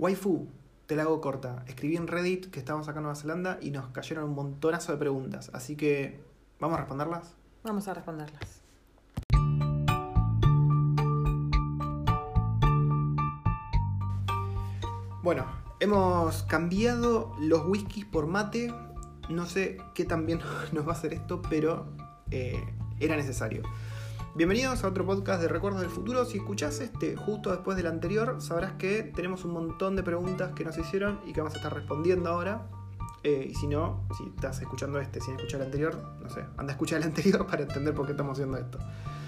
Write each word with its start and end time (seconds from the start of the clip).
Waifu, 0.00 0.48
te 0.86 0.96
la 0.96 1.02
hago 1.02 1.20
corta. 1.20 1.62
Escribí 1.66 1.98
en 1.98 2.06
Reddit 2.06 2.46
que 2.46 2.58
estábamos 2.58 2.88
acá 2.88 3.00
en 3.00 3.02
Nueva 3.02 3.16
Zelanda 3.16 3.58
y 3.60 3.70
nos 3.70 3.88
cayeron 3.88 4.24
un 4.24 4.34
montonazo 4.34 4.92
de 4.92 4.98
preguntas. 4.98 5.50
Así 5.52 5.76
que, 5.76 6.18
¿vamos 6.58 6.78
a 6.78 6.80
responderlas? 6.80 7.34
Vamos 7.64 7.86
a 7.86 7.92
responderlas. 7.92 8.62
Bueno, 15.22 15.44
hemos 15.80 16.44
cambiado 16.44 17.34
los 17.38 17.66
whiskies 17.66 18.06
por 18.06 18.26
mate. 18.26 18.72
No 19.28 19.44
sé 19.44 19.76
qué 19.94 20.06
tan 20.06 20.24
bien 20.24 20.40
nos 20.72 20.86
va 20.86 20.92
a 20.92 20.94
hacer 20.94 21.12
esto, 21.12 21.42
pero 21.42 21.84
eh, 22.30 22.64
era 23.00 23.16
necesario. 23.16 23.64
Bienvenidos 24.32 24.84
a 24.84 24.86
otro 24.86 25.04
podcast 25.04 25.42
de 25.42 25.48
Recuerdos 25.48 25.80
del 25.80 25.90
Futuro. 25.90 26.24
Si 26.24 26.38
escuchás 26.38 26.78
este 26.78 27.16
justo 27.16 27.50
después 27.50 27.76
del 27.76 27.88
anterior, 27.88 28.40
sabrás 28.40 28.74
que 28.74 29.02
tenemos 29.02 29.44
un 29.44 29.52
montón 29.52 29.96
de 29.96 30.04
preguntas 30.04 30.52
que 30.52 30.64
nos 30.64 30.78
hicieron 30.78 31.18
y 31.26 31.32
que 31.32 31.40
vamos 31.40 31.54
a 31.54 31.56
estar 31.56 31.74
respondiendo 31.74 32.30
ahora. 32.30 32.68
Eh, 33.24 33.48
y 33.50 33.54
si 33.56 33.66
no, 33.66 34.06
si 34.16 34.28
estás 34.28 34.60
escuchando 34.60 35.00
este 35.00 35.20
sin 35.20 35.34
escuchar 35.34 35.60
el 35.60 35.66
anterior, 35.66 36.00
no 36.22 36.30
sé, 36.30 36.44
anda 36.56 36.72
a 36.72 36.74
escuchar 36.74 36.98
el 36.98 37.08
anterior 37.08 37.44
para 37.50 37.62
entender 37.62 37.92
por 37.92 38.06
qué 38.06 38.12
estamos 38.12 38.34
haciendo 38.38 38.56
esto. 38.56 38.78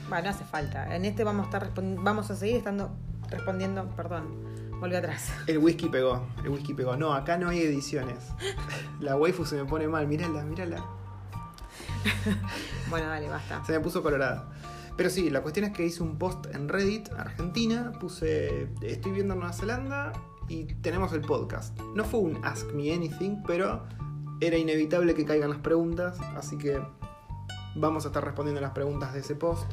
Bueno, 0.08 0.24
no 0.24 0.30
hace 0.30 0.44
falta. 0.44 0.94
En 0.94 1.04
este 1.04 1.24
vamos 1.24 1.46
a 1.46 1.58
estar 1.58 1.72
vamos 1.74 2.30
a 2.30 2.36
seguir 2.36 2.56
estando 2.56 2.92
respondiendo, 3.28 3.84
perdón. 3.96 4.28
Volví 4.78 4.94
atrás. 4.94 5.32
El 5.48 5.58
whisky 5.58 5.88
pegó, 5.88 6.26
el 6.44 6.50
whisky 6.50 6.74
pegó. 6.74 6.96
No, 6.96 7.12
acá 7.12 7.38
no 7.38 7.48
hay 7.48 7.60
ediciones. 7.60 8.18
La 9.00 9.16
waifu 9.16 9.44
se 9.44 9.56
me 9.56 9.64
pone 9.64 9.88
mal, 9.88 10.06
mírala, 10.06 10.44
mírala. 10.44 10.84
Bueno, 12.88 13.08
dale, 13.08 13.28
basta. 13.28 13.64
Se 13.64 13.72
me 13.72 13.80
puso 13.80 14.02
colorada. 14.02 14.48
Pero 14.96 15.10
sí, 15.10 15.30
la 15.30 15.42
cuestión 15.42 15.66
es 15.66 15.72
que 15.72 15.86
hice 15.86 16.02
un 16.02 16.18
post 16.18 16.46
en 16.54 16.68
Reddit, 16.68 17.10
Argentina, 17.12 17.92
puse, 17.98 18.68
estoy 18.82 19.12
viendo 19.12 19.34
Nueva 19.34 19.52
Zelanda 19.52 20.12
y 20.48 20.64
tenemos 20.64 21.12
el 21.12 21.22
podcast. 21.22 21.78
No 21.94 22.04
fue 22.04 22.20
un 22.20 22.44
Ask 22.44 22.72
Me 22.72 22.92
Anything, 22.92 23.42
pero 23.46 23.82
era 24.40 24.56
inevitable 24.58 25.14
que 25.14 25.24
caigan 25.24 25.50
las 25.50 25.60
preguntas, 25.60 26.18
así 26.36 26.58
que 26.58 26.80
vamos 27.74 28.04
a 28.04 28.08
estar 28.08 28.24
respondiendo 28.24 28.60
las 28.60 28.72
preguntas 28.72 29.14
de 29.14 29.20
ese 29.20 29.34
post, 29.34 29.70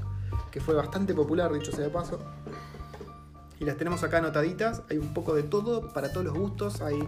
que 0.52 0.62
fue 0.62 0.74
bastante 0.74 1.14
popular, 1.14 1.52
dicho 1.52 1.72
sea 1.72 1.86
de 1.86 1.90
paso. 1.90 2.20
Y 3.60 3.66
las 3.66 3.76
tenemos 3.76 4.04
acá 4.04 4.20
anotaditas, 4.20 4.84
hay 4.90 5.00
un 5.00 5.14
poco 5.14 5.34
de 5.34 5.44
todo, 5.44 5.92
para 5.92 6.14
todos 6.14 6.26
los 6.26 6.38
gustos, 6.38 6.82
hay 6.82 7.00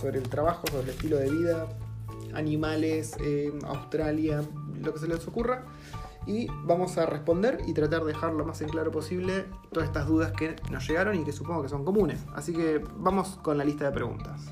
sobre 0.00 0.18
el 0.18 0.28
trabajo, 0.28 0.66
sobre 0.68 0.84
el 0.84 0.88
estilo 0.90 1.18
de 1.18 1.30
vida, 1.30 1.68
animales, 2.32 3.16
eh, 3.20 3.52
Australia, 3.66 4.42
lo 4.80 4.94
que 4.94 4.98
se 4.98 5.08
les 5.08 5.26
ocurra. 5.26 5.64
Y 6.26 6.48
vamos 6.64 6.98
a 6.98 7.06
responder 7.06 7.58
y 7.66 7.72
tratar 7.72 8.00
de 8.02 8.12
dejar 8.12 8.32
lo 8.32 8.44
más 8.44 8.60
en 8.60 8.68
claro 8.68 8.90
posible 8.90 9.46
todas 9.72 9.88
estas 9.88 10.06
dudas 10.06 10.32
que 10.32 10.56
nos 10.70 10.86
llegaron 10.86 11.16
y 11.16 11.24
que 11.24 11.32
supongo 11.32 11.62
que 11.62 11.68
son 11.68 11.84
comunes. 11.84 12.24
Así 12.34 12.52
que 12.52 12.82
vamos 12.96 13.38
con 13.42 13.58
la 13.58 13.64
lista 13.64 13.86
de 13.86 13.92
preguntas. 13.92 14.50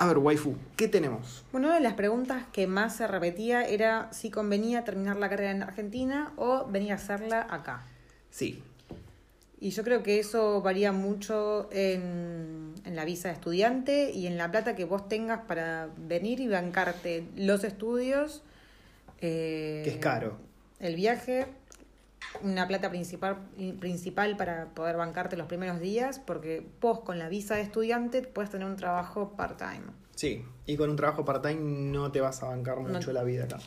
A 0.00 0.06
ver, 0.06 0.16
waifu, 0.16 0.56
¿qué 0.76 0.88
tenemos? 0.88 1.44
Bueno, 1.52 1.66
una 1.66 1.76
de 1.76 1.82
las 1.82 1.92
preguntas 1.92 2.44
que 2.54 2.66
más 2.66 2.96
se 2.96 3.06
repetía 3.06 3.64
era 3.64 4.10
si 4.14 4.30
convenía 4.30 4.82
terminar 4.82 5.16
la 5.16 5.28
carrera 5.28 5.50
en 5.50 5.62
Argentina 5.62 6.32
o 6.36 6.64
venir 6.66 6.92
a 6.92 6.94
hacerla 6.94 7.46
acá. 7.50 7.82
Sí, 8.30 8.64
Y 9.62 9.70
yo 9.70 9.84
creo 9.84 10.02
que 10.02 10.18
eso 10.18 10.62
varía 10.62 10.90
mucho 10.90 11.68
en, 11.70 12.72
en 12.84 12.96
la 12.96 13.04
visa 13.04 13.28
de 13.28 13.34
estudiante 13.34 14.10
y 14.10 14.26
en 14.26 14.38
la 14.38 14.50
plata 14.50 14.74
que 14.74 14.84
vos 14.86 15.06
tengas 15.08 15.40
para 15.46 15.88
venir 15.98 16.40
y 16.40 16.48
bancarte 16.48 17.24
los 17.36 17.62
estudios. 17.64 18.42
eh, 19.20 19.82
que 19.84 19.90
es 19.90 19.96
caro. 19.98 20.38
El 20.78 20.94
viaje, 20.96 21.46
una 22.42 22.66
plata 22.66 22.88
principal, 22.88 23.36
principal 23.80 24.38
para 24.38 24.66
poder 24.70 24.96
bancarte 24.96 25.36
los 25.36 25.46
primeros 25.46 25.78
días, 25.78 26.18
porque 26.20 26.66
vos 26.80 27.00
con 27.00 27.18
la 27.18 27.28
visa 27.28 27.56
de 27.56 27.60
estudiante 27.62 28.22
puedes 28.22 28.50
tener 28.50 28.66
un 28.66 28.76
trabajo 28.76 29.34
part-time. 29.36 29.82
Sí, 30.14 30.42
y 30.64 30.76
con 30.78 30.88
un 30.88 30.96
trabajo 30.96 31.22
part-time 31.26 31.60
no 31.60 32.10
te 32.12 32.22
vas 32.22 32.42
a 32.42 32.46
bancar 32.46 32.78
mucho 32.78 33.08
No. 33.08 33.12
la 33.12 33.24
vida 33.24 33.44
acá. 33.44 33.58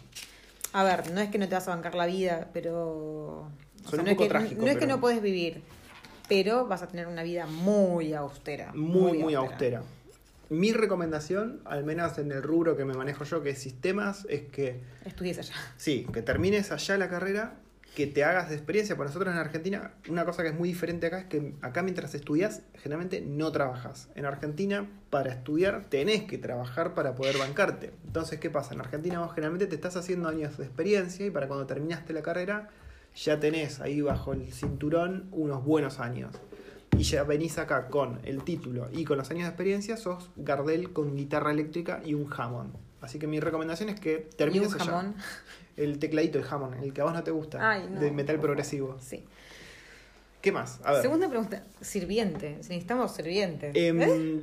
A 0.73 0.83
ver, 0.83 1.11
no 1.11 1.21
es 1.21 1.29
que 1.29 1.37
no 1.37 1.47
te 1.47 1.53
vas 1.53 1.67
a 1.67 1.71
bancar 1.75 1.93
la 1.93 2.07
vida, 2.07 2.49
pero... 2.51 2.79
o 2.81 3.47
un 3.91 3.97
no, 3.97 4.03
es 4.05 4.09
poco 4.13 4.23
que, 4.23 4.29
trágico, 4.29 4.61
no 4.61 4.67
es 4.67 4.73
que 4.73 4.79
pero- 4.79 4.95
no 4.95 4.99
puedes 5.01 5.21
vivir, 5.21 5.61
pero 6.33 6.65
vas 6.65 6.81
a 6.81 6.87
tener 6.87 7.05
una 7.05 7.21
vida 7.21 7.45
muy 7.45 8.13
austera. 8.13 8.71
Muy, 8.73 9.19
muy 9.19 9.35
austera. 9.35 9.83
Mi 10.49 10.73
recomendación, 10.73 11.61
al 11.63 11.83
menos 11.83 12.17
en 12.17 12.31
el 12.31 12.41
rubro 12.41 12.75
que 12.75 12.85
me 12.85 12.95
manejo 12.95 13.23
yo, 13.23 13.43
que 13.43 13.51
es 13.51 13.59
sistemas, 13.59 14.25
es 14.29 14.41
que 14.41 14.81
Estudies 15.05 15.37
allá. 15.37 15.53
Sí, 15.77 16.07
que 16.11 16.23
termines 16.23 16.71
allá 16.71 16.97
la 16.97 17.07
carrera, 17.07 17.57
que 17.95 18.07
te 18.07 18.23
hagas 18.23 18.49
de 18.49 18.55
experiencia. 18.55 18.95
Por 18.97 19.05
nosotros 19.05 19.31
en 19.31 19.39
Argentina, 19.39 19.91
una 20.09 20.25
cosa 20.25 20.41
que 20.41 20.49
es 20.49 20.55
muy 20.55 20.69
diferente 20.69 21.05
acá 21.05 21.19
es 21.19 21.25
que 21.25 21.53
acá 21.61 21.83
mientras 21.83 22.15
estudias, 22.15 22.63
generalmente 22.81 23.21
no 23.21 23.51
trabajas. 23.51 24.09
En 24.15 24.25
Argentina, 24.25 24.89
para 25.11 25.31
estudiar, 25.31 25.85
tenés 25.85 26.23
que 26.23 26.39
trabajar 26.39 26.95
para 26.95 27.13
poder 27.13 27.37
bancarte. 27.37 27.91
Entonces, 28.07 28.39
¿qué 28.39 28.49
pasa? 28.49 28.73
En 28.73 28.79
Argentina 28.79 29.19
vos 29.19 29.35
generalmente 29.35 29.67
te 29.67 29.75
estás 29.75 29.95
haciendo 29.97 30.29
años 30.29 30.57
de 30.57 30.65
experiencia 30.65 31.27
y 31.27 31.29
para 31.29 31.47
cuando 31.47 31.67
terminaste 31.67 32.11
la 32.11 32.23
carrera, 32.23 32.69
ya 33.15 33.39
tenés 33.39 33.79
ahí 33.79 34.01
bajo 34.01 34.33
el 34.33 34.51
cinturón 34.51 35.27
unos 35.31 35.63
buenos 35.63 35.99
años. 35.99 36.35
Y 36.97 37.03
ya 37.03 37.23
venís 37.23 37.57
acá 37.57 37.87
con 37.87 38.19
el 38.23 38.43
título 38.43 38.87
y 38.91 39.03
con 39.03 39.17
los 39.17 39.29
años 39.31 39.43
de 39.43 39.49
experiencia, 39.49 39.97
sos 39.97 40.29
Gardel 40.35 40.93
con 40.93 41.15
guitarra 41.15 41.51
eléctrica 41.51 42.01
y 42.05 42.13
un 42.13 42.31
Hammond. 42.31 42.75
Así 43.01 43.17
que 43.19 43.25
mi 43.27 43.39
recomendación 43.39 43.89
es 43.89 43.99
que 43.99 44.29
Y 44.31 44.35
termines 44.35 44.69
un 44.69 44.75
allá. 44.81 44.85
jamón. 44.91 45.15
El 45.75 45.97
tecladito 45.97 46.37
de 46.39 46.45
Hammond, 46.47 46.83
el 46.83 46.93
que 46.93 47.01
a 47.01 47.05
vos 47.05 47.13
no 47.13 47.23
te 47.23 47.31
gusta, 47.31 47.67
Ay, 47.67 47.89
no, 47.89 47.99
de 47.99 48.11
metal 48.11 48.39
progresivo. 48.39 48.97
Sí. 49.01 49.23
¿Qué 50.39 50.51
más? 50.51 50.79
A 50.83 50.91
ver. 50.93 51.01
Segunda 51.01 51.27
pregunta. 51.29 51.63
Sirviente. 51.81 52.57
Si 52.61 52.69
necesitamos 52.69 53.11
sirviente. 53.15 53.71
Em, 53.73 54.01
¿Eh? 54.01 54.41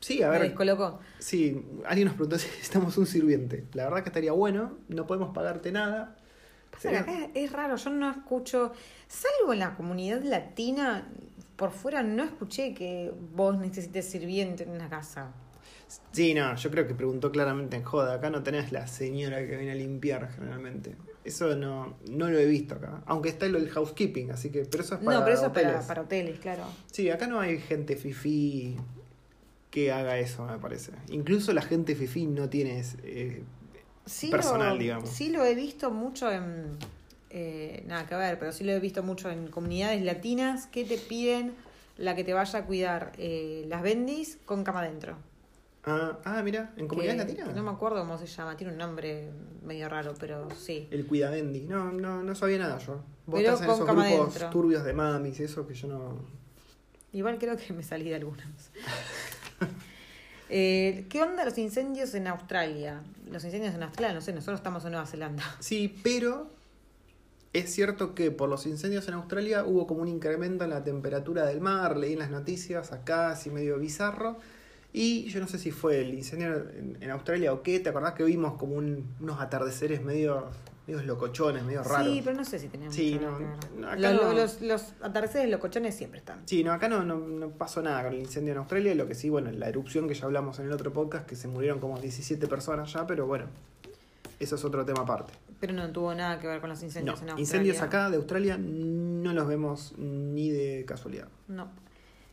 Sí, 0.00 0.22
a 0.22 0.26
Me 0.26 0.32
ver. 0.32 0.42
descolocó. 0.48 1.00
Sí, 1.18 1.64
alguien 1.86 2.06
nos 2.08 2.16
preguntó 2.16 2.38
si 2.38 2.48
necesitamos 2.48 2.98
un 2.98 3.06
sirviente. 3.06 3.64
La 3.72 3.84
verdad 3.84 4.02
que 4.02 4.10
estaría 4.10 4.32
bueno, 4.32 4.76
no 4.88 5.06
podemos 5.06 5.32
pagarte 5.34 5.72
nada. 5.72 6.16
Pasa 6.78 6.90
que 6.90 6.96
acá 6.96 7.30
es 7.34 7.52
raro, 7.52 7.76
yo 7.76 7.90
no 7.90 8.10
escucho, 8.10 8.72
salvo 9.08 9.52
en 9.52 9.58
la 9.58 9.74
comunidad 9.74 10.22
latina, 10.22 11.08
por 11.56 11.72
fuera 11.72 12.02
no 12.04 12.22
escuché 12.22 12.72
que 12.72 13.12
vos 13.34 13.58
necesites 13.58 14.08
sirviente 14.08 14.62
en 14.62 14.70
una 14.70 14.88
casa. 14.88 15.32
Sí, 16.12 16.34
no, 16.34 16.54
yo 16.54 16.70
creo 16.70 16.86
que 16.86 16.94
preguntó 16.94 17.32
claramente 17.32 17.76
en 17.76 17.82
joda. 17.82 18.14
Acá 18.14 18.30
no 18.30 18.42
tenés 18.42 18.72
la 18.72 18.86
señora 18.86 19.38
que 19.38 19.56
viene 19.56 19.72
a 19.72 19.74
limpiar 19.74 20.30
generalmente. 20.30 20.96
Eso 21.24 21.56
no, 21.56 21.96
no 22.10 22.30
lo 22.30 22.38
he 22.38 22.46
visto 22.46 22.74
acá. 22.74 23.02
Aunque 23.06 23.30
está 23.30 23.46
lo 23.48 23.58
del 23.58 23.70
housekeeping, 23.70 24.30
así 24.30 24.50
que. 24.50 24.64
Pero 24.64 24.82
eso 24.82 24.94
es 24.94 25.00
para 25.00 25.18
no, 25.18 25.24
pero 25.24 25.34
eso 25.34 25.46
es 25.46 25.50
hoteles. 25.50 25.72
para, 25.72 25.86
para 25.86 26.02
hoteles, 26.02 26.38
claro. 26.38 26.64
Sí, 26.92 27.10
acá 27.10 27.26
no 27.26 27.40
hay 27.40 27.58
gente 27.58 27.96
fifi 27.96 28.76
que 29.70 29.92
haga 29.92 30.18
eso, 30.18 30.44
me 30.46 30.58
parece. 30.58 30.92
Incluso 31.08 31.52
la 31.52 31.62
gente 31.62 31.94
fifi 31.94 32.26
no 32.26 32.48
tiene 32.48 32.82
eh, 33.02 33.42
Sí 34.08 34.28
Personal, 34.30 34.74
lo, 34.74 34.78
digamos. 34.78 35.08
Sí 35.10 35.30
lo 35.30 35.44
he 35.44 35.54
visto 35.54 35.90
mucho 35.90 36.30
en... 36.32 36.76
eh, 37.30 37.84
nada 37.86 38.06
que 38.06 38.14
ver, 38.16 38.38
pero 38.38 38.52
sí 38.52 38.64
lo 38.64 38.72
he 38.72 38.80
visto 38.80 39.02
mucho 39.02 39.30
en 39.30 39.48
comunidades 39.48 40.02
latinas 40.02 40.66
que 40.66 40.84
te 40.84 40.96
piden 40.98 41.54
la 41.98 42.14
que 42.14 42.24
te 42.24 42.32
vaya 42.32 42.58
a 42.60 42.64
cuidar 42.64 43.12
eh, 43.18 43.64
las 43.68 43.82
bendis 43.82 44.38
con 44.46 44.64
cama 44.64 44.80
adentro. 44.80 45.16
Ah, 45.84 46.18
ah, 46.24 46.42
mira, 46.42 46.72
en 46.76 46.86
comunidades 46.88 47.22
Que- 47.24 47.32
latinas. 47.32 47.54
No 47.56 47.62
me 47.62 47.70
acuerdo 47.70 47.98
cómo 48.00 48.18
se 48.18 48.26
llama, 48.26 48.56
tiene 48.56 48.72
un 48.72 48.78
nombre 48.78 49.30
medio 49.64 49.88
raro, 49.88 50.14
pero 50.18 50.48
sí. 50.50 50.86
El 50.90 51.06
cuidabendi. 51.06 51.60
No, 51.60 51.90
no, 51.92 52.22
no 52.22 52.34
sabía 52.34 52.58
nada 52.58 52.78
yo. 52.78 53.02
Vos 53.26 53.40
Pero 53.40 53.52
estás 53.54 53.66
en 53.68 53.74
esos 53.74 53.86
cama 53.86 54.06
grupos 54.08 54.28
adentro. 54.28 54.50
turbios 54.50 54.84
de 54.84 54.92
mamis 54.92 55.40
eso 55.40 55.66
que 55.66 55.74
yo 55.74 55.88
no. 55.88 56.18
Igual 57.12 57.38
creo 57.38 57.56
que 57.56 57.72
me 57.72 57.82
salí 57.82 58.08
de 58.10 58.16
algunos. 58.16 58.44
Eh, 60.50 61.06
¿Qué 61.08 61.22
onda 61.22 61.44
los 61.44 61.58
incendios 61.58 62.14
en 62.14 62.26
Australia? 62.26 63.02
Los 63.30 63.44
incendios 63.44 63.74
en 63.74 63.82
Australia, 63.82 64.14
no 64.14 64.20
sé, 64.20 64.32
nosotros 64.32 64.60
estamos 64.60 64.84
en 64.84 64.92
Nueva 64.92 65.06
Zelanda. 65.06 65.42
Sí, 65.60 65.94
pero 66.02 66.48
es 67.52 67.72
cierto 67.72 68.14
que 68.14 68.30
por 68.30 68.48
los 68.48 68.66
incendios 68.66 69.08
en 69.08 69.14
Australia 69.14 69.64
hubo 69.64 69.86
como 69.86 70.02
un 70.02 70.08
incremento 70.08 70.64
en 70.64 70.70
la 70.70 70.84
temperatura 70.84 71.44
del 71.46 71.60
mar, 71.60 71.96
leí 71.96 72.12
en 72.14 72.18
las 72.20 72.30
noticias 72.30 72.92
acá, 72.92 73.30
así 73.30 73.50
medio 73.50 73.78
bizarro. 73.78 74.38
Y 74.92 75.24
yo 75.28 75.40
no 75.40 75.48
sé 75.48 75.58
si 75.58 75.70
fue 75.70 76.00
el 76.00 76.14
incendio 76.14 76.48
en, 76.70 76.96
en 77.00 77.10
Australia 77.10 77.52
o 77.52 77.62
qué, 77.62 77.78
¿te 77.80 77.90
acordás 77.90 78.14
que 78.14 78.24
vimos 78.24 78.54
como 78.58 78.74
un- 78.74 79.06
unos 79.20 79.38
atardeceres 79.40 80.02
medio, 80.02 80.46
medio 80.88 81.02
locochones, 81.02 81.62
medio 81.64 81.82
raros? 81.82 82.06
Sí, 82.12 82.22
pero 82.24 82.36
no 82.36 82.44
sé 82.44 82.58
si 82.58 82.68
tenemos 82.68 82.94
Sí, 82.94 83.14
mucho 83.14 83.30
no, 83.30 83.38
ver. 83.38 83.48
no, 83.76 83.88
acá. 83.90 84.32
Los, 84.32 84.60
los 84.62 84.94
atardeceres 85.02 85.50
locochones 85.50 85.94
siempre 85.94 86.18
están. 86.18 86.40
Sí, 86.46 86.64
no, 86.64 86.72
acá 86.72 86.88
no, 86.88 87.04
no, 87.04 87.16
no 87.18 87.50
pasó 87.50 87.82
nada 87.82 88.02
con 88.04 88.14
el 88.14 88.20
incendio 88.20 88.52
en 88.52 88.58
Australia. 88.58 88.94
Lo 88.94 89.06
que 89.06 89.14
sí, 89.14 89.28
bueno, 89.28 89.50
la 89.52 89.68
erupción 89.68 90.08
que 90.08 90.14
ya 90.14 90.24
hablamos 90.24 90.58
en 90.58 90.66
el 90.66 90.72
otro 90.72 90.92
podcast, 90.92 91.26
que 91.26 91.36
se 91.36 91.46
murieron 91.48 91.78
como 91.78 91.98
17 92.00 92.46
personas 92.46 92.92
ya, 92.92 93.06
pero 93.06 93.26
bueno, 93.26 93.46
eso 94.40 94.54
es 94.56 94.64
otro 94.64 94.84
tema 94.84 95.00
aparte. 95.02 95.32
Pero 95.60 95.72
no 95.74 95.90
tuvo 95.90 96.14
nada 96.14 96.38
que 96.38 96.46
ver 96.46 96.60
con 96.60 96.70
los 96.70 96.82
incendios 96.82 97.16
en 97.20 97.30
Australia. 97.30 97.40
incendios 97.40 97.80
acá 97.82 98.08
de 98.10 98.16
Australia 98.16 98.56
no 98.58 99.32
los 99.32 99.46
vemos 99.48 99.94
ni 99.98 100.50
de 100.50 100.84
casualidad. 100.86 101.28
No. 101.48 101.68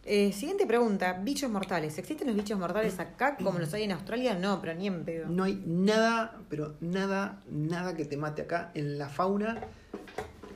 Eh, 0.07 0.31
siguiente 0.33 0.67
pregunta, 0.67 1.13
bichos 1.13 1.49
mortales. 1.49 1.97
¿Existen 1.97 2.27
los 2.27 2.35
bichos 2.35 2.59
mortales 2.59 2.99
acá 2.99 3.37
como 3.37 3.57
los 3.57 3.73
hay 3.73 3.83
en 3.83 3.91
Australia? 3.91 4.37
No, 4.37 4.61
pero 4.61 4.75
ni 4.75 4.85
en 4.85 5.03
pedo. 5.03 5.27
No 5.27 5.43
hay 5.43 5.63
nada, 5.65 6.39
pero 6.47 6.75
nada, 6.79 7.41
nada 7.49 7.95
que 7.95 8.05
te 8.05 8.15
mate 8.15 8.43
acá 8.43 8.69
en 8.75 8.99
la 8.99 9.09
fauna. 9.09 9.61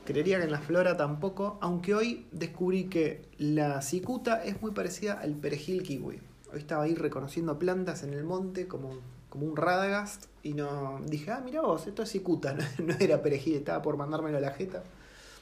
Creería 0.04 0.38
que 0.38 0.44
en 0.44 0.52
la 0.52 0.60
flora 0.60 0.96
tampoco, 0.96 1.58
aunque 1.60 1.94
hoy 1.94 2.28
descubrí 2.30 2.84
que 2.84 3.22
la 3.38 3.82
cicuta 3.82 4.40
es 4.44 4.62
muy 4.62 4.70
parecida 4.70 5.14
al 5.14 5.34
perejil 5.34 5.82
kiwi. 5.82 6.20
Hoy 6.52 6.58
estaba 6.58 6.84
ahí 6.84 6.94
reconociendo 6.94 7.58
plantas 7.58 8.04
en 8.04 8.14
el 8.14 8.22
monte 8.22 8.68
como, 8.68 9.00
como 9.28 9.46
un 9.46 9.56
radagast 9.56 10.26
y 10.44 10.54
no 10.54 11.00
dije, 11.04 11.32
ah, 11.32 11.42
mira 11.44 11.62
vos, 11.62 11.88
esto 11.88 12.04
es 12.04 12.08
cicuta, 12.08 12.52
no, 12.78 12.84
no 12.84 12.94
era 13.00 13.20
perejil, 13.20 13.56
estaba 13.56 13.82
por 13.82 13.96
mandármelo 13.96 14.38
a 14.38 14.40
la 14.40 14.52
jeta. 14.52 14.84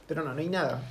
Pero 0.07 0.25
no, 0.25 0.33
no 0.33 0.41
hay 0.41 0.49
nada. 0.49 0.83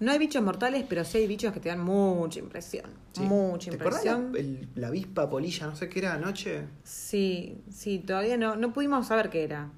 No 0.00 0.12
hay 0.12 0.18
bichos 0.18 0.42
mortales, 0.42 0.84
pero 0.88 1.04
sí 1.04 1.18
hay 1.18 1.26
bichos 1.26 1.52
que 1.52 1.60
te 1.60 1.68
dan 1.68 1.80
mucha 1.80 2.38
impresión. 2.38 2.86
Sí. 3.12 3.22
Mucha 3.22 3.70
¿Te 3.70 3.76
acordás 3.76 4.04
impresión. 4.06 4.68
la, 4.76 4.88
avispa 4.88 5.28
polilla, 5.28 5.66
no 5.66 5.74
sé 5.74 5.88
qué 5.88 5.98
era 5.98 6.14
anoche? 6.14 6.64
Sí, 6.84 7.58
sí, 7.70 7.98
todavía 7.98 8.36
no, 8.36 8.54
no 8.56 8.72
pudimos 8.72 9.08
saber 9.08 9.28
qué 9.28 9.42
era. 9.42 9.70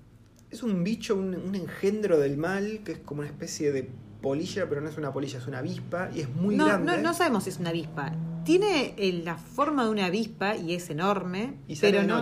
Es 0.51 0.63
un 0.63 0.85
bicho, 0.85 1.15
un, 1.15 1.35
un 1.35 1.55
engendro 1.55 2.19
del 2.19 2.37
mal, 2.37 2.81
que 2.85 2.93
es 2.93 2.99
como 2.99 3.21
una 3.21 3.31
especie 3.31 3.73
de 3.73 3.89
polilla, 4.21 4.69
pero 4.69 4.81
no 4.83 4.89
es 4.91 4.99
una 4.99 5.13
polilla, 5.13 5.39
es 5.39 5.47
una 5.47 5.59
avispa 5.61 6.11
y 6.15 6.21
es 6.21 6.29
muy 6.29 6.57
no, 6.57 6.67
grande. 6.67 6.97
no, 6.97 7.03
no 7.03 7.15
sabemos 7.15 7.45
si 7.45 7.51
es 7.51 7.59
una 7.59 7.71
avispa. 7.71 8.13
Tiene 8.45 8.95
eh, 8.99 9.23
la 9.25 9.37
forma 9.37 9.85
de 9.85 9.91
una 9.91 10.07
avispa 10.07 10.57
y 10.57 10.75
es 10.75 10.91
enorme, 10.91 11.55
Y 11.69 11.77
sale 11.77 11.93
pero 11.93 12.03
de 12.03 12.09
no. 12.09 12.17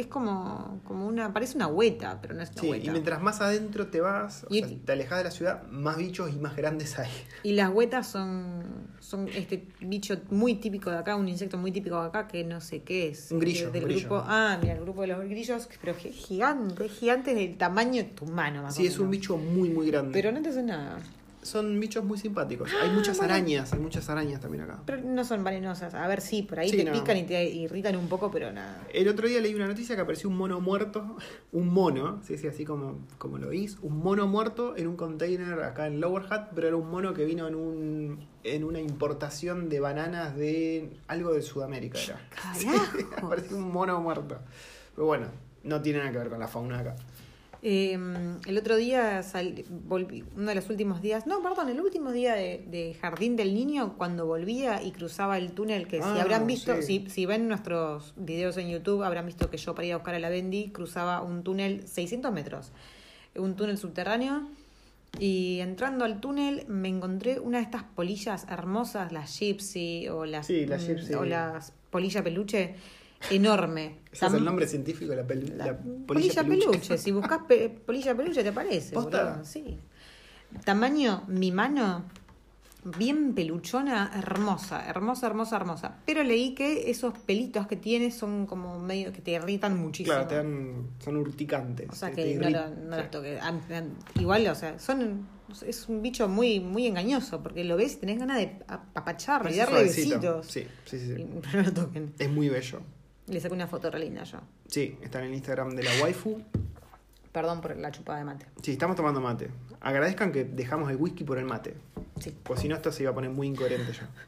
Es 0.00 0.06
como, 0.06 0.80
como 0.84 1.06
una, 1.06 1.32
parece 1.32 1.56
una 1.56 1.66
hueta, 1.66 2.18
pero 2.20 2.34
no 2.34 2.42
es 2.42 2.50
una 2.52 2.60
Sí, 2.62 2.70
hueta. 2.70 2.86
y 2.86 2.90
mientras 2.90 3.20
más 3.22 3.40
adentro 3.40 3.86
te 3.88 4.00
vas, 4.00 4.44
o 4.44 4.54
Y- 4.54 4.60
sea, 4.60 4.68
te 4.84 4.92
alejas 4.92 5.18
de 5.18 5.24
la 5.24 5.30
ciudad, 5.30 5.62
más 5.68 5.96
bichos 5.96 6.32
y 6.32 6.38
más 6.38 6.54
grandes 6.56 6.98
hay. 6.98 7.10
Y 7.42 7.52
las 7.52 7.70
huetas 7.72 8.06
son, 8.06 8.62
son 9.00 9.28
este 9.28 9.66
bicho 9.80 10.16
muy 10.30 10.54
típico 10.56 10.90
de 10.90 10.98
acá, 10.98 11.16
un 11.16 11.28
insecto 11.28 11.58
muy 11.58 11.72
típico 11.72 12.00
de 12.00 12.08
acá 12.08 12.26
que 12.28 12.44
no 12.44 12.60
sé 12.60 12.82
qué 12.82 13.08
es. 13.08 13.30
Un 13.32 13.38
grillo, 13.38 13.70
Del 13.70 13.84
un 13.84 13.88
grillo. 13.90 14.08
grupo, 14.08 14.24
ah, 14.26 14.58
mira, 14.60 14.74
el 14.74 14.80
grupo 14.80 15.00
de 15.02 15.06
los 15.08 15.24
grillos, 15.24 15.68
pero 15.80 15.94
gi- 15.94 16.12
gigante, 16.12 16.88
gigante 16.88 17.34
del 17.34 17.56
tamaño 17.56 18.02
de 18.02 18.04
tu 18.10 18.26
mano 18.26 18.62
más 18.62 18.74
o 18.74 18.76
Sí, 18.76 18.86
es 18.86 18.98
un 18.98 19.08
menos. 19.08 19.20
bicho 19.20 19.36
muy, 19.36 19.68
muy 19.70 19.86
grande. 19.90 20.12
Pero 20.12 20.32
no 20.32 20.42
te 20.42 20.48
hace 20.50 20.62
nada. 20.62 20.98
Son 21.46 21.78
bichos 21.78 22.04
muy 22.04 22.18
simpáticos. 22.18 22.70
Hay 22.82 22.90
muchas 22.90 23.18
bueno. 23.18 23.34
arañas, 23.34 23.72
hay 23.72 23.78
muchas 23.78 24.10
arañas 24.10 24.40
también 24.40 24.64
acá. 24.64 24.80
Pero 24.84 25.02
no 25.02 25.24
son 25.24 25.44
venenosas. 25.44 25.94
A 25.94 26.06
ver, 26.08 26.20
sí, 26.20 26.42
por 26.42 26.58
ahí 26.58 26.68
Sí, 26.68 26.78
te 26.78 26.84
no. 26.84 26.92
pican 26.92 27.16
y 27.16 27.22
te 27.22 27.44
irritan 27.44 27.96
un 27.96 28.08
poco, 28.08 28.30
pero 28.30 28.52
nada. 28.52 28.82
El 28.92 29.08
otro 29.08 29.28
día 29.28 29.40
leí 29.40 29.54
una 29.54 29.68
noticia 29.68 29.94
que 29.94 30.02
apareció 30.02 30.28
un 30.28 30.36
mono 30.36 30.60
muerto, 30.60 31.16
un 31.52 31.68
mono, 31.72 32.20
sí, 32.24 32.36
sí, 32.36 32.48
así 32.48 32.64
como, 32.64 32.98
como 33.18 33.38
lo 33.38 33.48
oís, 33.48 33.78
un 33.82 33.98
mono 33.98 34.26
muerto 34.26 34.76
en 34.76 34.88
un 34.88 34.96
container 34.96 35.62
acá 35.62 35.86
en 35.86 36.00
Lower 36.00 36.24
Hat, 36.30 36.48
pero 36.54 36.66
era 36.66 36.76
un 36.76 36.90
mono 36.90 37.14
que 37.14 37.24
vino 37.24 37.46
en 37.46 37.54
un 37.54 38.26
en 38.44 38.62
una 38.64 38.80
importación 38.80 39.68
de 39.68 39.80
bananas 39.80 40.36
de 40.36 40.90
algo 41.08 41.32
de 41.32 41.42
Sudamérica 41.42 41.98
era. 42.00 42.20
Carajo. 42.30 43.26
apareció 43.26 43.56
un 43.56 43.72
mono 43.72 44.00
muerto. 44.00 44.38
Pero 44.94 45.06
bueno, 45.06 45.26
no 45.64 45.82
tiene 45.82 45.98
nada 46.00 46.12
que 46.12 46.18
ver 46.18 46.28
con 46.28 46.38
la 46.38 46.48
fauna 46.48 46.78
acá. 46.80 46.96
Eh, 47.68 47.98
el 48.46 48.58
otro 48.58 48.76
día 48.76 49.24
sal- 49.24 49.64
volví, 49.88 50.22
uno 50.36 50.50
de 50.50 50.54
los 50.54 50.70
últimos 50.70 51.02
días, 51.02 51.26
no, 51.26 51.42
perdón, 51.42 51.68
el 51.68 51.80
último 51.80 52.12
día 52.12 52.34
de, 52.34 52.64
de 52.70 52.94
Jardín 52.94 53.34
del 53.34 53.54
Niño, 53.54 53.94
cuando 53.98 54.24
volvía 54.24 54.84
y 54.84 54.92
cruzaba 54.92 55.36
el 55.36 55.50
túnel, 55.50 55.88
que 55.88 55.96
si 55.96 56.04
Ah, 56.04 56.22
habrán 56.22 56.46
visto, 56.46 56.76
sí. 56.80 57.02
si, 57.06 57.10
si 57.10 57.26
ven 57.26 57.48
nuestros 57.48 58.14
videos 58.16 58.56
en 58.58 58.68
YouTube, 58.70 59.02
habrán 59.02 59.26
visto 59.26 59.50
que 59.50 59.56
yo 59.56 59.74
para 59.74 59.84
ir 59.84 59.94
a 59.94 59.96
buscar 59.96 60.14
a 60.14 60.20
la 60.20 60.28
Bendy 60.28 60.68
cruzaba 60.68 61.22
un 61.22 61.42
túnel 61.42 61.88
600 61.88 62.32
metros, 62.32 62.70
un 63.34 63.56
túnel 63.56 63.78
subterráneo. 63.78 64.48
Y 65.18 65.58
entrando 65.58 66.04
al 66.04 66.20
túnel 66.20 66.66
me 66.68 66.88
encontré 66.88 67.40
una 67.40 67.58
de 67.58 67.64
estas 67.64 67.82
polillas 67.82 68.46
hermosas, 68.48 69.10
las 69.10 69.36
gypsy 69.40 70.08
o 70.08 70.24
las, 70.24 70.46
Sí, 70.46 70.66
gypsy. 70.66 71.14
o 71.14 71.24
las 71.24 71.72
polilla 71.90 72.22
peluche, 72.22 72.76
enorme. 73.30 73.98
Ese 74.12 74.26
es 74.26 74.32
el 74.34 74.44
nombre 74.44 74.66
científico 74.66 75.10
de 75.10 75.16
la, 75.16 75.26
pelu- 75.26 75.54
la 75.54 75.66
la 75.66 75.78
polilla, 76.06 76.42
peluche. 76.44 76.96
Si 76.98 77.10
buscas 77.12 77.40
pe- 77.46 77.68
polilla 77.68 78.14
peluche 78.16 78.42
te 78.42 78.48
aparece. 78.50 78.94
¿Posta? 78.94 79.24
boludo, 79.30 79.44
Sí. 79.44 79.78
Tamaño, 80.64 81.24
mi 81.28 81.50
mano, 81.52 82.04
bien 82.98 83.34
peluchona, 83.34 84.12
hermosa, 84.16 84.88
hermosa, 84.88 85.26
hermosa, 85.26 85.56
hermosa. 85.56 85.96
Pero 86.06 86.22
leí 86.22 86.54
que 86.54 86.88
esos 86.90 87.18
pelitos 87.18 87.66
que 87.66 87.76
tiene 87.76 88.10
son 88.10 88.46
como 88.46 88.78
medio 88.78 89.12
que 89.12 89.20
te 89.20 89.32
irritan 89.32 89.76
muchísimo. 89.78 90.14
Claro, 90.14 90.28
te 90.28 90.36
dan, 90.36 90.86
son 91.04 91.16
urticantes. 91.16 91.88
O 91.90 91.94
sea 91.94 92.12
que 92.12 92.36
no, 92.36 92.48
lo- 92.48 92.70
no 92.70 92.96
sí. 92.96 93.02
toques. 93.10 93.42
Am- 93.42 93.60
am- 93.74 93.94
Igual, 94.20 94.46
o 94.46 94.54
sea, 94.54 94.78
son 94.78 95.26
es 95.66 95.88
un 95.88 96.02
bicho 96.02 96.28
muy 96.28 96.58
muy 96.60 96.86
engañoso 96.86 97.40
porque 97.42 97.62
lo 97.64 97.76
ves 97.76 97.94
y 97.94 97.96
tenés 97.96 98.18
ganas 98.18 98.38
de 98.38 98.56
apapacharlo 98.66 99.50
y 99.50 99.56
darle 99.56 99.88
suavecito. 99.90 100.38
besitos. 100.38 100.46
Sí, 100.46 100.66
sí, 100.86 100.98
sí. 100.98 101.14
sí. 101.16 101.22
Y 101.22 101.56
no 101.56 101.62
lo 101.62 101.72
toquen. 101.72 102.12
Es 102.18 102.30
muy 102.30 102.48
bello. 102.48 102.80
Le 103.26 103.40
saqué 103.40 103.54
una 103.54 103.66
foto 103.66 103.90
re 103.90 103.98
linda 103.98 104.22
yo. 104.24 104.38
Sí, 104.68 104.96
está 105.02 105.18
en 105.20 105.26
el 105.26 105.34
Instagram 105.34 105.70
de 105.74 105.82
la 105.82 105.90
waifu. 106.02 106.40
Perdón 107.32 107.60
por 107.60 107.76
la 107.76 107.90
chupada 107.90 108.18
de 108.20 108.24
mate. 108.24 108.46
Sí, 108.62 108.72
estamos 108.72 108.96
tomando 108.96 109.20
mate. 109.20 109.50
Agradezcan 109.80 110.32
que 110.32 110.44
dejamos 110.44 110.90
el 110.90 110.96
whisky 110.96 111.24
por 111.24 111.38
el 111.38 111.44
mate. 111.44 111.74
Sí. 112.20 112.34
Pues 112.42 112.60
si 112.60 112.68
no, 112.68 112.76
esto 112.76 112.90
se 112.92 113.02
iba 113.02 113.10
a 113.10 113.14
poner 113.14 113.30
muy 113.30 113.46
incoherente 113.46 113.92
ya. 113.92 114.08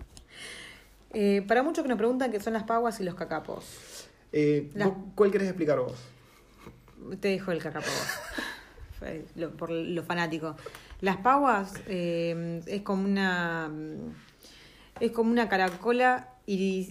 Eh, 1.14 1.42
para 1.48 1.62
muchos 1.62 1.82
que 1.84 1.88
nos 1.88 1.96
preguntan 1.96 2.30
qué 2.30 2.38
son 2.38 2.52
las 2.52 2.64
paguas 2.64 3.00
y 3.00 3.02
los 3.02 3.14
cacapos. 3.14 3.64
Eh, 4.30 4.70
La- 4.74 4.88
¿vos 4.88 4.94
¿Cuál 5.14 5.30
querés 5.30 5.48
explicar 5.48 5.78
vos? 5.78 5.94
Te 7.18 7.28
dejo 7.28 7.50
el 7.50 7.62
cacapo 7.62 7.86
vos. 7.86 9.08
Lo- 9.36 9.56
por 9.56 9.70
lo 9.70 10.02
fanático. 10.02 10.54
Las 11.00 11.16
paguas 11.16 11.72
eh, 11.86 12.60
es 12.66 12.82
como 12.82 13.04
una 13.04 13.70
es 15.00 15.10
como 15.12 15.30
una 15.30 15.48
caracola 15.48 16.28
iris- 16.46 16.90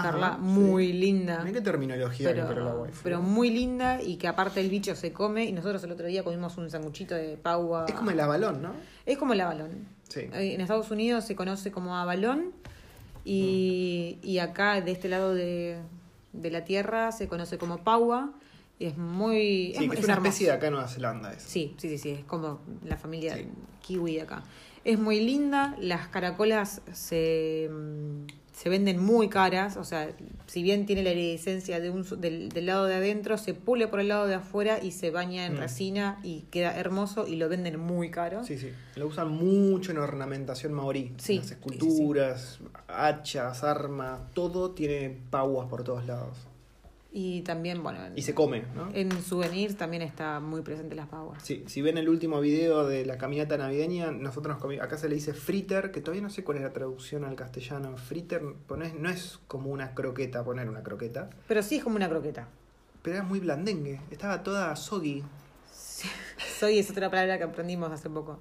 Ajá, 0.00 0.10
Carla, 0.10 0.34
sí. 0.36 0.42
muy 0.42 0.92
linda. 0.92 1.40
Mirá 1.40 1.52
qué 1.52 1.60
terminología 1.60 2.34
que 2.34 2.40
para 2.42 2.48
la 2.50 2.54
Pero, 2.54 2.80
waifu. 2.82 3.00
pero 3.02 3.22
muy 3.22 3.50
linda 3.50 4.02
y 4.02 4.16
que 4.16 4.28
aparte 4.28 4.60
el 4.60 4.68
bicho 4.70 4.94
se 4.94 5.12
come 5.12 5.44
y 5.44 5.52
nosotros 5.52 5.82
el 5.84 5.92
otro 5.92 6.06
día 6.06 6.22
comimos 6.24 6.56
un 6.58 6.70
sanguchito 6.70 7.14
de 7.14 7.36
pagua. 7.36 7.86
Es 7.88 7.94
como 7.94 8.10
el 8.10 8.20
avalón, 8.20 8.62
¿no? 8.62 8.72
Es 9.06 9.18
como 9.18 9.32
el 9.32 9.40
abalón. 9.40 9.86
Sí. 10.08 10.20
Eh, 10.32 10.54
En 10.54 10.60
Estados 10.60 10.90
Unidos 10.90 11.24
se 11.24 11.36
conoce 11.36 11.70
como 11.70 11.96
abalón 11.96 12.52
y, 13.24 14.18
y 14.22 14.38
acá 14.38 14.80
de 14.80 14.90
este 14.92 15.08
lado 15.08 15.34
de, 15.34 15.78
de 16.32 16.50
la 16.50 16.64
tierra 16.64 17.12
se 17.12 17.28
conoce 17.28 17.58
como 17.58 17.78
paua 17.78 18.32
y 18.78 18.86
es 18.86 18.96
muy... 18.96 19.74
Sí, 19.76 19.88
que 19.88 19.98
es, 19.98 20.04
una 20.04 20.14
hermoso. 20.14 20.28
especie 20.28 20.46
de 20.46 20.52
acá 20.52 20.66
en 20.68 20.72
Nueva 20.74 20.88
Zelanda. 20.88 21.32
Eso. 21.32 21.48
Sí, 21.48 21.74
sí, 21.78 21.88
sí, 21.88 21.98
sí, 21.98 22.10
es 22.10 22.24
como 22.24 22.60
la 22.84 22.96
familia 22.96 23.36
Sí. 23.36 23.48
kiwi 23.82 24.14
de 24.16 24.22
acá. 24.22 24.42
Es 24.84 24.98
muy 24.98 25.20
linda, 25.20 25.74
las 25.80 26.08
caracolas 26.08 26.80
se, 26.92 27.68
mm, 27.70 28.26
se 28.60 28.68
venden 28.68 29.00
muy 29.00 29.28
caras, 29.28 29.76
o 29.76 29.84
sea, 29.84 30.10
si 30.46 30.64
bien 30.64 30.84
tiene 30.84 31.04
la 31.04 31.12
iridescencia 31.12 31.78
de 31.78 31.90
un, 31.90 32.02
del, 32.20 32.48
del 32.48 32.66
lado 32.66 32.86
de 32.86 32.94
adentro, 32.96 33.38
se 33.38 33.54
pule 33.54 33.86
por 33.86 34.00
el 34.00 34.08
lado 34.08 34.26
de 34.26 34.34
afuera 34.34 34.82
y 34.82 34.90
se 34.90 35.12
baña 35.12 35.46
en 35.46 35.54
Mm. 35.54 35.58
resina 35.58 36.18
y 36.24 36.40
queda 36.50 36.76
hermoso 36.76 37.28
y 37.28 37.36
lo 37.36 37.48
venden 37.48 37.78
muy 37.78 38.10
caro. 38.10 38.42
Sí, 38.42 38.58
sí. 38.58 38.70
Lo 38.96 39.06
usan 39.06 39.28
mucho 39.30 39.92
en 39.92 39.98
ornamentación 39.98 40.72
maorí. 40.72 41.14
Sí, 41.18 41.36
Las 41.36 41.44
sí, 41.46 41.48
sí, 41.48 41.54
esculturas, 41.54 42.58
hachas, 42.88 43.62
armas, 43.62 44.22
todo 44.34 44.72
tiene 44.72 45.16
pauas 45.30 45.68
por 45.68 45.84
todos 45.84 46.04
lados. 46.06 46.36
Y 47.10 47.40
también, 47.40 47.82
bueno, 47.82 48.04
en, 48.04 48.18
Y 48.18 48.22
se 48.22 48.34
come, 48.34 48.64
¿no? 48.74 48.90
en 48.92 49.10
souvenirs 49.22 49.76
también 49.76 50.02
está 50.02 50.40
muy 50.40 50.60
presente 50.60 50.94
las 50.94 51.08
paguas. 51.08 51.42
Sí, 51.42 51.64
si 51.66 51.80
ven 51.80 51.96
el 51.96 52.08
último 52.08 52.38
video 52.40 52.86
de 52.86 53.06
la 53.06 53.16
caminata 53.16 53.56
navideña, 53.56 54.10
nosotros 54.10 54.54
nos 54.56 54.62
comi- 54.62 54.80
acá 54.82 54.98
se 54.98 55.08
le 55.08 55.14
dice 55.14 55.32
fritter, 55.32 55.90
que 55.90 56.02
todavía 56.02 56.22
no 56.22 56.28
sé 56.28 56.44
cuál 56.44 56.58
es 56.58 56.64
la 56.64 56.72
traducción 56.74 57.24
al 57.24 57.34
castellano. 57.34 57.96
Fritter 57.96 58.42
ponés- 58.68 58.92
no 58.92 59.08
es 59.08 59.38
como 59.48 59.70
una 59.70 59.94
croqueta, 59.94 60.44
poner 60.44 60.68
una 60.68 60.82
croqueta, 60.82 61.30
Pero 61.48 61.62
sí 61.62 61.76
es 61.76 61.82
como 61.84 61.96
una 61.96 62.10
croqueta. 62.10 62.48
pero 63.02 63.16
era 63.16 63.24
muy 63.24 63.40
blandengue, 63.40 64.00
estaba 64.10 64.42
toda 64.42 64.76
soggy. 64.76 65.24
Soy 66.60 66.78
es 66.78 66.90
otra 66.90 67.10
palabra 67.10 67.38
que 67.38 67.44
aprendimos 67.44 67.90
hace 67.90 68.10
poco. 68.10 68.38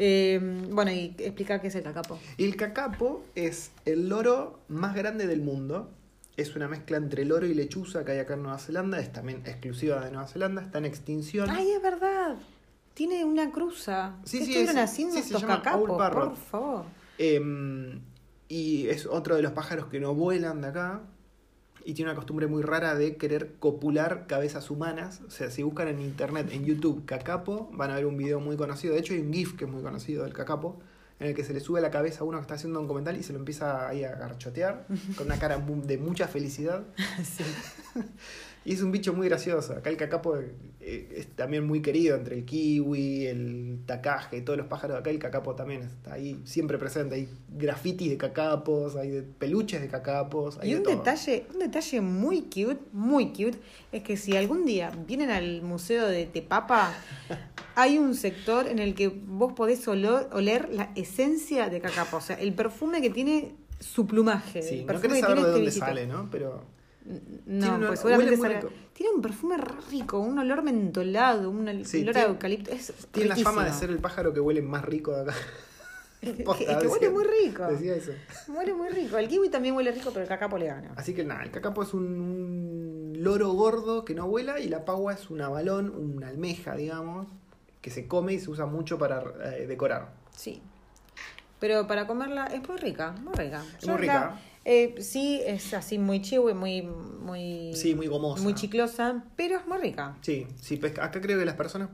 Eh, 0.00 0.40
bueno, 0.70 0.90
y 0.90 1.14
explica 1.18 1.60
qué 1.60 1.68
es 1.68 1.74
el 1.76 1.84
cacapo. 1.84 2.18
Y 2.36 2.44
el 2.44 2.56
cacapo 2.56 3.22
es 3.36 3.70
el 3.84 4.08
loro 4.08 4.58
más 4.68 4.96
grande 4.96 5.28
del 5.28 5.42
mundo. 5.42 5.90
Es 6.36 6.56
una 6.56 6.66
mezcla 6.68 6.96
entre 6.96 7.24
loro 7.24 7.46
y 7.46 7.54
lechuza 7.54 8.04
que 8.04 8.12
hay 8.12 8.18
acá 8.18 8.34
en 8.34 8.42
Nueva 8.42 8.58
Zelanda. 8.58 8.98
Es 8.98 9.12
también 9.12 9.42
exclusiva 9.44 10.02
de 10.04 10.10
Nueva 10.10 10.26
Zelanda. 10.28 10.62
Está 10.62 10.78
en 10.78 10.86
extinción. 10.86 11.50
Ay, 11.50 11.70
es 11.72 11.82
verdad. 11.82 12.36
Tiene 12.94 13.24
una 13.24 13.50
cruza. 13.50 14.16
Sí, 14.24 14.38
¿Qué 14.38 14.44
sí, 14.44 14.50
estuvieron 14.52 14.78
es- 14.78 14.90
haciendo 14.90 15.14
sí, 15.14 15.20
estos 15.20 15.44
cacapos? 15.44 15.88
Por 15.88 16.36
favor. 16.36 16.84
Em, 17.18 18.00
y 18.48 18.88
es 18.88 19.06
otro 19.06 19.36
de 19.36 19.42
los 19.42 19.52
pájaros 19.52 19.86
que 19.86 20.00
no 20.00 20.14
vuelan 20.14 20.60
de 20.62 20.68
acá. 20.68 21.02
Y 21.84 21.94
tiene 21.94 22.10
una 22.12 22.16
costumbre 22.16 22.46
muy 22.46 22.62
rara 22.62 22.94
de 22.94 23.16
querer 23.16 23.54
copular 23.58 24.26
cabezas 24.28 24.70
humanas. 24.70 25.20
O 25.26 25.30
sea, 25.30 25.50
si 25.50 25.62
buscan 25.62 25.88
en 25.88 26.00
internet, 26.00 26.48
en 26.52 26.64
YouTube, 26.64 27.04
cacapo, 27.04 27.68
van 27.72 27.90
a 27.90 27.96
ver 27.96 28.06
un 28.06 28.16
video 28.16 28.40
muy 28.40 28.56
conocido. 28.56 28.94
De 28.94 29.00
hecho, 29.00 29.14
hay 29.14 29.20
un 29.20 29.32
GIF 29.32 29.56
que 29.56 29.64
es 29.64 29.70
muy 29.70 29.82
conocido 29.82 30.22
del 30.24 30.32
cacapo, 30.32 30.78
en 31.22 31.28
el 31.28 31.34
que 31.34 31.44
se 31.44 31.52
le 31.52 31.60
sube 31.60 31.78
a 31.78 31.82
la 31.82 31.90
cabeza 31.90 32.20
a 32.20 32.24
uno 32.24 32.38
que 32.38 32.42
está 32.42 32.54
haciendo 32.54 32.80
un 32.80 32.88
comentario 32.88 33.20
y 33.20 33.22
se 33.22 33.32
lo 33.32 33.38
empieza 33.38 33.88
ahí 33.88 34.04
a 34.04 34.14
garchotear, 34.16 34.86
con 35.16 35.26
una 35.26 35.38
cara 35.38 35.56
de 35.58 35.98
mucha 35.98 36.28
felicidad. 36.28 36.82
Sí. 37.24 37.44
Y 38.64 38.74
es 38.74 38.82
un 38.82 38.92
bicho 38.92 39.12
muy 39.12 39.28
gracioso. 39.28 39.72
Acá 39.72 39.90
el 39.90 39.96
cacapo 39.96 40.36
eh, 40.36 41.08
es 41.16 41.26
también 41.34 41.66
muy 41.66 41.82
querido 41.82 42.16
entre 42.16 42.36
el 42.38 42.44
kiwi, 42.44 43.26
el 43.26 43.80
tacaje, 43.86 44.40
todos 44.40 44.56
los 44.56 44.68
pájaros 44.68 44.94
de 44.96 45.00
acá. 45.00 45.10
El 45.10 45.18
cacapo 45.18 45.54
también 45.54 45.82
está 45.82 46.14
ahí 46.14 46.40
siempre 46.44 46.78
presente. 46.78 47.16
Hay 47.16 47.28
grafitis 47.48 48.10
de 48.10 48.16
cacapos, 48.16 48.94
hay 48.96 49.10
de 49.10 49.22
peluches 49.22 49.80
de 49.80 49.88
cacapos. 49.88 50.58
Hay 50.60 50.70
Y 50.70 50.72
de 50.74 50.78
un 50.78 50.82
todo. 50.84 50.96
detalle, 50.96 51.46
un 51.52 51.58
detalle 51.58 52.00
muy 52.00 52.42
cute, 52.42 52.78
muy 52.92 53.32
cute, 53.32 53.58
es 53.90 54.02
que 54.04 54.16
si 54.16 54.36
algún 54.36 54.64
día 54.64 54.92
vienen 55.08 55.30
al 55.30 55.62
museo 55.62 56.06
de 56.06 56.26
Tepapa, 56.26 56.94
hay 57.74 57.98
un 57.98 58.14
sector 58.14 58.68
en 58.68 58.78
el 58.78 58.94
que 58.94 59.08
vos 59.08 59.54
podés 59.54 59.86
olor- 59.88 60.28
oler 60.32 60.68
la 60.70 60.92
esencia 60.94 61.68
de 61.68 61.80
cacapo, 61.80 62.18
o 62.18 62.20
sea, 62.20 62.36
el 62.36 62.52
perfume 62.54 63.00
que 63.02 63.10
tiene 63.10 63.54
su 63.80 64.06
plumaje. 64.06 64.62
Sí, 64.62 64.80
el 64.80 64.86
no 64.86 65.00
querés 65.00 65.16
que 65.16 65.20
saber 65.20 65.38
de 65.38 65.52
tiene 65.54 65.68
este 65.68 65.80
dónde 65.80 65.94
sale, 65.94 66.06
¿no? 66.06 66.28
Pero 66.30 66.62
No, 67.46 67.86
pues 67.86 68.00
seguramente 68.00 68.48
rico. 68.48 68.68
Tiene 68.92 69.12
un 69.14 69.22
perfume 69.22 69.56
rico, 69.90 70.18
un 70.20 70.38
olor 70.38 70.62
mentolado, 70.62 71.50
un 71.50 71.66
ol- 71.68 71.84
Sí, 71.84 72.02
olor 72.02 72.12
tiene- 72.14 72.28
a 72.28 72.30
eucalipto. 72.30 72.70
Es 72.70 72.92
tiene 73.10 73.30
la 73.30 73.36
fama 73.36 73.64
de 73.64 73.72
ser 73.72 73.90
el 73.90 73.98
pájaro 73.98 74.32
que 74.32 74.40
huele 74.40 74.62
más 74.62 74.84
rico 74.84 75.12
de 75.14 75.22
acá. 75.22 75.34
Que, 76.22 76.44
Posta, 76.44 76.78
que 76.78 76.86
huele 76.86 77.10
muy 77.10 77.24
rico. 77.24 77.66
Decía 77.66 77.96
eso. 77.96 78.12
Huele 78.46 78.72
muy 78.74 78.90
rico. 78.90 79.18
El 79.18 79.26
kiwi 79.26 79.48
también 79.48 79.74
huele 79.74 79.90
rico, 79.90 80.10
pero 80.12 80.22
el 80.22 80.28
cacapo 80.28 80.56
le 80.56 80.66
gana. 80.66 80.92
Así 80.94 81.14
que 81.14 81.24
nada, 81.24 81.42
el 81.42 81.50
cacapo 81.50 81.82
es 81.82 81.92
un, 81.94 83.14
loro 83.18 83.48
gordo 83.54 84.04
que 84.04 84.14
no 84.14 84.28
vuela 84.28 84.60
y 84.60 84.68
la 84.68 84.84
pagua 84.84 85.14
es 85.14 85.30
un 85.30 85.40
abalón, 85.40 85.90
una 85.90 86.28
almeja, 86.28 86.76
digamos, 86.76 87.26
que 87.80 87.90
se 87.90 88.06
come 88.06 88.34
y 88.34 88.38
se 88.38 88.50
usa 88.50 88.66
mucho 88.66 88.98
para 88.98 89.24
eh, 89.56 89.66
decorar. 89.66 90.12
Sí. 90.36 90.62
Pero 91.58 91.88
para 91.88 92.06
comerla 92.06 92.46
es 92.46 92.68
muy 92.68 92.76
rica, 92.78 93.12
muy 93.20 93.34
rica. 93.34 93.64
Es 93.80 93.88
muy 93.88 93.96
rica. 93.96 94.38
Eh, 94.64 94.94
sí, 95.00 95.40
es 95.44 95.74
así 95.74 95.98
muy 95.98 96.20
chihui, 96.22 96.54
muy, 96.54 96.82
muy, 96.82 97.72
Sí, 97.74 97.94
muy 97.94 98.06
gomosa. 98.06 98.42
muy 98.42 98.54
chiclosa, 98.54 99.24
pero 99.36 99.58
es 99.58 99.66
muy 99.66 99.78
rica. 99.78 100.16
Sí, 100.22 100.46
sí, 100.60 100.76
pesca- 100.76 101.04
acá 101.04 101.20
creo 101.20 101.38
que 101.38 101.44
las 101.44 101.56
personas 101.56 101.88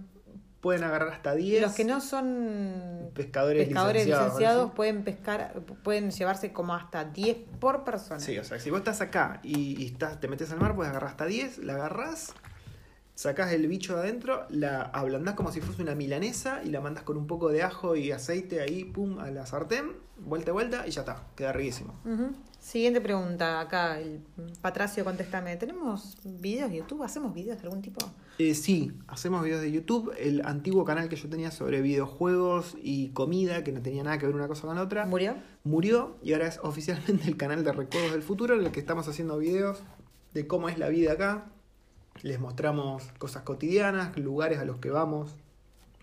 pueden 0.61 0.83
agarrar 0.83 1.09
hasta 1.11 1.35
10 1.37 1.63
Los 1.63 1.73
que 1.75 1.85
no 1.85 2.01
son 2.01 3.11
pescadores, 3.15 3.65
pescadores 3.67 4.07
licenciados. 4.07 4.73
pueden 4.73 5.05
pescar, 5.05 5.55
pueden 5.85 6.11
llevarse 6.11 6.53
como 6.53 6.75
hasta 6.75 7.05
10 7.05 7.37
por 7.61 7.85
persona. 7.85 8.19
Sí, 8.21 8.37
o 8.39 8.45
sea, 8.45 8.59
si 8.59 8.69
vos 8.71 8.79
estás 8.81 9.01
acá 9.01 9.41
y, 9.45 9.81
y 9.81 9.87
estás, 9.87 10.19
te 10.21 10.27
metes 10.29 10.51
al 10.51 10.59
mar, 10.61 10.75
puedes 10.75 10.91
agarrar 10.91 11.11
hasta 11.11 11.27
10, 11.27 11.59
la 11.59 11.75
agarrás, 11.75 12.35
sacás 13.19 13.53
el 13.53 13.67
bicho 13.67 13.97
de 13.97 14.03
adentro, 14.03 14.47
la 14.49 14.81
ablandás 14.81 15.35
como 15.35 15.51
si 15.51 15.61
fuese 15.61 15.83
una 15.83 15.97
milanesa 15.97 16.63
y 16.63 16.69
la 16.69 16.81
mandás 16.81 17.03
con 17.03 17.17
un 17.17 17.27
poco 17.27 17.49
de 17.49 17.65
ajo 17.65 17.97
y 17.97 18.13
aceite 18.13 18.61
ahí, 18.61 18.85
pum, 18.85 19.19
a 19.19 19.29
la 19.33 19.45
sartén, 19.45 19.91
vuelta 20.19 20.51
y 20.51 20.53
vuelta 20.53 20.87
y 20.87 20.93
ya 20.93 21.01
está, 21.01 21.27
queda 21.35 21.51
riquísimo. 21.53 21.95
Siguiente 22.61 23.01
pregunta, 23.01 23.59
acá 23.59 23.99
el 23.99 24.21
Patracio 24.63 25.05
contéstame. 25.05 25.57
¿Tenemos 25.57 26.17
videos 26.23 26.71
de 26.71 26.77
YouTube? 26.77 27.03
¿Hacemos 27.03 27.35
videos 27.35 27.59
de 27.61 27.65
algún 27.65 27.83
tipo? 27.83 27.99
Eh, 28.39 28.55
sí, 28.55 28.93
hacemos 29.09 29.43
videos 29.43 29.63
de 29.63 29.73
YouTube, 29.73 30.15
el 30.17 30.47
antiguo 30.47 30.85
canal 30.85 31.09
que 31.09 31.17
yo 31.17 31.29
tenía 31.29 31.51
sobre 31.51 31.81
videojuegos 31.81 32.77
y 32.81 33.09
comida, 33.09 33.65
que 33.65 33.73
no 33.73 33.83
tenía 33.83 34.05
nada 34.05 34.19
que 34.19 34.27
ver 34.27 34.37
una 34.37 34.47
cosa 34.47 34.69
con 34.69 34.77
la 34.77 34.83
otra, 34.83 35.07
¿Murió? 35.07 35.35
murió 35.65 36.19
y 36.23 36.35
ahora 36.35 36.47
es 36.47 36.61
oficialmente 36.63 37.27
el 37.27 37.37
canal 37.37 37.65
de 37.65 37.73
Recuerdos 37.73 38.13
del 38.13 38.23
Futuro 38.23 38.55
en 38.55 38.65
el 38.65 38.71
que 38.71 38.79
estamos 38.79 39.09
haciendo 39.09 39.39
videos 39.39 39.83
de 40.35 40.47
cómo 40.47 40.69
es 40.69 40.79
la 40.79 40.89
vida 40.89 41.15
acá. 41.15 41.47
Les 42.23 42.41
mostramos 42.41 43.05
cosas 43.19 43.43
cotidianas, 43.43 44.17
lugares 44.17 44.59
a 44.59 44.65
los 44.65 44.79
que 44.79 44.91
vamos, 44.91 45.35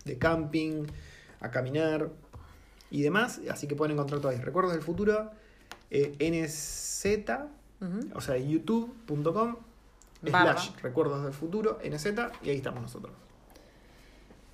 de 0.04 0.18
camping, 0.18 0.84
a 1.40 1.50
caminar 1.50 2.10
y 2.90 3.02
demás. 3.02 3.40
Así 3.50 3.66
que 3.66 3.76
pueden 3.76 3.92
encontrar 3.92 4.20
todo 4.20 4.30
ahí. 4.30 4.38
Recuerdos 4.38 4.72
del 4.72 4.82
Futuro, 4.82 5.30
eh, 5.90 6.16
NZ, 6.18 7.30
o 8.14 8.20
sea, 8.20 8.36
youtube.com, 8.36 9.56
slash 10.24 10.70
Recuerdos 10.82 11.24
del 11.24 11.32
Futuro, 11.32 11.78
NZ, 11.84 12.06
y 12.42 12.50
ahí 12.50 12.56
estamos 12.56 12.82
nosotros. 12.82 13.14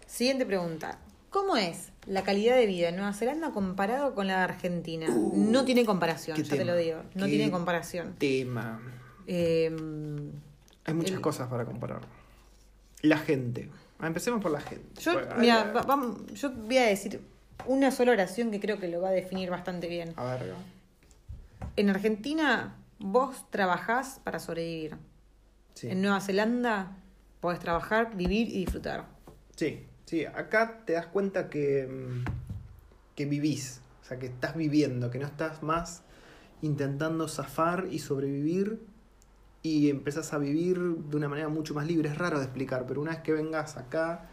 Siguiente 0.06 0.44
pregunta. 0.44 0.98
¿Cómo 1.30 1.56
es 1.56 1.92
la 2.06 2.24
calidad 2.24 2.56
de 2.56 2.66
vida 2.66 2.90
en 2.90 2.96
Nueva 2.96 3.14
Zelanda 3.14 3.52
comparado 3.52 4.14
con 4.14 4.26
la 4.26 4.38
de 4.38 4.42
Argentina? 4.42 5.06
no 5.08 5.64
tiene 5.64 5.86
comparación, 5.86 6.36
ya 6.36 6.56
te 6.56 6.64
lo 6.64 6.76
digo. 6.76 7.02
No 7.14 7.24
tiene 7.24 7.50
comparación. 7.50 8.16
Tema. 8.18 8.82
Eh, 9.26 9.74
Hay 10.84 10.94
muchas 10.94 11.14
El- 11.16 11.20
cosas 11.20 11.48
para 11.48 11.64
comparar. 11.64 12.00
La 13.02 13.18
gente. 13.18 13.68
Ah, 13.98 14.06
empecemos 14.06 14.40
por 14.40 14.50
la 14.50 14.60
gente. 14.60 15.00
yo, 15.00 15.14
Bueno, 15.14 15.34
mira, 15.38 15.72
vamos, 15.86 16.26
yo 16.34 16.50
voy 16.50 16.78
a 16.78 16.86
decir 16.86 17.20
una 17.66 17.90
sola 17.90 18.12
oración 18.12 18.50
que 18.50 18.58
creo 18.60 18.78
que 18.78 18.88
lo 18.88 19.00
va 19.00 19.08
a 19.08 19.12
definir 19.12 19.50
bastante 19.50 19.88
bien. 19.88 20.12
A 20.16 20.24
ver. 20.24 20.54
En 21.76 21.90
Argentina, 21.90 22.76
vos 22.98 23.48
trabajás 23.50 24.20
para 24.24 24.38
sobrevivir. 24.38 24.96
Sí. 25.74 25.88
En 25.88 26.02
Nueva 26.02 26.20
Zelanda, 26.20 26.96
podés 27.40 27.60
trabajar, 27.60 28.14
vivir 28.16 28.48
y 28.48 28.58
disfrutar. 28.64 29.06
Sí, 29.56 29.86
sí, 30.06 30.24
acá 30.26 30.82
te 30.84 30.94
das 30.94 31.06
cuenta 31.06 31.48
que, 31.48 31.86
mm, 31.86 32.24
que 33.14 33.26
vivís, 33.26 33.80
o 34.02 34.04
sea, 34.04 34.18
que 34.18 34.26
estás 34.26 34.56
viviendo, 34.56 35.10
que 35.10 35.18
no 35.18 35.26
estás 35.26 35.62
más 35.62 36.02
intentando 36.60 37.26
zafar 37.28 37.86
y 37.90 37.98
sobrevivir 37.98 38.80
y 39.62 39.90
empezás 39.90 40.32
a 40.32 40.38
vivir 40.38 40.78
de 40.78 41.16
una 41.16 41.28
manera 41.28 41.48
mucho 41.48 41.74
más 41.74 41.86
libre. 41.86 42.08
Es 42.08 42.18
raro 42.18 42.38
de 42.38 42.44
explicar, 42.44 42.84
pero 42.86 43.00
una 43.00 43.12
vez 43.12 43.20
que 43.20 43.32
vengas 43.32 43.76
acá 43.76 44.28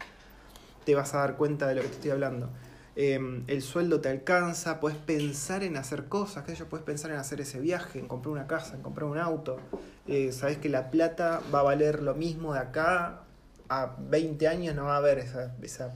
te 0.84 0.94
vas 0.94 1.14
a 1.14 1.18
dar 1.18 1.36
cuenta 1.36 1.68
de 1.68 1.76
lo 1.76 1.82
que 1.82 1.88
te 1.88 1.94
estoy 1.94 2.10
hablando. 2.10 2.50
Eh, 2.96 3.44
el 3.46 3.62
sueldo 3.62 4.00
te 4.00 4.08
alcanza, 4.08 4.80
puedes 4.80 4.98
pensar 4.98 5.62
en 5.62 5.76
hacer 5.76 6.06
cosas, 6.06 6.44
que 6.44 6.64
puedes 6.64 6.84
pensar 6.84 7.10
en 7.12 7.18
hacer 7.18 7.40
ese 7.40 7.60
viaje, 7.60 7.98
en 7.98 8.08
comprar 8.08 8.32
una 8.32 8.46
casa, 8.46 8.74
en 8.74 8.82
comprar 8.82 9.08
un 9.08 9.18
auto. 9.18 9.58
Eh, 10.06 10.32
sabes 10.32 10.58
que 10.58 10.68
la 10.68 10.90
plata 10.90 11.40
va 11.54 11.60
a 11.60 11.62
valer 11.62 12.02
lo 12.02 12.14
mismo 12.14 12.54
de 12.54 12.60
acá 12.60 13.20
a 13.68 13.96
20 13.98 14.48
años, 14.48 14.74
no 14.74 14.84
va 14.84 14.94
a 14.94 14.98
haber 14.98 15.18
esa, 15.18 15.54
esa 15.62 15.94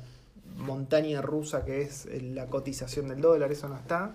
montaña 0.57 1.21
rusa 1.21 1.65
que 1.65 1.83
es 1.83 2.09
la 2.23 2.47
cotización 2.47 3.09
del 3.09 3.21
dólar, 3.21 3.51
eso 3.51 3.69
no 3.69 3.77
está. 3.77 4.15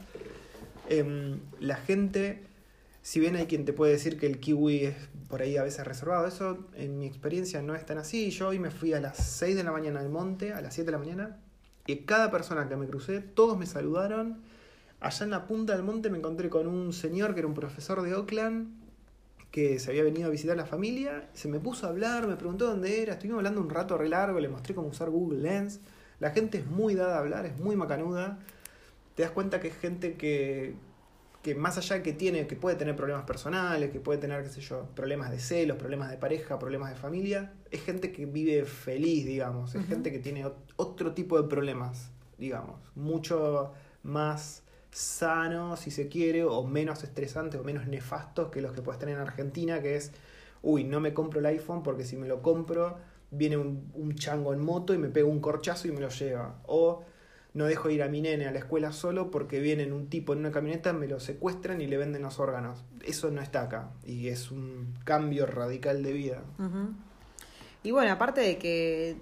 Em, 0.87 1.39
la 1.59 1.75
gente, 1.75 2.43
si 3.09 3.19
bien 3.19 3.35
hay 3.35 3.47
quien 3.47 3.65
te 3.65 3.73
puede 3.73 3.93
decir 3.93 4.19
que 4.19 4.27
el 4.27 4.39
kiwi 4.39 4.85
es 4.85 4.95
por 5.29 5.41
ahí 5.41 5.57
a 5.57 5.63
veces 5.63 5.83
reservado, 5.83 6.27
eso 6.27 6.67
en 6.75 6.99
mi 6.99 7.07
experiencia 7.07 7.59
no 7.63 7.73
es 7.73 7.83
tan 7.83 7.97
así. 7.97 8.29
Yo 8.29 8.49
hoy 8.49 8.59
me 8.59 8.69
fui 8.69 8.93
a 8.93 8.99
las 8.99 9.17
6 9.17 9.55
de 9.55 9.63
la 9.63 9.71
mañana 9.71 9.99
al 9.99 10.09
monte, 10.09 10.53
a 10.53 10.61
las 10.61 10.75
7 10.75 10.85
de 10.85 10.91
la 10.91 10.99
mañana, 10.99 11.39
y 11.87 12.01
cada 12.01 12.29
persona 12.29 12.69
que 12.69 12.75
me 12.75 12.85
crucé, 12.85 13.21
todos 13.21 13.57
me 13.57 13.65
saludaron. 13.65 14.43
Allá 14.99 15.23
en 15.23 15.31
la 15.31 15.47
punta 15.47 15.73
del 15.73 15.81
monte 15.81 16.11
me 16.11 16.19
encontré 16.19 16.51
con 16.51 16.67
un 16.67 16.93
señor 16.93 17.33
que 17.33 17.39
era 17.39 17.47
un 17.47 17.55
profesor 17.55 18.03
de 18.03 18.13
Oakland, 18.13 18.79
que 19.49 19.79
se 19.79 19.89
había 19.89 20.03
venido 20.03 20.27
a 20.27 20.29
visitar 20.29 20.53
a 20.53 20.61
la 20.61 20.67
familia, 20.67 21.29
se 21.33 21.47
me 21.47 21.59
puso 21.59 21.87
a 21.87 21.89
hablar, 21.89 22.27
me 22.27 22.35
preguntó 22.35 22.67
dónde 22.67 23.01
era, 23.01 23.13
estuvimos 23.13 23.39
hablando 23.39 23.59
un 23.59 23.71
rato 23.71 23.97
re 23.97 24.07
largo, 24.07 24.39
le 24.39 24.49
mostré 24.49 24.75
cómo 24.75 24.89
usar 24.89 25.09
Google 25.09 25.39
Lens. 25.39 25.79
La 26.19 26.29
gente 26.29 26.59
es 26.59 26.67
muy 26.67 26.93
dada 26.93 27.15
a 27.15 27.19
hablar, 27.21 27.47
es 27.47 27.57
muy 27.57 27.75
macanuda. 27.75 28.37
Te 29.15 29.23
das 29.23 29.31
cuenta 29.31 29.59
que 29.59 29.69
es 29.69 29.75
gente 29.77 30.13
que, 30.13 30.75
que 31.41 31.55
más 31.55 31.77
allá 31.77 31.97
de 31.97 32.03
que 32.03 32.13
tiene, 32.13 32.47
que 32.47 32.55
puede 32.55 32.75
tener 32.75 32.95
problemas 32.95 33.23
personales, 33.25 33.91
que 33.91 33.99
puede 33.99 34.19
tener, 34.19 34.43
qué 34.43 34.49
sé 34.49 34.61
yo, 34.61 34.87
problemas 34.95 35.31
de 35.31 35.39
celos, 35.39 35.77
problemas 35.77 36.11
de 36.11 36.17
pareja, 36.17 36.59
problemas 36.59 36.89
de 36.89 36.95
familia, 36.97 37.53
es 37.71 37.81
gente 37.81 38.11
que 38.11 38.25
vive 38.25 38.65
feliz, 38.65 39.25
digamos, 39.25 39.73
es 39.75 39.85
gente 39.87 40.11
que 40.11 40.19
tiene 40.19 40.45
ot- 40.45 40.55
otro 40.75 41.13
tipo 41.13 41.41
de 41.41 41.47
problemas, 41.47 42.11
digamos, 42.37 42.75
mucho 42.95 43.71
más 44.03 44.63
sanos, 44.91 45.79
si 45.81 45.91
se 45.91 46.07
quiere, 46.09 46.43
o 46.43 46.63
menos 46.63 47.03
estresantes 47.03 47.59
o 47.61 47.63
menos 47.63 47.87
nefastos 47.87 48.49
que 48.49 48.61
los 48.61 48.73
que 48.73 48.81
puedes 48.81 48.99
tener 48.99 49.15
en 49.15 49.21
Argentina, 49.21 49.81
que 49.81 49.95
es, 49.95 50.11
uy, 50.61 50.83
no 50.83 50.99
me 50.99 51.13
compro 51.13 51.39
el 51.39 51.45
iPhone 51.45 51.83
porque 51.83 52.03
si 52.03 52.17
me 52.17 52.27
lo 52.27 52.41
compro, 52.41 52.97
viene 53.31 53.57
un, 53.57 53.91
un 53.93 54.15
chango 54.15 54.53
en 54.53 54.59
moto 54.59 54.93
y 54.93 54.97
me 54.97 55.09
pega 55.09 55.27
un 55.27 55.39
corchazo 55.39 55.87
y 55.87 55.91
me 55.91 56.01
lo 56.01 56.09
lleva. 56.09 56.59
O 56.65 57.03
no 57.53 57.65
dejo 57.65 57.89
ir 57.89 58.03
a 58.03 58.07
mi 58.07 58.21
nene 58.21 58.47
a 58.47 58.51
la 58.51 58.59
escuela 58.59 58.91
solo 58.91 59.31
porque 59.31 59.59
viene 59.59 59.91
un 59.91 60.07
tipo 60.07 60.33
en 60.33 60.39
una 60.39 60.51
camioneta, 60.51 60.93
me 60.93 61.07
lo 61.07 61.19
secuestran 61.19 61.81
y 61.81 61.87
le 61.87 61.97
venden 61.97 62.21
los 62.21 62.39
órganos. 62.39 62.83
Eso 63.03 63.31
no 63.31 63.41
está 63.41 63.63
acá 63.63 63.89
y 64.05 64.27
es 64.27 64.51
un 64.51 64.93
cambio 65.03 65.45
radical 65.45 66.03
de 66.03 66.13
vida. 66.13 66.41
Y 67.83 67.91
bueno, 67.91 68.11
aparte 68.11 68.41
de 68.41 68.57
que, 68.57 69.17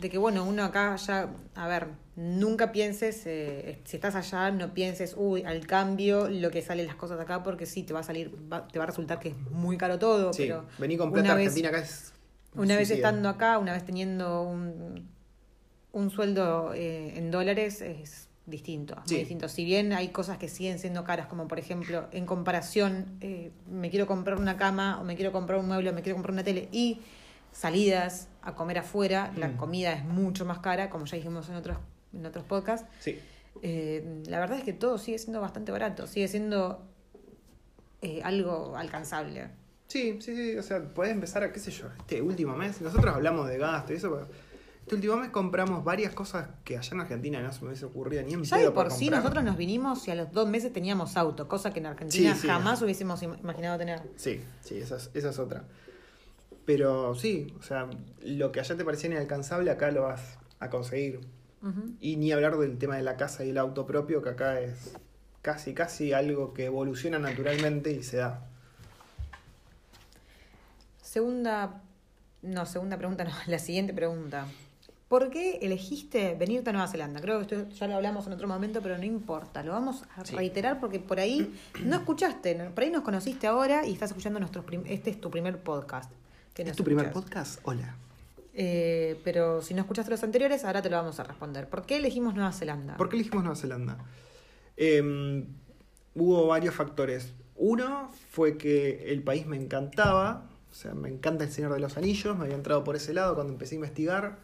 de 0.00 0.10
que 0.10 0.18
bueno, 0.18 0.44
uno 0.44 0.64
acá 0.64 0.96
ya, 0.96 1.28
a 1.54 1.68
ver, 1.68 1.88
nunca 2.16 2.72
pienses, 2.72 3.22
eh, 3.26 3.80
si 3.84 3.96
estás 3.96 4.14
allá, 4.14 4.50
no 4.50 4.72
pienses, 4.74 5.14
uy, 5.16 5.42
al 5.44 5.66
cambio, 5.66 6.28
lo 6.28 6.50
que 6.50 6.62
salen 6.62 6.86
las 6.86 6.96
cosas 6.96 7.20
acá, 7.20 7.42
porque 7.42 7.66
sí, 7.66 7.82
te 7.82 7.92
va 7.92 8.00
a 8.00 8.04
salir, 8.04 8.34
va- 8.52 8.66
te 8.66 8.78
va 8.78 8.84
a 8.84 8.86
resultar 8.88 9.20
que 9.20 9.28
es 9.30 9.36
muy 9.50 9.76
caro 9.76 9.98
todo, 9.98 10.32
Sí, 10.32 10.44
pero 10.44 10.64
vení 10.78 10.96
con 10.96 11.12
plata 11.12 11.34
vez- 11.34 11.48
argentina 11.48 11.68
acá 11.68 11.80
es. 11.80 12.12
una 12.54 12.76
vez 12.76 12.90
estando 12.90 13.28
acá, 13.28 13.58
una 13.58 13.72
vez 13.74 13.84
teniendo 13.84 14.42
un, 14.42 15.08
un 15.92 16.10
sueldo 16.10 16.72
eh, 16.74 17.14
en 17.16 17.30
dólares, 17.30 17.80
es 17.80 18.28
distinto, 18.46 18.96
muy 19.08 19.18
distinto. 19.18 19.48
Si 19.48 19.64
bien 19.64 19.92
hay 19.92 20.08
cosas 20.08 20.38
que 20.38 20.48
siguen 20.48 20.78
siendo 20.78 21.04
caras, 21.04 21.26
como 21.26 21.48
por 21.48 21.58
ejemplo, 21.58 22.08
en 22.12 22.24
comparación, 22.26 23.06
eh, 23.20 23.50
me 23.70 23.90
quiero 23.90 24.06
comprar 24.06 24.38
una 24.38 24.56
cama, 24.56 24.98
o 25.00 25.04
me 25.04 25.16
quiero 25.16 25.32
comprar 25.32 25.58
un 25.58 25.66
mueble, 25.68 25.90
o 25.90 25.92
me 25.92 26.02
quiero 26.02 26.16
comprar 26.16 26.32
una 26.32 26.44
tele, 26.44 26.68
y 26.72 27.00
salidas 27.52 28.28
a 28.42 28.54
comer 28.54 28.78
afuera, 28.78 29.32
la 29.36 29.48
Mm. 29.48 29.56
comida 29.56 29.92
es 29.92 30.04
mucho 30.04 30.44
más 30.44 30.58
cara, 30.60 30.88
como 30.90 31.04
ya 31.06 31.16
dijimos 31.16 31.48
en 31.48 31.56
otros, 31.56 31.78
en 32.12 32.24
otros 32.26 32.44
podcasts. 32.44 32.86
Sí, 33.00 33.18
Eh, 33.60 34.22
la 34.28 34.38
verdad 34.38 34.58
es 34.58 34.64
que 34.64 34.72
todo 34.72 34.98
sigue 34.98 35.18
siendo 35.18 35.40
bastante 35.40 35.72
barato, 35.72 36.06
sigue 36.06 36.28
siendo 36.28 36.80
eh, 38.02 38.20
algo 38.22 38.76
alcanzable. 38.76 39.48
Sí, 39.88 40.18
sí, 40.20 40.36
sí, 40.36 40.56
o 40.56 40.62
sea, 40.62 40.80
podés 40.94 41.10
empezar 41.12 41.42
a, 41.42 41.52
qué 41.52 41.58
sé 41.58 41.72
yo, 41.72 41.86
este 41.98 42.22
último 42.22 42.54
mes, 42.56 42.80
nosotros 42.80 43.12
hablamos 43.12 43.48
de 43.48 43.58
gasto 43.58 43.92
y 43.92 43.96
eso, 43.96 44.10
pero 44.14 44.28
este 44.88 44.94
último 44.96 45.16
mes 45.18 45.28
compramos 45.30 45.84
varias 45.84 46.14
cosas 46.14 46.48
que 46.64 46.78
allá 46.78 46.88
en 46.92 47.00
Argentina 47.02 47.40
no 47.42 47.52
se 47.52 47.60
me 47.60 47.66
hubiese 47.68 47.84
ocurrido 47.84 48.22
ni 48.22 48.32
en 48.32 48.42
Ya 48.44 48.56
de 48.56 48.70
por 48.70 48.90
sí 48.90 49.04
comprar. 49.06 49.22
nosotros 49.22 49.44
nos 49.44 49.56
vinimos 49.58 50.08
y 50.08 50.10
a 50.10 50.14
los 50.14 50.32
dos 50.32 50.48
meses 50.48 50.72
teníamos 50.72 51.16
auto, 51.18 51.46
cosa 51.46 51.72
que 51.72 51.80
en 51.80 51.86
Argentina 51.86 52.34
Sí, 52.34 52.40
sí. 52.40 52.46
jamás 52.48 52.80
hubiésemos 52.80 53.22
im- 53.22 53.38
imaginado 53.38 53.76
tener. 53.76 54.00
Sí, 54.16 54.40
sí, 54.62 54.78
esa 54.78 54.96
es, 54.96 55.10
esa 55.12 55.28
es 55.28 55.38
otra. 55.38 55.64
Pero 56.64 57.14
sí, 57.14 57.54
o 57.58 57.62
sea, 57.62 57.88
lo 58.22 58.50
que 58.50 58.60
allá 58.60 58.76
te 58.76 58.84
parecía 58.84 59.10
inalcanzable, 59.10 59.70
acá 59.70 59.90
lo 59.90 60.02
vas 60.04 60.38
a 60.58 60.70
conseguir. 60.70 61.20
Y 62.00 62.16
ni 62.16 62.32
hablar 62.32 62.56
del 62.56 62.78
tema 62.78 62.96
de 62.96 63.02
la 63.02 63.16
casa 63.18 63.44
y 63.44 63.50
el 63.50 63.58
auto 63.58 63.84
propio, 63.84 64.22
que 64.22 64.30
acá 64.30 64.60
es 64.60 64.94
casi, 65.42 65.74
casi 65.74 66.12
algo 66.14 66.54
que 66.54 66.64
evoluciona 66.66 67.18
naturalmente 67.18 67.90
y 67.90 68.02
se 68.02 68.18
da. 68.18 68.46
Segunda, 71.02 71.82
no, 72.42 72.64
segunda 72.66 72.96
pregunta, 72.96 73.24
no, 73.24 73.30
la 73.46 73.58
siguiente 73.58 73.92
pregunta. 73.92 74.46
¿Por 75.08 75.30
qué 75.30 75.58
elegiste 75.62 76.34
venirte 76.38 76.68
a 76.68 76.72
Nueva 76.74 76.86
Zelanda? 76.88 77.20
Creo 77.20 77.38
que 77.46 77.54
esto 77.54 77.68
ya 77.70 77.86
lo 77.88 77.94
hablamos 77.96 78.26
en 78.26 78.34
otro 78.34 78.46
momento, 78.46 78.82
pero 78.82 78.98
no 78.98 79.04
importa. 79.04 79.62
Lo 79.62 79.72
vamos 79.72 80.04
a 80.16 80.24
Sí. 80.24 80.36
reiterar 80.36 80.80
porque 80.80 81.00
por 81.00 81.18
ahí 81.18 81.54
no 81.82 81.96
escuchaste, 81.96 82.54
por 82.74 82.84
ahí 82.84 82.90
nos 82.90 83.02
conociste 83.02 83.46
ahora 83.46 83.86
y 83.86 83.92
estás 83.94 84.10
escuchando 84.10 84.38
nuestros 84.38 84.64
este 84.86 85.10
es 85.10 85.20
tu 85.20 85.30
primer 85.30 85.58
podcast. 85.58 86.10
que 86.52 86.62
¿Es 86.62 86.76
tu 86.76 86.84
primer 86.84 87.10
podcast? 87.12 87.60
Hola. 87.62 87.94
Eh, 88.52 89.20
pero 89.22 89.62
si 89.62 89.72
no 89.72 89.80
escuchaste 89.82 90.10
los 90.10 90.22
anteriores, 90.24 90.64
ahora 90.64 90.82
te 90.82 90.90
lo 90.90 90.96
vamos 90.96 91.18
a 91.20 91.22
responder. 91.22 91.68
¿Por 91.68 91.86
qué 91.86 91.96
elegimos 91.98 92.34
Nueva 92.34 92.52
Zelanda? 92.52 92.96
¿Por 92.96 93.08
qué 93.08 93.14
elegimos 93.16 93.44
Nueva 93.44 93.56
Zelanda? 93.56 93.98
Eh, 94.76 95.44
hubo 96.16 96.46
varios 96.48 96.74
factores. 96.74 97.32
Uno 97.56 98.10
fue 98.30 98.58
que 98.58 99.10
el 99.12 99.22
país 99.22 99.46
me 99.46 99.56
encantaba, 99.56 100.46
o 100.70 100.74
sea, 100.74 100.92
me 100.94 101.08
encanta 101.08 101.44
el 101.44 101.50
Señor 101.52 101.72
de 101.72 101.80
los 101.80 101.96
Anillos, 101.96 102.36
me 102.36 102.44
había 102.44 102.56
entrado 102.56 102.82
por 102.84 102.96
ese 102.96 103.14
lado 103.14 103.34
cuando 103.36 103.52
empecé 103.52 103.74
a 103.74 103.76
investigar, 103.76 104.38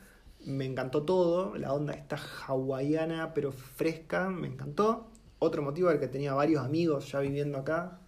me 0.45 0.65
encantó 0.67 1.03
todo, 1.03 1.57
la 1.57 1.73
onda 1.73 1.95
está 1.95 2.17
hawaiana 2.47 3.33
pero 3.35 3.53
fresca, 3.53 4.29
me 4.31 4.47
encantó. 4.49 5.11
Otro 5.39 5.63
motivo 5.63 5.91
era 5.91 6.01
que 6.01 6.09
tenía 6.09 6.33
varios 6.35 6.65
amigos 6.65 7.11
ya 7.11 7.21
viviendo 7.21 7.59
acá. 7.59 7.99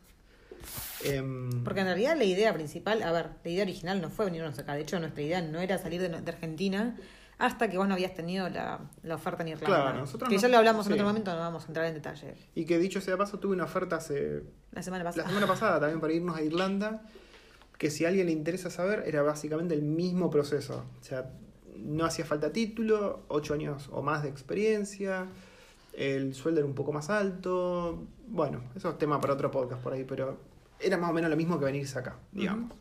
Em, 1.05 1.63
Porque 1.65 1.81
en 1.81 1.87
realidad 1.87 2.17
la 2.17 2.25
idea 2.25 2.53
principal, 2.55 3.03
a 3.03 3.13
ver, 3.13 3.31
la 3.45 3.51
idea 3.51 3.63
original 3.65 4.01
no 4.01 4.11
fue 4.11 4.25
venirnos 4.25 4.59
acá. 4.59 4.75
De 4.75 4.81
hecho, 4.83 4.99
nuestra 4.99 5.23
idea 5.23 5.43
no 5.43 5.61
era 5.61 5.79
salir 5.79 6.01
de, 6.01 6.09
de 6.09 6.31
Argentina 6.31 6.97
hasta 7.39 7.69
que 7.69 7.77
vos 7.77 7.87
no 7.87 7.95
habías 7.95 8.15
tenido 8.15 8.49
la, 8.49 8.81
la 9.03 9.15
oferta 9.17 9.43
en 9.43 9.49
Irlanda. 9.51 9.67
Claro, 9.83 9.99
nosotros 9.99 10.29
que 10.31 10.37
no- 10.37 10.41
ya 10.41 10.49
lo 10.49 10.57
hablamos 10.59 10.87
en 10.87 10.95
otro 10.95 11.05
momento, 11.05 11.33
no 11.35 11.39
vamos 11.41 11.65
a 11.65 11.67
entrar 11.69 11.85
en 11.87 11.95
detalle. 11.95 12.35
y 12.55 12.65
que 12.65 12.79
dicho 12.79 13.01
sea 13.03 13.13
de 13.15 13.19
paso, 13.19 13.39
tuve 13.39 13.53
una 13.55 13.65
oferta 13.65 13.97
hace 13.97 14.43
La 14.73 14.83
semana 14.83 15.05
La 15.05 15.11
pasada. 15.11 15.29
semana 15.29 15.47
pasada 15.47 15.81
también 15.81 16.01
para 16.01 16.15
irnos 16.15 16.35
a 16.37 16.43
Irlanda, 16.43 17.03
que 17.77 17.91
si 17.91 18.07
a 18.07 18.09
alguien 18.09 18.27
le 18.27 18.33
interesa 18.33 18.71
saber, 18.71 19.03
era 19.07 19.21
básicamente 19.23 19.75
el 19.75 19.83
mismo 19.83 20.31
proceso. 20.31 20.87
O 20.99 21.05
sea, 21.05 21.31
no 21.85 22.05
hacía 22.05 22.25
falta 22.25 22.53
título, 22.53 23.25
ocho 23.29 23.55
años 23.55 23.89
o 23.93 24.03
más 24.03 24.23
de 24.23 24.29
experiencia, 24.29 25.27
el 25.97 26.35
sueldo 26.35 26.61
era 26.61 26.69
un 26.69 26.75
poco 26.75 26.93
más 26.93 27.11
alto. 27.11 28.05
Bueno, 28.29 28.63
eso 28.75 28.91
es 28.91 28.99
tema 28.99 29.21
para 29.21 29.35
otro 29.35 29.51
podcast 29.51 29.83
por 29.83 29.93
ahí, 29.93 30.05
pero 30.05 30.39
era 30.79 30.97
más 30.99 31.11
o 31.11 31.13
menos 31.13 31.31
lo 31.31 31.37
mismo 31.37 31.59
que 31.59 31.65
venirse 31.65 31.99
acá, 31.99 32.19
digamos. 32.33 32.73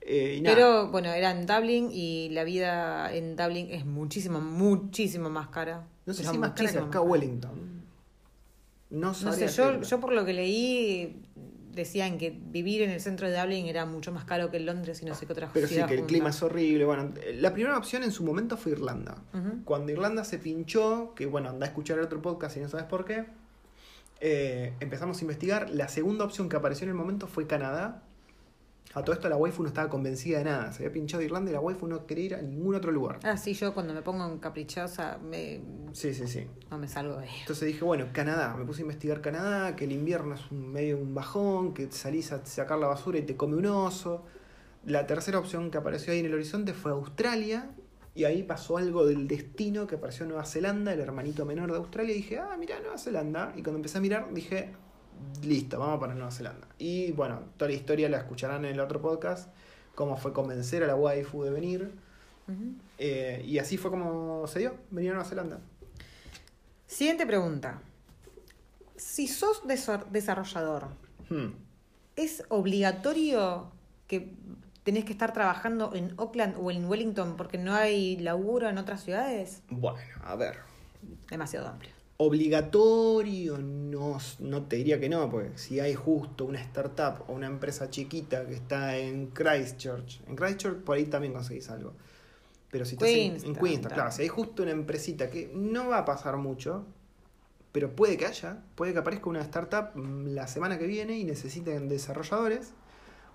Eh, 0.00 0.36
y 0.38 0.40
nada, 0.42 0.54
Pero 0.54 0.88
bueno, 0.90 1.10
era 1.12 1.30
en 1.30 1.46
Dublin 1.46 1.88
y 1.90 2.28
la 2.30 2.44
vida 2.44 3.12
en 3.14 3.36
Dublin 3.36 3.70
es 3.70 3.86
muchísimo, 3.86 4.40
muchísimo 4.40 5.30
más 5.30 5.48
cara. 5.48 5.86
no 6.04 6.12
sé 6.12 6.24
si 6.24 6.38
más 6.38 6.52
cara 6.52 6.70
que 6.70 6.78
acá. 6.78 7.00
Wellington. 7.00 7.74
No, 8.90 9.08
No 9.08 9.32
sé, 9.32 9.48
yo, 9.48 9.80
yo 9.80 10.00
por 10.00 10.12
lo 10.12 10.24
que 10.24 10.34
leí 10.34 11.22
decían 11.74 12.18
que 12.18 12.30
vivir 12.30 12.82
en 12.82 12.90
el 12.90 13.00
centro 13.00 13.28
de 13.28 13.38
Dublin 13.38 13.66
era 13.66 13.86
mucho 13.86 14.12
más 14.12 14.24
caro 14.24 14.50
que 14.50 14.58
en 14.58 14.66
Londres 14.66 15.02
y 15.02 15.04
no 15.04 15.14
sé 15.14 15.26
qué 15.26 15.32
otra 15.32 15.50
Pero 15.52 15.66
sí, 15.66 15.80
que 15.86 15.94
el 15.94 16.06
clima 16.06 16.30
es 16.30 16.42
horrible. 16.42 16.84
Bueno, 16.84 17.12
la 17.34 17.52
primera 17.52 17.76
opción 17.76 18.02
en 18.02 18.12
su 18.12 18.24
momento 18.24 18.56
fue 18.56 18.72
Irlanda. 18.72 19.22
Cuando 19.64 19.92
Irlanda 19.92 20.24
se 20.24 20.38
pinchó, 20.38 21.14
que 21.14 21.26
bueno, 21.26 21.50
anda 21.50 21.66
a 21.66 21.68
escuchar 21.68 21.98
el 21.98 22.04
otro 22.04 22.22
podcast 22.22 22.56
y 22.56 22.60
no 22.60 22.68
sabes 22.68 22.86
por 22.86 23.04
qué, 23.04 23.26
eh, 24.20 24.72
empezamos 24.80 25.18
a 25.18 25.20
investigar. 25.22 25.70
La 25.70 25.88
segunda 25.88 26.24
opción 26.24 26.48
que 26.48 26.56
apareció 26.56 26.84
en 26.84 26.90
el 26.90 26.96
momento 26.96 27.26
fue 27.26 27.46
Canadá. 27.46 28.02
A 28.92 29.02
todo 29.02 29.12
esto 29.14 29.28
la 29.28 29.36
waifu 29.36 29.62
no 29.62 29.68
estaba 29.68 29.88
convencida 29.88 30.38
de 30.38 30.44
nada. 30.44 30.72
Se 30.72 30.84
había 30.84 30.92
pinchado 30.92 31.20
Irlanda 31.22 31.50
y 31.50 31.54
la 31.54 31.60
waifu 31.60 31.88
no 31.88 32.06
quería 32.06 32.24
ir 32.26 32.34
a 32.36 32.42
ningún 32.42 32.76
otro 32.76 32.92
lugar. 32.92 33.18
Ah, 33.24 33.36
sí, 33.36 33.52
yo 33.54 33.74
cuando 33.74 33.92
me 33.92 34.02
pongo 34.02 34.24
en 34.24 34.38
caprichosa 34.38 35.18
me, 35.18 35.60
Sí, 35.92 36.14
sí, 36.14 36.28
sí. 36.28 36.46
no 36.70 36.78
me 36.78 36.86
salgo 36.86 37.16
de 37.16 37.24
ahí. 37.24 37.30
Entonces 37.40 37.66
dije, 37.66 37.84
bueno, 37.84 38.06
Canadá. 38.12 38.54
Me 38.56 38.64
puse 38.64 38.82
a 38.82 38.82
investigar 38.82 39.20
Canadá, 39.20 39.74
que 39.74 39.86
el 39.86 39.92
invierno 39.92 40.34
es 40.36 40.48
un 40.52 40.70
medio 40.70 40.96
un 40.98 41.12
bajón, 41.12 41.74
que 41.74 41.90
salís 41.90 42.30
a 42.30 42.44
sacar 42.46 42.78
la 42.78 42.86
basura 42.86 43.18
y 43.18 43.22
te 43.22 43.36
come 43.36 43.56
un 43.56 43.66
oso. 43.66 44.24
La 44.84 45.06
tercera 45.06 45.38
opción 45.40 45.72
que 45.72 45.78
apareció 45.78 46.12
ahí 46.12 46.20
en 46.20 46.26
el 46.26 46.34
horizonte 46.34 46.72
fue 46.72 46.92
Australia. 46.92 47.70
Y 48.14 48.24
ahí 48.26 48.44
pasó 48.44 48.76
algo 48.76 49.04
del 49.06 49.26
destino 49.26 49.88
que 49.88 49.96
apareció 49.96 50.24
Nueva 50.24 50.44
Zelanda, 50.44 50.92
el 50.92 51.00
hermanito 51.00 51.44
menor 51.44 51.72
de 51.72 51.78
Australia. 51.78 52.12
Y 52.14 52.18
dije, 52.18 52.38
ah, 52.38 52.54
mira, 52.56 52.78
Nueva 52.78 52.96
Zelanda. 52.96 53.52
Y 53.56 53.62
cuando 53.62 53.78
empecé 53.78 53.98
a 53.98 54.00
mirar, 54.00 54.32
dije, 54.32 54.70
listo, 55.42 55.78
vamos 55.78 56.00
para 56.00 56.14
Nueva 56.14 56.30
Zelanda. 56.30 56.66
Y 56.78 57.12
bueno, 57.12 57.40
toda 57.56 57.70
la 57.70 57.76
historia 57.76 58.08
la 58.08 58.18
escucharán 58.18 58.64
en 58.64 58.72
el 58.72 58.80
otro 58.80 59.00
podcast. 59.00 59.48
Cómo 59.94 60.16
fue 60.16 60.32
convencer 60.32 60.82
a 60.82 60.86
la 60.86 60.96
waifu 60.96 61.44
de 61.44 61.50
venir. 61.50 61.92
Eh, 62.98 63.42
y 63.46 63.58
así 63.58 63.76
fue 63.76 63.90
como 63.90 64.46
se 64.46 64.58
dio, 64.58 64.74
venir 64.90 65.10
a 65.10 65.14
Nueva 65.14 65.28
Zelanda. 65.28 65.60
Siguiente 66.86 67.26
pregunta. 67.26 67.80
Si 68.96 69.26
sos 69.26 69.62
desarrollador, 70.10 70.88
Hmm. 71.28 71.54
¿es 72.16 72.44
obligatorio 72.48 73.70
que 74.06 74.32
tenés 74.82 75.04
que 75.04 75.12
estar 75.12 75.32
trabajando 75.32 75.94
en 75.94 76.14
Auckland 76.18 76.56
o 76.58 76.70
en 76.70 76.84
Wellington 76.84 77.36
porque 77.36 77.58
no 77.58 77.74
hay 77.74 78.16
laburo 78.18 78.68
en 78.68 78.78
otras 78.78 79.02
ciudades? 79.02 79.62
Bueno, 79.70 79.98
a 80.22 80.36
ver. 80.36 80.58
Demasiado 81.30 81.68
amplio. 81.68 81.92
Obligatorio, 82.16 83.58
no, 83.58 84.18
no 84.38 84.62
te 84.66 84.76
diría 84.76 85.00
que 85.00 85.08
no, 85.08 85.28
porque 85.30 85.58
si 85.58 85.80
hay 85.80 85.94
justo 85.94 86.44
una 86.44 86.60
startup 86.60 87.24
o 87.28 87.32
una 87.32 87.46
empresa 87.48 87.90
chiquita 87.90 88.46
que 88.46 88.54
está 88.54 88.96
en 88.96 89.28
Christchurch, 89.28 90.20
en 90.28 90.36
Christchurch 90.36 90.78
por 90.84 90.96
ahí 90.96 91.06
también 91.06 91.32
conseguís 91.32 91.68
algo. 91.70 91.92
Pero 92.70 92.84
si 92.84 92.94
estás 92.94 93.08
en- 93.08 93.14
en, 93.16 93.30
Queenstown, 93.30 93.54
Queenstown, 93.54 93.80
claro. 93.82 93.94
claro, 93.94 94.12
si 94.12 94.22
hay 94.22 94.28
justo 94.28 94.62
una 94.62 94.72
empresita 94.72 95.28
que 95.30 95.50
no 95.54 95.88
va 95.88 95.98
a 95.98 96.04
pasar 96.04 96.36
mucho, 96.36 96.84
pero 97.72 97.96
puede 97.96 98.16
que 98.16 98.26
haya, 98.26 98.62
puede 98.76 98.92
que 98.92 99.00
aparezca 99.00 99.28
una 99.28 99.40
startup 99.42 99.96
mm, 99.96 100.28
la 100.34 100.46
semana 100.46 100.78
que 100.78 100.86
viene 100.86 101.18
y 101.18 101.24
necesiten 101.24 101.88
desarrolladores, 101.88 102.72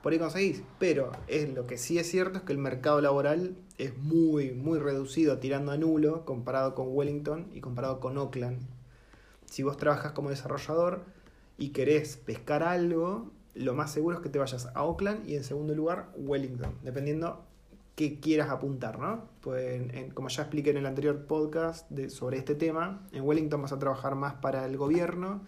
por 0.01 0.13
ahí 0.13 0.19
conseguís. 0.19 0.63
Pero 0.79 1.11
es 1.27 1.53
lo 1.53 1.67
que 1.67 1.77
sí 1.77 1.99
es 1.99 2.09
cierto 2.09 2.39
es 2.39 2.43
que 2.43 2.53
el 2.53 2.59
mercado 2.59 3.01
laboral 3.01 3.55
es 3.77 3.97
muy, 3.97 4.51
muy 4.51 4.79
reducido, 4.79 5.39
tirando 5.39 5.71
a 5.71 5.77
nulo, 5.77 6.25
comparado 6.25 6.75
con 6.75 6.87
Wellington 6.89 7.47
y 7.53 7.61
comparado 7.61 7.99
con 7.99 8.17
Auckland. 8.17 8.59
Si 9.45 9.63
vos 9.63 9.77
trabajas 9.77 10.11
como 10.11 10.29
desarrollador 10.29 11.03
y 11.57 11.69
querés 11.69 12.17
pescar 12.17 12.63
algo, 12.63 13.31
lo 13.55 13.73
más 13.73 13.91
seguro 13.91 14.17
es 14.17 14.23
que 14.23 14.29
te 14.29 14.39
vayas 14.39 14.67
a 14.67 14.71
Auckland 14.71 15.27
y 15.27 15.35
en 15.35 15.43
segundo 15.43 15.73
lugar 15.73 16.11
Wellington, 16.15 16.75
dependiendo 16.83 17.45
qué 17.95 18.19
quieras 18.19 18.49
apuntar, 18.49 18.99
¿no? 18.99 19.25
Pues 19.41 19.81
como 20.13 20.29
ya 20.29 20.43
expliqué 20.43 20.69
en 20.69 20.77
el 20.77 20.85
anterior 20.85 21.25
podcast 21.25 21.91
sobre 22.07 22.37
este 22.37 22.55
tema, 22.55 23.05
en 23.11 23.23
Wellington 23.23 23.61
vas 23.61 23.73
a 23.73 23.79
trabajar 23.79 24.15
más 24.15 24.35
para 24.35 24.65
el 24.65 24.77
gobierno 24.77 25.41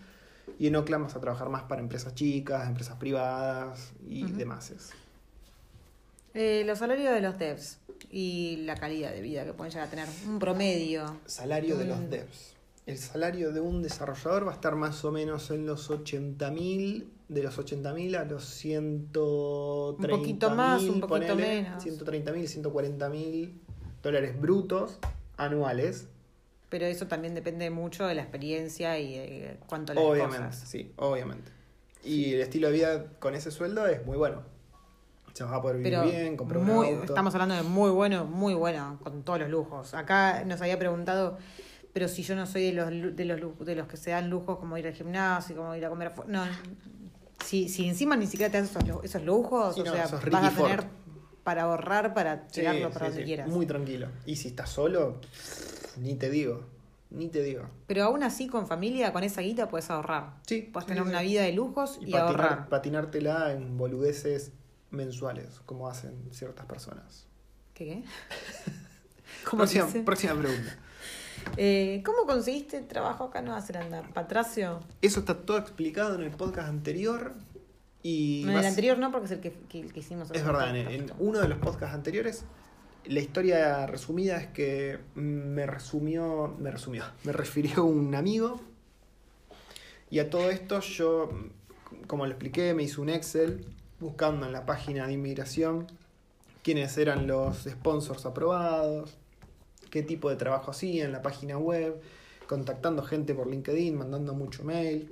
y 0.59 0.67
en 0.67 0.75
Auckland 0.75 1.05
vas 1.05 1.15
a 1.15 1.19
trabajar 1.21 1.49
más 1.49 1.63
para 1.63 1.81
empresas 1.81 2.13
chicas, 2.15 2.67
empresas 2.67 2.97
privadas 2.97 3.91
y 4.07 4.25
Ujú. 4.25 4.35
demás. 4.37 4.71
Eh, 6.33 6.63
los 6.65 6.79
salarios 6.79 7.13
de 7.13 7.21
los 7.21 7.37
devs 7.37 7.79
y 8.09 8.57
la 8.65 8.75
calidad 8.75 9.11
de 9.11 9.21
vida 9.21 9.43
que 9.45 9.53
pueden 9.53 9.71
llegar 9.71 9.87
a 9.87 9.89
tener. 9.89 10.07
Un 10.27 10.39
promedio. 10.39 11.17
Salario 11.25 11.77
de 11.77 11.85
los 11.85 11.99
Mm. 11.99 12.09
devs. 12.09 12.53
El 12.87 12.97
salario 12.97 13.51
de 13.51 13.59
un 13.59 13.83
desarrollador 13.83 14.47
va 14.47 14.51
a 14.51 14.55
estar 14.55 14.75
más 14.75 15.05
o 15.05 15.11
menos 15.11 15.51
en 15.51 15.65
los 15.65 15.89
80.000, 15.91 17.09
de 17.29 17.43
los 17.43 17.57
80.000 17.59 18.15
a 18.15 18.25
los 18.25 18.43
130.000. 18.45 20.13
Un 20.13 20.19
poquito 20.19 20.49
más, 20.55 20.81
un 20.83 20.99
poquito 21.01 21.07
ponele, 21.07 21.63
menos. 21.63 21.83
130.000, 21.83 22.47
140.000 22.47 23.53
dólares 24.01 24.39
brutos 24.39 24.97
anuales. 25.37 26.07
Pero 26.71 26.87
eso 26.87 27.05
también 27.05 27.35
depende 27.35 27.69
mucho 27.69 28.07
de 28.07 28.15
la 28.15 28.23
experiencia 28.23 28.97
y 28.97 29.13
de 29.19 29.57
cuánto 29.67 29.93
las 29.93 30.03
Obviamente, 30.03 30.45
cosas. 30.47 30.67
sí, 30.67 30.91
obviamente. 30.95 31.51
Y 32.03 32.33
el 32.33 32.41
estilo 32.41 32.67
de 32.69 32.73
vida 32.73 33.05
con 33.19 33.35
ese 33.35 33.51
sueldo 33.51 33.85
es 33.85 34.03
muy 34.07 34.17
bueno. 34.17 34.41
Se 35.33 35.43
vas 35.43 35.53
a 35.53 35.61
poder 35.61 35.77
vivir 35.77 35.91
Pero 35.91 36.03
bien, 36.09 36.35
comprar 36.35 36.59
un 36.61 36.65
muy, 36.67 36.87
auto. 36.89 37.03
estamos 37.03 37.33
hablando 37.35 37.55
de 37.55 37.63
muy 37.63 37.89
bueno, 37.91 38.25
muy 38.25 38.53
bueno, 38.55 38.99
con 39.03 39.21
todos 39.23 39.39
los 39.41 39.49
lujos. 39.49 39.93
Acá 39.93 40.43
nos 40.45 40.59
había 40.61 40.79
preguntado, 40.79 41.37
pero 41.93 42.07
si 42.07 42.23
yo 42.23 42.35
no 42.35 42.47
soy 42.47 42.67
de 42.67 42.73
los 42.73 43.15
de 43.15 43.25
los 43.25 43.59
de 43.65 43.75
los 43.75 43.87
que 43.87 43.97
se 43.97 44.11
dan 44.11 44.29
lujos 44.29 44.57
como 44.57 44.77
ir 44.77 44.87
al 44.87 44.93
gimnasio, 44.93 45.55
como 45.55 45.75
ir 45.75 45.85
a 45.85 45.89
comer 45.89 46.07
afuera. 46.09 46.29
No, 46.31 46.43
si, 47.45 47.67
si 47.69 47.87
encima 47.87 48.15
ni 48.15 48.27
siquiera 48.27 48.51
te 48.51 48.61
das 48.61 48.69
esos, 48.71 49.03
esos 49.03 49.23
lujos, 49.23 49.75
Sí, 49.75 49.81
o 49.81 49.85
no, 49.85 49.91
sea, 49.93 50.03
vas 50.03 50.13
a 50.45 50.51
Ford. 50.51 50.67
tener 50.67 50.85
para 51.43 51.63
ahorrar 51.63 52.13
para 52.13 52.47
tirarlo 52.47 52.87
sí, 52.87 52.93
para 52.93 53.07
donde 53.07 53.23
quieras. 53.25 53.49
Muy 53.49 53.65
tranquilo. 53.65 54.07
Y 54.25 54.35
si 54.37 54.47
estás 54.49 54.69
solo, 54.69 55.19
ni 55.97 56.15
te 56.15 56.29
digo. 56.29 56.65
ni 57.09 57.27
te 57.27 57.43
digo. 57.43 57.63
Pero 57.87 58.03
aún 58.05 58.23
así, 58.23 58.47
con 58.47 58.67
familia, 58.67 59.11
con 59.11 59.23
esa 59.23 59.41
guita 59.41 59.67
puedes 59.67 59.89
ahorrar. 59.89 60.35
Sí. 60.47 60.61
Puedes 60.71 60.87
tener 60.87 61.03
sí, 61.03 61.09
una 61.09 61.19
sí. 61.19 61.25
vida 61.27 61.41
de 61.43 61.51
lujos 61.53 61.97
y, 62.01 62.05
patinar- 62.11 62.21
ahorrar. 62.21 62.69
patinártela 62.69 63.51
en 63.53 63.77
boludeces 63.77 64.51
mensuales, 64.91 65.61
como 65.65 65.87
hacen 65.89 66.29
ciertas 66.31 66.65
personas. 66.65 67.27
¿Qué 67.73 67.85
qué? 67.85 68.03
¿Cómo 69.49 69.61
Próxima, 69.63 69.87
próxima 70.05 70.33
pregunta. 70.35 70.77
Eh, 71.57 72.03
¿Cómo 72.05 72.27
conseguiste 72.27 72.79
trabajo 72.81 73.23
acá 73.23 73.39
en 73.39 73.45
Nueva 73.45 73.61
Zelanda? 73.63 74.03
¿Patracio? 74.13 74.79
Eso 75.01 75.21
está 75.21 75.35
todo 75.35 75.57
explicado 75.57 76.13
en 76.13 76.21
el 76.21 76.29
podcast 76.29 76.69
anterior. 76.69 77.33
Y 78.03 78.43
No, 78.45 78.51
en 78.51 78.59
el 78.59 78.65
anterior 78.65 78.99
no, 78.99 79.11
porque 79.11 79.25
es 79.25 79.31
el 79.31 79.39
que, 79.39 79.51
que- 79.67 79.87
que 79.87 79.99
hicimos. 80.01 80.29
Es 80.31 80.45
verdad, 80.45 80.75
en, 80.75 80.87
en 80.87 81.11
uno 81.17 81.39
de 81.39 81.47
los 81.47 81.57
podcasts 81.57 81.95
anteriores, 81.95 82.45
la 83.05 83.19
historia 83.19 83.85
resumida 83.87 84.37
es 84.37 84.47
que 84.47 84.99
me 85.15 85.65
resumió, 85.65 86.55
me 86.59 86.71
resumió, 86.71 87.03
me 87.23 87.31
refirió 87.31 87.83
un 87.85 88.15
amigo. 88.15 88.61
Y 90.09 90.19
a 90.19 90.29
todo 90.29 90.49
esto 90.49 90.79
yo, 90.81 91.29
como 92.07 92.25
le 92.25 92.33
expliqué, 92.33 92.73
me 92.73 92.83
hice 92.83 93.01
un 93.01 93.09
Excel 93.09 93.65
buscando 93.99 94.45
en 94.45 94.51
la 94.51 94.65
página 94.65 95.07
de 95.07 95.13
inmigración 95.13 95.87
quiénes 96.63 96.97
eran 96.97 97.27
los 97.27 97.63
sponsors 97.63 98.25
aprobados, 98.25 99.17
qué 99.89 100.03
tipo 100.03 100.29
de 100.29 100.35
trabajo 100.35 100.71
hacían 100.71 101.07
en 101.07 101.11
la 101.11 101.21
página 101.21 101.57
web, 101.57 101.99
contactando 102.47 103.03
gente 103.03 103.33
por 103.33 103.47
LinkedIn, 103.47 103.97
mandando 103.97 104.33
mucho 104.33 104.63
mail, 104.63 105.11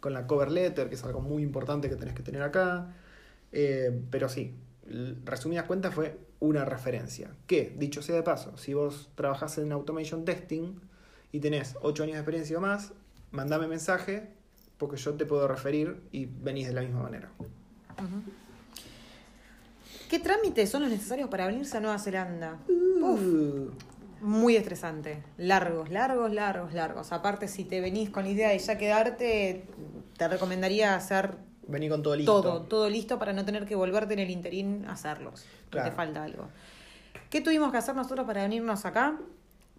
con 0.00 0.14
la 0.14 0.26
cover 0.26 0.50
letter, 0.50 0.88
que 0.88 0.94
es 0.94 1.04
algo 1.04 1.20
muy 1.20 1.42
importante 1.42 1.88
que 1.88 1.96
tenés 1.96 2.14
que 2.14 2.22
tener 2.22 2.42
acá. 2.42 2.94
Eh, 3.52 3.90
pero 4.10 4.28
sí, 4.28 4.54
resumidas 5.24 5.64
cuentas 5.64 5.94
fue 5.94 6.18
una 6.40 6.64
referencia. 6.64 7.30
Que, 7.46 7.74
dicho 7.76 8.02
sea 8.02 8.16
de 8.16 8.22
paso, 8.22 8.56
si 8.56 8.74
vos 8.74 9.10
trabajás 9.14 9.58
en 9.58 9.72
automation 9.72 10.24
testing 10.24 10.80
y 11.32 11.40
tenés 11.40 11.76
8 11.82 12.02
años 12.02 12.14
de 12.14 12.20
experiencia 12.20 12.58
o 12.58 12.60
más, 12.60 12.92
mandame 13.30 13.66
mensaje 13.68 14.30
porque 14.78 14.96
yo 14.96 15.14
te 15.14 15.26
puedo 15.26 15.46
referir 15.46 16.02
y 16.10 16.26
venís 16.26 16.66
de 16.66 16.72
la 16.72 16.80
misma 16.80 17.02
manera. 17.02 17.30
¿Qué 20.08 20.18
trámites 20.18 20.70
son 20.70 20.82
los 20.82 20.90
necesarios 20.90 21.28
para 21.28 21.46
venirse 21.46 21.76
a 21.76 21.80
Nueva 21.80 21.98
Zelanda? 21.98 22.58
Uf, 22.68 23.20
Uh, 23.20 23.70
muy 24.20 24.56
estresante. 24.56 25.22
Largos, 25.38 25.90
largos, 25.90 26.32
largos, 26.32 26.74
largos. 26.74 27.12
Aparte, 27.12 27.48
si 27.48 27.64
te 27.64 27.80
venís 27.80 28.10
con 28.10 28.24
la 28.24 28.30
idea 28.30 28.48
de 28.50 28.58
ya 28.58 28.76
quedarte, 28.76 29.64
te 30.16 30.28
recomendaría 30.28 30.94
hacer 30.94 31.36
vení 31.70 31.88
con 31.88 32.02
todo 32.02 32.16
listo. 32.16 32.40
todo, 32.42 32.62
todo 32.62 32.88
listo 32.90 33.18
para 33.18 33.32
no 33.32 33.44
tener 33.44 33.64
que 33.66 33.74
volverte 33.74 34.12
en 34.14 34.20
el 34.20 34.30
interín 34.30 34.84
a 34.86 34.92
hacerlos. 34.92 35.44
Claro. 35.70 35.88
te 35.90 35.94
falta 35.96 36.24
algo. 36.24 36.48
¿Qué 37.30 37.40
tuvimos 37.40 37.70
que 37.70 37.78
hacer 37.78 37.94
nosotros 37.94 38.26
para 38.26 38.42
venirnos 38.42 38.84
acá? 38.84 39.18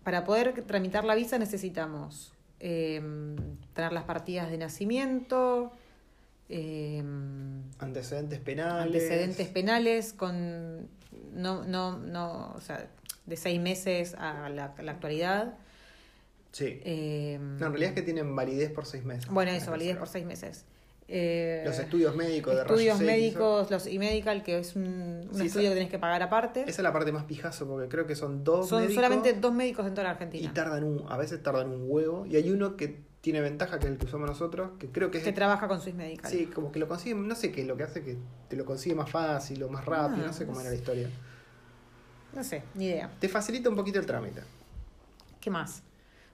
Para 0.03 0.23
poder 0.23 0.63
tramitar 0.65 1.03
la 1.03 1.15
visa 1.15 1.37
necesitamos 1.37 2.33
eh, 2.59 3.01
tener 3.73 3.91
las 3.93 4.03
partidas 4.05 4.49
de 4.49 4.57
nacimiento, 4.57 5.71
eh, 6.49 7.03
Antecedentes 7.79 8.39
penales. 8.39 8.85
antecedentes 8.85 9.47
penales 9.49 10.13
con 10.13 10.87
no, 11.33 11.63
no, 11.63 11.97
no, 11.97 12.53
o 12.55 12.61
sea, 12.61 12.87
de 13.25 13.37
seis 13.37 13.59
meses 13.61 14.13
a 14.15 14.49
la, 14.49 14.73
a 14.77 14.81
la 14.81 14.91
actualidad. 14.91 15.53
Sí. 16.51 16.79
Eh, 16.83 17.37
No, 17.39 17.67
en 17.67 17.71
realidad 17.71 17.89
es 17.89 17.95
que 17.95 18.01
tienen 18.01 18.35
validez 18.35 18.71
por 18.71 18.85
seis 18.85 19.03
meses. 19.05 19.29
bueno, 19.29 19.51
Es 19.51 19.63
eso, 19.63 19.71
validez 19.71 19.97
por 19.97 20.07
seis 20.09 20.25
meses. 20.25 20.65
Eh, 21.13 21.63
Los 21.65 21.77
estudios 21.77 22.15
médicos 22.15 22.55
de 22.55 22.61
estudios 22.61 22.97
rayos 22.97 23.01
X, 23.01 23.05
médicos, 23.07 23.69
los 23.69 23.85
e-medical, 23.87 24.43
que 24.43 24.59
es 24.59 24.77
un, 24.77 24.83
un 24.83 25.35
Sí, 25.35 25.47
estudio 25.47 25.67
esa- 25.67 25.69
que 25.73 25.75
tenés 25.75 25.89
que 25.89 25.99
pagar 25.99 26.23
aparte. 26.23 26.61
Esa 26.61 26.69
es 26.69 26.79
la 26.79 26.93
parte 26.93 27.11
más 27.11 27.25
pijazo 27.25 27.67
porque 27.67 27.89
creo 27.89 28.07
que 28.07 28.15
son 28.15 28.45
dos 28.45 28.69
Son 28.69 28.81
médicos 28.81 28.95
solamente 29.03 29.33
dos 29.33 29.53
médicos 29.53 29.85
en 29.87 29.93
toda 29.93 30.03
la 30.03 30.09
y 30.09 30.13
Argentina 30.13 30.53
tardan 30.53 30.83
un, 30.85 31.03
a 31.09 31.17
veces 31.17 31.43
tardan 31.43 31.69
un 31.69 31.83
huevo 31.85 32.25
y 32.25 32.37
hay 32.37 32.49
uno 32.49 32.77
que 32.77 33.01
tiene 33.19 33.41
ventaja 33.41 33.77
que 33.77 33.87
es 33.87 33.91
el 33.91 33.97
que 33.97 34.05
usamos 34.05 34.29
nosotros, 34.29 34.71
que 34.79 34.87
creo 34.87 35.11
que 35.11 35.17
es 35.17 35.23
que 35.25 35.33
trabaja 35.33 35.67
con 35.67 35.81
Swiss 35.81 35.95
Medical. 35.95 36.31
sí, 36.31 36.45
como 36.47 36.71
que 36.71 36.79
lo 36.79 36.87
consigue, 36.87 37.13
no 37.13 37.35
sé 37.35 37.51
qué 37.51 37.65
lo 37.65 37.75
que 37.75 37.83
hace 37.83 38.01
que 38.03 38.17
te 38.47 38.55
lo 38.55 38.63
consigue 38.65 38.95
más 38.95 39.09
fácil 39.11 39.61
o 39.63 39.69
más 39.69 39.85
rápido, 39.85 40.23
Ah, 40.23 40.27
no 40.27 40.33
sé 40.33 40.45
cómo 40.45 40.61
era 40.61 40.69
la 40.69 40.75
historia. 40.75 41.09
No 42.33 42.43
sé, 42.43 42.63
ni 42.75 42.85
idea. 42.85 43.11
Te 43.19 43.27
facilita 43.27 43.69
un 43.69 43.75
poquito 43.75 43.99
el 43.99 44.05
trámite. 44.05 44.41
¿Qué 45.41 45.49
más? 45.49 45.83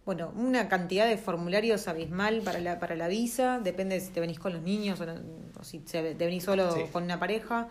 Bueno, 0.07 0.31
una 0.37 0.69
cantidad 0.69 1.05
de 1.05 1.17
formularios 1.17 1.89
abismal 1.89 2.41
para 2.41 2.61
la, 2.61 2.79
para 2.79 2.95
la 2.95 3.09
visa, 3.09 3.59
depende 3.61 3.95
de 3.95 4.01
si 4.01 4.11
te 4.13 4.21
venís 4.21 4.39
con 4.39 4.53
los 4.53 4.61
niños 4.61 5.01
o, 5.01 5.05
no- 5.05 5.19
o 5.59 5.63
si 5.65 5.79
te 5.79 6.13
venís 6.13 6.45
solo 6.45 6.71
Sí. 6.71 6.83
con 6.93 7.03
una 7.03 7.19
pareja, 7.19 7.67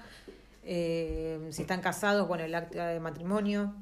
eh, 0.62 1.38
si 1.48 1.62
están 1.62 1.80
casados, 1.80 2.28
bueno, 2.28 2.44
el 2.44 2.54
acta 2.54 2.88
de 2.88 3.00
matrimonio, 3.00 3.74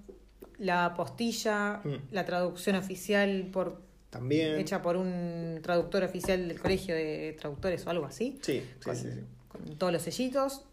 la 0.58 0.84
apostilla, 0.84 1.80
Mm. 1.82 2.12
la 2.12 2.24
traducción 2.24 2.76
oficial 2.76 3.48
por 3.52 3.82
También. 4.10 4.56
hecha 4.60 4.80
por 4.82 4.96
un 4.98 5.58
traductor 5.60 6.04
oficial 6.04 6.46
del 6.46 6.60
colegio 6.60 6.94
de 6.94 7.36
traductores 7.36 7.84
o 7.88 7.90
algo 7.90 8.06
así, 8.06 8.38
Sí, 8.40 8.60
sí, 8.78 8.84
con, 8.84 8.94
sí, 8.94 9.08
sí. 9.14 9.20
con 9.48 9.76
todos 9.78 9.92
los 9.92 10.02
sellitos. 10.02 10.64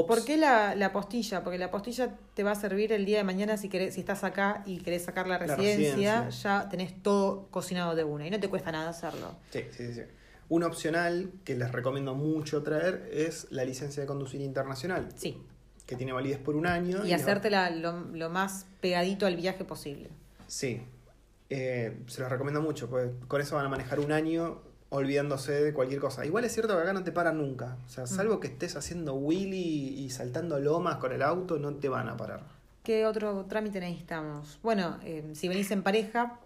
Ops. 0.00 0.08
¿Por 0.08 0.24
qué 0.24 0.36
la, 0.36 0.74
la 0.74 0.86
apostilla? 0.86 1.42
Porque 1.42 1.58
la 1.58 1.66
apostilla 1.66 2.14
te 2.34 2.42
va 2.42 2.52
a 2.52 2.54
servir 2.54 2.92
el 2.92 3.04
día 3.04 3.18
de 3.18 3.24
mañana 3.24 3.56
si 3.56 3.68
querés, 3.68 3.94
si 3.94 4.00
estás 4.00 4.24
acá 4.24 4.62
y 4.66 4.78
querés 4.78 5.04
sacar 5.04 5.26
la 5.26 5.38
La 5.38 5.56
residencia, 5.56 6.28
ya 6.28 6.68
tenés 6.68 7.02
todo 7.02 7.48
cocinado 7.50 7.94
de 7.94 8.04
una 8.04 8.26
y 8.26 8.30
no 8.30 8.38
te 8.40 8.48
cuesta 8.48 8.72
nada 8.72 8.90
hacerlo. 8.90 9.34
Sí, 9.50 9.64
sí, 9.76 9.92
sí. 9.94 10.02
Un 10.48 10.62
opcional 10.62 11.32
que 11.44 11.56
les 11.56 11.72
recomiendo 11.72 12.14
mucho 12.14 12.62
traer 12.62 13.08
es 13.12 13.46
la 13.50 13.64
licencia 13.64 14.00
de 14.02 14.06
conducir 14.06 14.40
internacional, 14.40 15.08
Sí. 15.16 15.42
que 15.86 15.96
tiene 15.96 16.12
validez 16.12 16.38
por 16.38 16.54
un 16.56 16.66
año. 16.66 17.04
Y 17.04 17.12
hacértela 17.12 17.70
lo, 17.70 18.00
lo 18.12 18.30
más 18.30 18.66
pegadito 18.80 19.26
al 19.26 19.36
viaje 19.36 19.64
posible. 19.64 20.10
Sí, 20.46 20.82
Eh, 21.48 22.02
se 22.08 22.20
los 22.20 22.28
recomiendo 22.28 22.60
mucho, 22.60 22.90
pues 22.90 23.08
con 23.28 23.40
eso 23.40 23.54
van 23.54 23.66
a 23.66 23.68
manejar 23.68 24.00
un 24.00 24.10
año 24.10 24.62
olvidándose 24.90 25.52
de 25.52 25.72
cualquier 25.74 26.00
cosa. 26.00 26.24
Igual 26.24 26.44
es 26.44 26.52
cierto 26.52 26.74
que 26.76 26.82
acá 26.82 26.92
no 26.92 27.02
te 27.04 27.12
paran 27.12 27.38
nunca. 27.38 27.76
O 27.86 27.88
sea, 27.88 28.04
Mm. 28.04 28.08
salvo 28.08 28.40
que 28.40 28.46
estés 28.48 28.76
haciendo 28.76 29.14
wheelie 29.14 29.58
y 29.58 30.10
saltando 30.10 30.58
lomas 30.60 30.96
con 30.96 31.12
el 31.12 31.22
auto, 31.22 31.58
no 31.58 31.74
te 31.74 31.88
van 31.88 32.08
a 32.08 32.16
parar. 32.16 32.40
¿Qué 32.82 33.04
otro 33.04 33.44
trámite 33.46 33.80
necesitamos? 33.80 34.58
Bueno, 34.62 34.98
eh, 35.02 35.30
si 35.34 35.48
venís 35.48 35.70
en 35.72 35.82
pareja, 35.82 36.38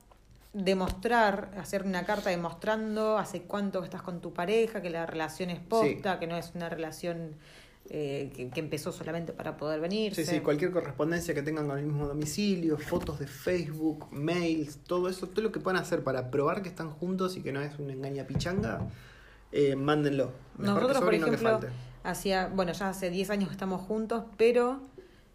demostrar, 0.54 1.50
hacer 1.58 1.84
una 1.84 2.04
carta 2.04 2.30
demostrando 2.30 3.18
hace 3.18 3.42
cuánto 3.42 3.84
estás 3.84 4.02
con 4.02 4.20
tu 4.20 4.32
pareja, 4.32 4.82
que 4.82 4.90
la 4.90 5.06
relación 5.06 5.50
es 5.50 5.60
posta, 5.60 6.18
que 6.18 6.26
no 6.26 6.36
es 6.36 6.52
una 6.54 6.68
relación 6.68 7.36
eh, 7.88 8.30
que, 8.36 8.50
que 8.50 8.60
empezó 8.60 8.92
solamente 8.92 9.32
para 9.32 9.56
poder 9.56 9.80
venir. 9.80 10.14
Sí, 10.14 10.24
sí, 10.24 10.40
cualquier 10.40 10.70
correspondencia 10.70 11.34
que 11.34 11.42
tengan 11.42 11.66
con 11.66 11.78
el 11.78 11.84
mismo 11.86 12.06
domicilio, 12.06 12.78
fotos 12.78 13.18
de 13.18 13.26
Facebook, 13.26 14.06
mails, 14.12 14.78
todo 14.86 15.08
eso, 15.08 15.28
todo 15.28 15.42
lo 15.42 15.52
que 15.52 15.58
puedan 15.60 15.80
hacer 15.82 16.04
para 16.04 16.30
probar 16.30 16.62
que 16.62 16.68
están 16.68 16.90
juntos 16.90 17.36
y 17.36 17.42
que 17.42 17.52
no 17.52 17.60
es 17.60 17.78
una 17.78 17.92
engaña 17.92 18.24
pichanga, 18.26 18.80
eh, 19.52 19.74
mándenlo. 19.76 20.32
Mejor 20.58 20.82
Nosotros, 20.82 21.02
por 21.04 21.18
no 21.18 21.26
ejemplo, 21.26 21.50
falte. 21.50 21.68
hacía, 22.04 22.46
bueno, 22.54 22.72
ya 22.72 22.90
hace 22.90 23.10
10 23.10 23.30
años 23.30 23.48
que 23.48 23.54
estamos 23.54 23.80
juntos, 23.82 24.24
pero 24.36 24.80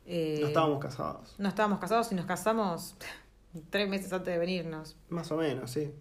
eh, 0.05 0.37
No 0.41 0.47
estábamos 0.47 0.79
casados. 0.79 1.35
no 1.37 1.49
estábamos 1.49 1.79
casados 1.79 2.11
y 2.11 2.15
nos 2.15 2.25
casamos 2.25 2.95
tres 3.69 3.89
meses 3.89 4.13
antes 4.13 4.31
de 4.33 4.37
venirnos. 4.39 4.95
Más 5.09 5.29
o 5.31 5.35
menos, 5.37 5.71
sí. 5.71 5.91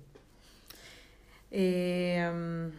Eh, 1.51 2.31
um, 2.33 2.71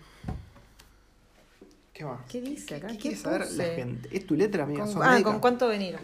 ¿Qué 1.95 2.03
más? 2.03 2.19
¿Qué 2.29 2.41
dice 2.41 2.75
acá? 2.75 2.88
¿Qué, 2.88 2.93
¿Qué 2.93 2.99
quiere 2.99 3.17
saber 3.17 3.51
la 3.51 3.63
gente? 3.63 4.10
¿Es 4.12 4.27
tu 4.27 4.36
letra, 4.36 4.63
amiga? 4.65 4.84
con, 4.84 4.93
¿Sos 4.93 5.01
ah? 5.03 5.17
¿con 5.23 5.39
cuánto 5.39 5.67
venir? 5.69 5.95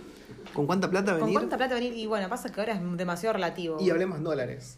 ¿Con 0.54 0.66
cuánta 0.66 0.90
plata 0.90 1.12
¿Con 1.12 1.20
venir? 1.22 1.34
cuánta 1.34 1.58
plata 1.58 1.76
venir? 1.76 1.94
Y 1.94 2.06
bueno, 2.08 2.30
pasa 2.30 2.50
que 2.52 2.62
ahora 2.62 2.74
es 2.74 2.98
demasiado 2.98 3.34
relativo. 3.34 3.78
Y 3.82 3.90
hablemos 3.90 4.18
en 4.18 4.24
dólares. 4.24 4.78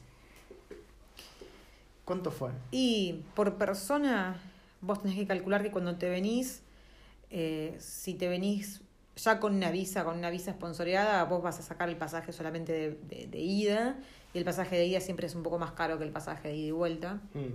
¿Cuánto 2.03 2.31
fue? 2.31 2.49
Y 2.71 3.21
por 3.35 3.55
persona, 3.55 4.41
vos 4.81 5.01
tenés 5.03 5.17
que 5.17 5.27
calcular 5.27 5.61
que 5.61 5.71
cuando 5.71 5.95
te 5.97 6.09
venís, 6.09 6.61
eh, 7.29 7.77
si 7.79 8.15
te 8.15 8.27
venís 8.27 8.81
ya 9.15 9.39
con 9.39 9.53
una 9.55 9.69
visa, 9.69 10.03
con 10.03 10.17
una 10.17 10.31
visa 10.31 10.49
esponsoreada, 10.51 11.23
vos 11.25 11.43
vas 11.43 11.59
a 11.59 11.61
sacar 11.61 11.87
el 11.89 11.95
pasaje 11.95 12.33
solamente 12.33 12.73
de, 12.73 12.89
de- 13.07 13.27
de 13.27 13.39
ida. 13.39 13.95
Y 14.33 14.39
el 14.39 14.45
pasaje 14.45 14.75
de 14.75 14.87
ida 14.87 14.99
siempre 14.99 15.27
es 15.27 15.35
un 15.35 15.43
poco 15.43 15.59
más 15.59 15.73
caro 15.73 15.99
que 15.99 16.03
el 16.03 16.09
pasaje 16.11 16.47
de 16.49 16.55
ida 16.55 16.67
y 16.69 16.71
vuelta. 16.71 17.21
Mm. 17.35 17.53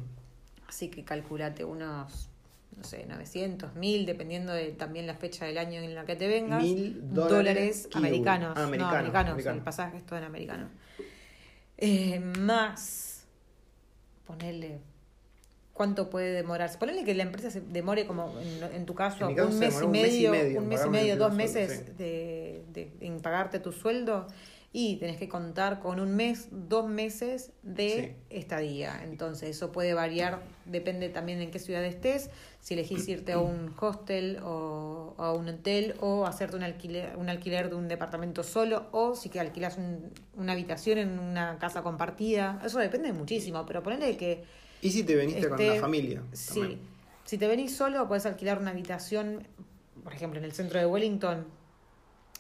Así 0.69 0.89
que 0.89 1.03
calculate 1.05 1.65
unos, 1.65 2.29
no 2.77 2.85
sé, 2.85 3.07
900, 3.07 3.75
1000, 3.75 4.07
dependiendo 4.07 4.53
de 4.53 4.69
también 4.73 5.07
la 5.07 5.15
fecha 5.15 5.47
del 5.47 5.59
año 5.59 5.81
en 5.81 5.95
la 5.95 6.05
que 6.05 6.17
te 6.17 6.29
vengas. 6.29 6.63
Mil 6.63 7.01
dólares 7.13 7.89
americanos. 7.93 8.53
Ah, 8.57 8.61
no, 8.61 8.67
americano, 8.67 8.97
americanos. 8.97 9.33
americano. 9.33 9.57
El 9.59 9.65
pasaje 9.65 9.97
es 9.97 10.07
todo 10.07 10.19
en 10.19 10.25
americano. 10.25 10.69
Eh, 11.77 12.21
más, 12.21 13.25
ponerle. 14.27 14.79
¿Cuánto 15.73 16.11
puede 16.11 16.33
demorarse? 16.33 16.77
Ponele 16.77 17.05
que 17.05 17.15
la 17.15 17.23
empresa 17.23 17.51
se 17.53 17.61
demore 17.61 18.05
como, 18.07 18.35
en, 18.41 18.65
en 18.75 18.85
tu 18.85 18.95
caso, 18.97 19.23
En 19.25 19.29
mi 19.29 19.35
caso 19.37 19.49
un, 19.51 19.59
mes 19.61 19.73
y 19.73 19.77
demoró 19.77 19.87
un 19.87 19.93
mes 19.93 20.15
y 20.15 20.29
medio, 20.29 20.61
un 20.61 20.69
mes 20.69 20.81
y 20.85 20.89
medio, 20.89 21.17
dos 21.17 21.35
sueldo, 21.35 21.37
meses 21.37 21.85
sí. 21.87 21.93
de, 21.97 22.65
de- 22.73 22.93
en 23.01 23.21
pagarte 23.21 23.61
tu 23.61 23.71
sueldo. 23.73 24.27
Y 24.73 24.97
tenés 24.97 25.17
que 25.17 25.29
contar 25.29 25.81
con 25.81 25.99
un 25.99 26.15
mes, 26.15 26.49
dos 26.51 26.89
meses 26.89 27.53
de 27.63 28.17
estadía. 28.29 29.01
Entonces, 29.03 29.49
eso 29.51 29.73
puede 29.73 29.95
variar, 29.95 30.43
depende 30.67 31.09
también 31.09 31.41
en 31.41 31.51
qué 31.51 31.59
ciudad 31.59 31.83
estés, 31.85 32.29
si 32.61 32.75
elegís 32.75 33.09
irte 33.09 33.33
a 33.33 33.39
un 33.39 33.75
hostel 33.81 34.39
o 34.45 35.15
a 35.17 35.33
un 35.33 35.49
hotel 35.49 35.95
o 36.01 36.27
hacerte 36.27 36.57
un 36.57 36.63
alquiler, 36.65 37.17
un 37.17 37.31
alquiler 37.31 37.71
de 37.71 37.77
un 37.77 37.89
departamento 37.89 38.43
solo 38.43 38.89
o 38.93 39.15
si 39.15 39.31
que 39.31 39.41
alquilas 39.41 39.79
un- 39.79 40.13
una 40.37 40.53
habitación 40.53 40.99
en 40.99 41.19
una 41.19 41.59
casa 41.59 41.83
compartida. 41.83 42.61
Eso 42.65 42.79
depende 42.79 43.13
muchísimo, 43.15 43.65
pero 43.65 43.83
ponele 43.83 44.17
que 44.19 44.45
Y 44.83 44.91
si 44.91 45.03
te 45.03 45.17
veniste 45.17 45.49
con 45.49 45.67
la 45.67 45.75
familia. 45.77 46.23
Sí. 46.33 46.61
también. 46.61 46.81
Si 47.25 47.39
te 47.39 47.49
venís 47.49 47.75
solo, 47.75 48.07
puedes 48.07 48.27
alquilar 48.27 48.59
una 48.59 48.71
habitación, 48.73 49.47
por 50.05 50.13
ejemplo, 50.13 50.39
en 50.39 50.45
el 50.45 50.53
centro 50.53 50.79
de 50.79 50.87
Wellington, 50.87 51.47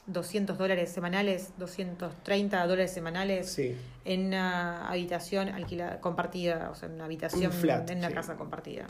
200 0.08 0.58
dólares 0.58 0.90
semanales, 0.90 1.52
230 1.58 2.66
dólares 2.66 2.92
semanales 2.92 3.50
Sí. 3.52 3.76
en 4.04 4.26
una 4.26 4.88
habitación 4.88 5.48
alquilada, 5.48 6.00
compartida, 6.00 6.70
o 6.70 6.74
sea, 6.74 6.88
en 6.88 6.94
una 6.96 7.04
habitación 7.04 7.46
Un 7.52 7.52
flat, 7.52 7.88
en 7.90 7.98
una 7.98 8.08
sí. 8.08 8.14
casa 8.14 8.36
compartida. 8.36 8.86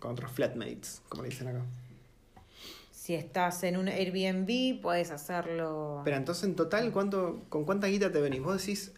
Con 0.00 0.12
otros 0.12 0.32
flatmates, 0.32 1.02
como 1.08 1.22
le 1.22 1.28
dicen 1.28 1.48
acá. 1.48 1.62
Si 2.90 3.14
estás 3.14 3.62
en 3.64 3.76
un 3.76 3.88
Airbnb, 3.88 4.80
puedes 4.80 5.10
hacerlo. 5.10 6.02
Pero 6.04 6.16
entonces 6.16 6.44
en 6.44 6.56
total, 6.56 6.90
¿cuánto, 6.92 7.42
¿con 7.48 7.64
cuánta 7.64 7.86
guita 7.88 8.10
te 8.12 8.20
venís? 8.20 8.40
Vos 8.42 8.58
decís, 8.58 8.92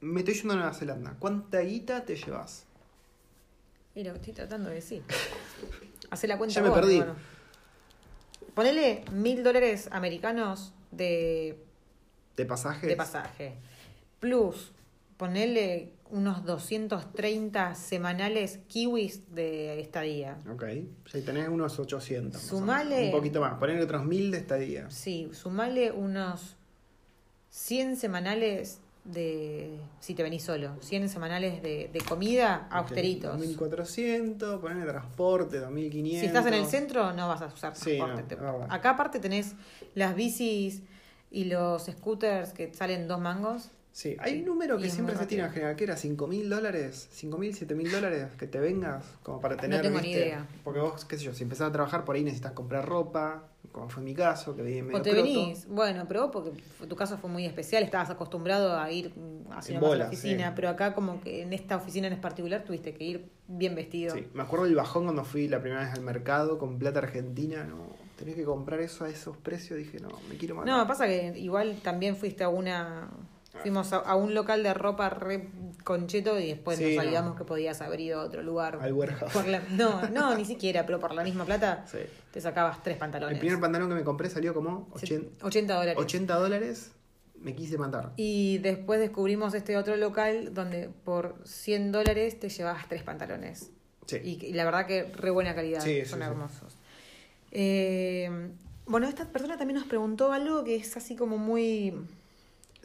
me 0.00 0.20
estoy 0.20 0.34
yendo 0.34 0.54
a 0.54 0.56
Nueva 0.56 0.74
Zelanda. 0.74 1.16
¿Cuánta 1.18 1.60
guita 1.60 2.04
te 2.04 2.14
llevas? 2.16 2.64
Y 3.94 4.04
lo 4.04 4.12
estoy 4.14 4.32
tratando 4.32 4.68
de 4.68 4.76
decir. 4.76 5.02
Hace 6.10 6.28
la 6.28 6.38
cuenta. 6.38 6.54
Ya 6.54 6.62
me 6.62 6.68
vos, 6.68 6.78
perdí. 6.78 6.98
hermano. 6.98 7.18
Ponele 8.54 9.04
mil 9.12 9.42
dólares 9.44 9.88
americanos 9.92 10.72
de 10.90 11.58
¿De 12.36 12.44
pasajes? 12.46 12.88
de 12.88 12.96
pasaje. 12.96 13.54
Plus, 14.20 14.72
ponele 15.16 15.92
unos 16.10 16.44
230 16.44 17.74
semanales 17.74 18.60
kiwis 18.68 19.34
de 19.34 19.80
estadía. 19.80 20.38
Ok. 20.50 20.64
Ya 21.12 21.24
tenés 21.24 21.48
unos 21.48 21.78
800. 21.78 22.34
más 22.42 22.52
o 22.52 22.60
menos. 22.60 22.68
Sumale- 22.68 23.06
Un 23.06 23.12
poquito 23.12 23.40
más. 23.40 23.58
Poner 23.58 23.80
otros 23.80 24.04
1000 24.04 24.30
de 24.30 24.38
estadía. 24.38 24.90
Sí, 24.90 25.28
sumale 25.32 25.90
unos 25.92 26.56
100 27.50 27.96
semanales 27.96 28.80
de. 29.04 29.78
Si 30.00 30.14
te 30.14 30.22
venís 30.22 30.42
solo, 30.42 30.76
100 30.80 31.08
semanales 31.08 31.62
de, 31.62 31.90
de 31.92 32.00
comida, 32.00 32.68
austeritos. 32.70 33.34
Ok, 33.34 33.38
2400, 33.40 34.60
ponerle 34.60 34.84
transporte, 34.90 35.58
2500. 35.58 36.20
Si 36.20 36.26
estás 36.26 36.46
en 36.46 36.54
el 36.54 36.66
centro, 36.66 37.12
no 37.12 37.28
vas 37.28 37.42
a 37.42 37.46
usar 37.46 37.74
Sí, 37.76 37.96
transporte. 37.98 38.36
no, 38.36 38.56
Te-. 38.66 38.74
Acá, 38.74 38.90
aparte, 38.90 39.20
tenés 39.20 39.54
las 39.94 40.14
bicis 40.14 40.82
y 41.30 41.44
los 41.44 41.86
scooters 41.86 42.52
que 42.52 42.72
salen 42.74 43.08
dos 43.08 43.20
mangos. 43.20 43.70
Sí, 43.92 44.16
hay 44.20 44.40
un 44.40 44.44
número 44.46 44.78
que 44.78 44.90
siempre 44.90 45.16
se 45.16 45.26
tira 45.26 45.46
en 45.46 45.52
general, 45.52 45.74
que 45.74 45.82
era 45.84 45.96
5.000 45.96 46.48
dólares, 46.48 47.08
5.000, 47.12 47.52
7.000 47.66 47.90
dólares, 47.90 48.28
que 48.38 48.46
te 48.46 48.60
vengas 48.60 49.04
como 49.24 49.40
para 49.40 49.56
tener, 49.56 49.82
tengo 49.82 49.96
ni 50.00 50.04
¿viste? 50.08 50.20
idea. 50.20 50.46
Porque 50.62 50.78
vos, 50.78 51.04
qué 51.04 51.18
sé 51.18 51.24
yo, 51.24 51.34
si 51.34 51.42
empezás 51.42 51.70
a 51.70 51.72
trabajar 51.72 52.04
por 52.04 52.14
ahí 52.14 52.22
necesitas 52.22 52.52
comprar 52.52 52.86
ropa, 52.86 53.48
como 53.78 53.90
fue 53.90 54.02
mi 54.02 54.14
caso, 54.14 54.54
que 54.54 54.62
viví 54.62 54.82
medio 54.82 54.98
O 54.98 55.02
te 55.02 55.10
croto. 55.10 55.24
venís, 55.24 55.66
bueno, 55.68 56.04
pero 56.08 56.22
vos 56.22 56.30
porque 56.32 56.86
tu 56.86 56.96
caso 56.96 57.16
fue 57.18 57.30
muy 57.30 57.46
especial, 57.46 57.82
estabas 57.82 58.10
acostumbrado 58.10 58.78
a 58.78 58.90
ir 58.90 59.12
hacia 59.50 59.76
En 59.76 59.80
bola, 59.80 60.04
la 60.04 60.06
oficina, 60.08 60.48
sí. 60.48 60.52
pero 60.56 60.68
acá 60.68 60.94
como 60.94 61.20
que 61.20 61.42
en 61.42 61.52
esta 61.52 61.76
oficina 61.76 62.08
en 62.08 62.20
particular 62.20 62.64
tuviste 62.64 62.94
que 62.94 63.04
ir 63.04 63.30
bien 63.46 63.74
vestido. 63.74 64.14
Sí, 64.14 64.26
me 64.34 64.42
acuerdo 64.42 64.66
el 64.66 64.74
bajón 64.74 65.04
cuando 65.04 65.24
fui 65.24 65.48
la 65.48 65.60
primera 65.60 65.82
vez 65.84 65.92
al 65.94 66.02
mercado 66.02 66.58
con 66.58 66.78
plata 66.78 66.98
argentina, 66.98 67.64
no, 67.64 67.96
tenés 68.16 68.34
que 68.34 68.44
comprar 68.44 68.80
eso 68.80 69.04
a 69.04 69.08
esos 69.08 69.36
precios, 69.36 69.78
dije, 69.78 70.00
no, 70.00 70.08
me 70.28 70.36
quiero 70.36 70.56
matar. 70.56 70.76
No, 70.76 70.86
pasa 70.86 71.06
que 71.06 71.38
igual 71.38 71.76
también 71.82 72.16
fuiste 72.16 72.44
a 72.44 72.48
una... 72.48 73.08
Fuimos 73.62 73.92
a, 73.92 73.96
a 73.98 74.14
un 74.16 74.34
local 74.34 74.62
de 74.62 74.72
ropa 74.74 75.08
re 75.10 75.48
concheto 75.84 76.38
y 76.38 76.48
después 76.48 76.78
Sí, 76.78 76.84
nos 76.84 76.94
no. 76.96 77.00
olvidamos 77.02 77.36
que 77.36 77.44
podías 77.44 77.80
haber 77.80 78.00
ido 78.00 78.20
a 78.20 78.24
otro 78.24 78.42
lugar. 78.42 78.78
Al 78.80 78.92
warehouse. 78.92 79.32
Por 79.32 79.46
la- 79.48 79.62
no, 79.70 80.08
no, 80.10 80.34
ni 80.36 80.44
siquiera, 80.44 80.86
pero 80.86 81.00
por 81.00 81.14
la 81.14 81.22
misma 81.24 81.44
plata 81.44 81.84
Sí. 81.90 81.98
te 82.32 82.40
sacabas 82.40 82.82
tres 82.82 82.96
pantalones. 82.98 83.34
El 83.34 83.40
primer 83.40 83.60
pantalón 83.60 83.88
que 83.88 83.94
me 83.96 84.04
compré 84.04 84.30
salió 84.30 84.54
como 84.54 84.88
Se- 84.96 85.06
80, 85.16 85.46
80 85.46 85.74
dólares. 85.74 85.96
80 85.98 86.34
dólares, 86.36 86.92
me 87.40 87.54
quise 87.54 87.78
matar. 87.78 88.12
Y 88.16 88.58
después 88.58 89.00
descubrimos 89.00 89.54
este 89.54 89.76
otro 89.76 89.96
local 89.96 90.54
donde 90.54 90.88
por 91.04 91.36
100 91.44 91.92
dólares 91.92 92.38
te 92.40 92.48
llevabas 92.48 92.88
tres 92.88 93.02
pantalones. 93.02 93.70
Sí. 94.06 94.16
Y, 94.24 94.46
y 94.46 94.52
la 94.54 94.64
verdad 94.64 94.86
que 94.86 95.04
re 95.04 95.30
buena 95.30 95.54
calidad, 95.54 95.80
Sí, 95.82 96.04
son 96.04 96.20
sí. 96.20 96.24
hermosos. 96.24 96.74
Eh, 97.50 98.50
bueno, 98.86 99.06
esta 99.08 99.26
persona 99.26 99.56
también 99.58 99.78
nos 99.78 99.86
preguntó 99.88 100.32
algo 100.32 100.64
que 100.64 100.76
es 100.76 100.96
así 100.96 101.14
como 101.16 101.38
muy... 101.38 101.94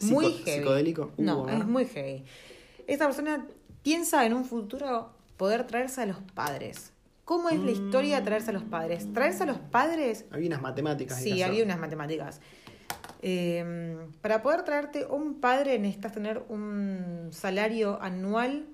Muy 0.02 0.32
heavy. 0.32 0.60
psicodélico. 0.60 1.12
Uh, 1.18 1.24
No, 1.24 1.46
ver. 1.46 1.60
es 1.60 1.66
muy 1.66 1.86
heavy. 1.86 2.24
Esta 2.88 3.06
persona 3.06 3.46
piensa 3.82 4.26
en 4.26 4.34
un 4.34 4.46
futuro 4.46 5.12
poder 5.38 5.68
traerse 5.68 6.02
a 6.02 6.06
los 6.06 6.18
padres. 6.34 6.92
¿Cómo 7.26 7.50
es 7.50 7.60
la 7.60 7.72
historia 7.72 8.18
de 8.18 8.24
traerse 8.26 8.50
a 8.50 8.54
los 8.54 8.64
padres? 8.64 9.12
Traerse 9.14 9.44
a 9.44 9.46
los 9.46 9.58
padres 9.58 10.26
Había 10.32 10.48
unas 10.48 10.62
matemáticas. 10.62 11.22
Sí, 11.22 11.42
había 11.42 11.64
unas 11.64 11.80
matemáticas. 11.80 12.42
Eh, 13.22 13.98
para 14.22 14.42
poder 14.42 14.64
traerte 14.64 15.06
un 15.06 15.40
padre 15.40 15.80
necesitas 15.80 16.12
tener 16.12 16.44
un 16.50 17.30
salario 17.32 18.02
anual 18.02 18.66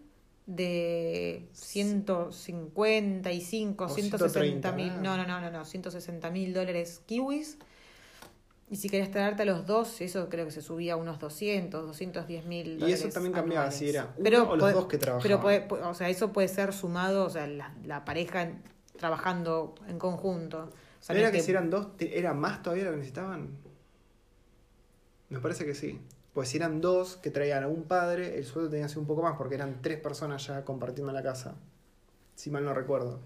de 0.48 1.48
155, 1.54 3.84
O 3.86 3.90
160 3.90 4.72
mil, 4.72 4.90
130, 4.90 5.02
no, 5.02 5.18
no, 5.18 5.28
no, 5.28 5.40
no, 5.40 5.52
no, 5.52 5.66
160 5.66 6.32
mil 6.32 6.54
dólares 6.54 7.02
kiwis. 7.06 7.58
Y 8.72 8.76
si 8.76 8.88
querés 8.90 9.10
traerte 9.10 9.42
a 9.42 9.46
los 9.46 9.66
dos, 9.66 10.00
eso 10.00 10.30
creo 10.30 10.46
que 10.46 10.52
se 10.52 10.62
subía 10.62 10.94
a 10.94 10.96
unos 10.96 11.18
200, 11.20 11.88
210 11.88 12.46
mil 12.46 12.68
Y 12.68 12.76
dólares. 12.76 13.00
eso 13.02 13.10
también 13.10 13.34
cambiaba 13.34 13.66
anuales. 13.66 13.80
si 13.80 13.90
era 13.90 14.14
uno 14.18 14.50
o 14.52 14.56
los 14.56 14.74
dos 14.74 14.86
que 14.88 14.98
trabajaban. 15.00 15.24
Pero 15.24 15.42
puede- 15.42 15.68
pu- 15.68 15.82
o 15.84 15.94
sea, 15.96 16.08
eso 16.10 16.32
puede 16.32 16.48
ser 16.50 16.72
sumado, 16.74 17.26
o 17.26 17.30
sea, 17.32 17.48
la, 17.48 17.74
la 17.84 18.06
pareja 18.06 18.52
trabajando 18.98 19.74
en 19.88 19.98
conjunto. 19.98 20.70
O 21.00 21.04
sea, 21.04 21.16
¿No 21.16 21.22
no 21.22 21.28
era 21.28 21.32
que 21.32 21.42
si 21.42 21.50
eran 21.50 21.70
dos, 21.72 21.88
era 22.00 22.34
más 22.36 22.62
todavía 22.62 22.84
lo 22.86 22.92
que 22.92 22.98
necesitaban? 22.98 23.58
Me 25.30 25.40
parece 25.40 25.66
que 25.66 25.74
sí. 25.74 26.00
Pues 26.34 26.50
si 26.50 26.58
eran 26.58 26.80
dos 26.80 27.18
que 27.18 27.32
traían 27.32 27.64
a 27.64 27.68
un 27.68 27.84
padre, 27.84 28.38
el 28.38 28.46
sueldo 28.46 28.70
tenía 28.70 28.86
que 28.86 28.90
ser 28.90 29.00
un 29.00 29.08
poco 29.08 29.22
más 29.24 29.36
porque 29.38 29.56
eran 29.56 29.82
tres 29.82 30.00
personas 30.00 30.46
ya 30.46 30.64
compartiendo 30.64 31.12
la 31.12 31.24
casa. 31.24 31.56
Si 32.36 32.50
mal 32.52 32.64
no 32.64 32.74
recuerdo. 32.74 33.20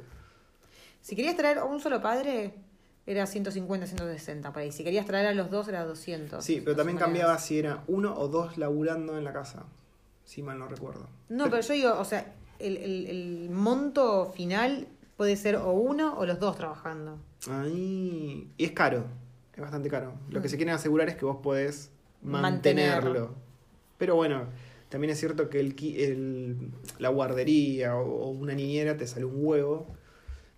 Si 1.01 1.15
querías 1.17 1.35
traer 1.35 1.57
a 1.59 1.65
un 1.65 1.79
solo 1.81 2.01
padre, 2.01 2.53
era 3.05 3.25
150, 3.25 3.87
160 3.87 4.53
por 4.53 4.61
ahí. 4.61 4.71
Si 4.71 4.83
querías 4.83 5.05
traer 5.05 5.27
a 5.27 5.33
los 5.33 5.49
dos, 5.51 5.67
era 5.67 5.83
200. 5.85 6.43
Sí, 6.43 6.61
pero 6.63 6.75
también 6.75 6.97
cambiaba 6.97 7.37
si 7.39 7.59
era 7.59 7.83
uno 7.87 8.17
o 8.17 8.27
dos 8.27 8.57
laburando 8.57 9.17
en 9.17 9.23
la 9.23 9.33
casa. 9.33 9.65
Si 10.23 10.41
mal 10.41 10.57
no 10.57 10.67
recuerdo. 10.67 11.07
No, 11.29 11.49
pero 11.49 11.61
yo 11.61 11.73
digo, 11.73 11.99
o 11.99 12.05
sea, 12.05 12.33
el, 12.59 12.77
el- 12.77 13.07
el 13.07 13.49
monto 13.49 14.31
final 14.35 14.87
puede 15.17 15.35
ser 15.35 15.57
o 15.57 15.71
uno 15.71 16.17
o 16.17 16.25
los 16.25 16.39
dos 16.39 16.55
trabajando. 16.55 17.19
Ahí. 17.49 18.49
Y 18.57 18.63
es 18.63 18.71
caro. 18.71 19.05
Es 19.53 19.61
bastante 19.61 19.89
caro. 19.89 20.13
Lo 20.29 20.41
que 20.41 20.49
se 20.49 20.55
quieren 20.55 20.73
asegurar 20.73 21.09
es 21.09 21.15
que 21.15 21.25
vos 21.25 21.37
podés 21.43 21.91
Mantenerlo. 22.21 23.09
mantenerlo. 23.09 23.35
Pero 23.97 24.15
bueno, 24.15 24.45
también 24.89 25.11
es 25.11 25.19
cierto 25.19 25.49
que 25.49 25.59
el, 25.59 25.75
el- 25.97 26.71
la 26.99 27.09
guardería 27.09 27.95
o, 27.97 28.05
o 28.09 28.29
una 28.29 28.53
niñera 28.53 28.95
te 28.97 29.05
sale 29.07 29.25
un 29.25 29.45
huevo. 29.45 29.87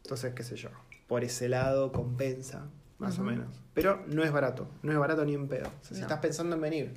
Entonces, 0.03 0.33
qué 0.35 0.43
sé 0.43 0.55
yo. 0.55 0.69
Por 1.07 1.23
ese 1.23 1.49
lado 1.49 1.91
compensa, 1.91 2.67
más 2.97 3.19
o 3.19 3.23
menos. 3.23 3.47
Pero 3.73 4.03
no 4.07 4.23
es 4.23 4.31
barato. 4.31 4.67
No 4.81 4.91
es 4.91 4.97
barato 4.97 5.25
ni 5.25 5.33
en 5.33 5.47
pedo. 5.47 5.67
O 5.67 5.85
sea, 5.85 5.95
si 5.95 6.01
estás 6.01 6.19
pensando 6.19 6.55
en 6.55 6.61
venir 6.61 6.93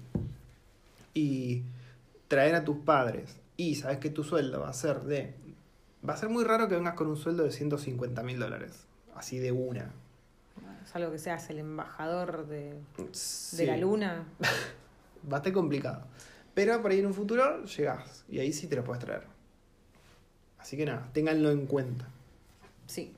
y 1.15 1.63
traer 2.29 2.55
a 2.55 2.65
tus 2.65 2.79
padres 2.79 3.37
y 3.57 3.75
sabes 3.75 3.99
que 3.99 4.11
tu 4.11 4.25
sueldo 4.25 4.61
va 4.61 4.69
a 4.69 4.73
ser 4.73 5.01
de. 5.03 5.35
Va 6.09 6.15
a 6.15 6.17
ser 6.17 6.29
muy 6.29 6.45
raro 6.45 6.69
que 6.69 6.77
vengas 6.77 6.95
con 6.95 7.09
un 7.09 7.17
sueldo 7.17 7.43
de 7.43 7.51
150 7.51 8.23
mil 8.23 8.39
dólares. 8.39 8.87
Así 9.15 9.39
de 9.39 9.51
una. 9.51 9.91
Es 10.85 10.95
algo 10.95 11.11
que 11.11 11.19
seas 11.19 11.51
el 11.51 11.59
embajador 11.59 12.47
de, 12.47 12.75
de 13.53 13.67
la 13.67 13.77
luna. 13.77 14.25
Va 15.31 15.37
a 15.37 15.41
estar 15.41 15.53
complicado. 15.53 16.05
Pero 16.55 16.81
por 16.81 16.93
ahí 16.93 17.01
en 17.01 17.07
un 17.07 17.15
futuro 17.15 17.65
llegás. 17.65 18.25
Y 18.29 18.39
ahí 18.39 18.53
sí 18.53 18.69
te 18.69 18.77
lo 18.77 18.85
puedes 18.85 19.05
traer. 19.05 19.25
Así 20.59 20.77
que 20.77 20.87
nada, 20.87 21.09
ténganlo 21.13 21.51
en 21.51 21.67
cuenta. 21.67 22.09
Sí. 22.87 23.13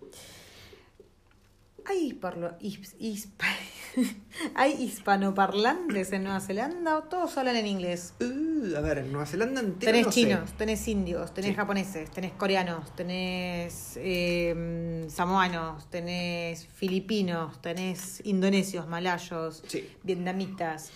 ¿Hay, 1.87 2.11
hisparlo- 2.13 2.57
his- 2.61 2.97
hispa- 2.99 3.47
¿Hay 4.55 4.73
hispanoparlantes 4.83 6.13
en 6.13 6.25
Nueva 6.25 6.41
Zelanda 6.41 6.97
o 6.99 7.03
todos 7.05 7.37
hablan 7.39 7.57
en 7.57 7.67
inglés? 7.67 8.15
Uh, 8.21 8.77
a 8.77 8.81
ver, 8.81 8.99
en 8.99 9.11
Nueva 9.13 9.27
Zelanda 9.27 9.61
entera 9.61 9.93
Tenés 9.93 10.07
no 10.07 10.13
sé. 10.13 10.21
chinos, 10.21 10.53
tenés 10.57 10.87
indios, 10.89 11.33
tenés 11.35 11.51
Sí. 11.51 11.57
japoneses, 11.57 12.11
tenés 12.11 12.33
coreanos, 12.33 12.95
tenés 12.95 13.95
eh, 13.97 15.07
samoanos, 15.09 15.89
tenés 15.91 16.67
filipinos, 16.67 17.61
tenés 17.63 18.21
indonesios, 18.25 18.87
malayos, 18.87 19.63
Sí. 19.67 19.89
vietnamitas, 20.03 20.91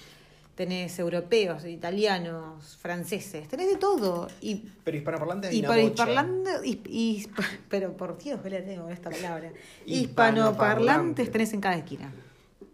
tenés 0.54 0.98
europeos, 0.98 1.64
italianos, 1.64 2.76
franceses, 2.80 3.48
tenés 3.48 3.68
de 3.68 3.76
todo. 3.76 4.28
Y, 4.40 4.64
Pero 4.84 4.96
hispanoparlante 4.96 5.48
hay 5.48 5.58
y 5.58 5.62
hisp- 5.62 6.82
hisp- 6.88 7.44
pero 7.68 7.96
por 7.96 8.16
Dios, 8.18 8.40
que 8.40 8.50
la 8.50 8.64
tengo 8.64 8.88
esta 8.88 9.10
palabra. 9.10 9.52
Hispanoparlantes. 9.86 10.00
Hispanoparlantes 10.10 11.30
tenés 11.32 11.52
en 11.52 11.60
cada 11.60 11.76
esquina. 11.76 12.12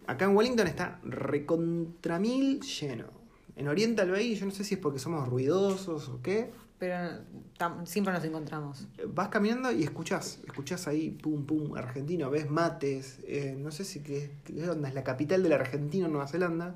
Acá 0.07 0.25
en 0.25 0.37
Wellington 0.37 0.67
está 0.67 0.99
recontra 1.05 2.19
mil 2.19 2.61
lleno. 2.61 3.07
En 3.57 3.69
Oriental 3.69 4.11
Bay, 4.11 4.35
yo 4.35 4.47
no 4.47 4.53
sé 4.53 4.65
si 4.65 4.75
es 4.75 4.81
porque 4.81 4.99
somos 4.99 5.29
ruidosos 5.29 6.09
o 6.09 6.21
qué. 6.23 6.51
Pero 6.79 6.97
siempre 7.85 8.13
nos 8.13 8.25
encontramos. 8.25 8.89
Vas 9.09 9.29
caminando 9.29 9.71
y 9.71 9.83
escuchás, 9.83 10.41
escuchás 10.47 10.89
ahí, 10.89 11.11
pum, 11.11 11.45
pum, 11.45 11.75
argentino, 11.77 12.31
ves 12.31 12.49
mates, 12.51 13.19
eh, 13.27 13.55
no 13.59 13.71
sé 13.71 13.85
si 13.85 14.01
qué, 14.01 14.31
qué 14.45 14.67
onda, 14.69 14.89
es 14.89 14.95
la 14.95 15.05
capital 15.05 15.43
de 15.43 15.51
la 15.51 15.57
Argentina 15.57 16.07
en 16.07 16.13
Nueva 16.13 16.27
Zelanda. 16.27 16.75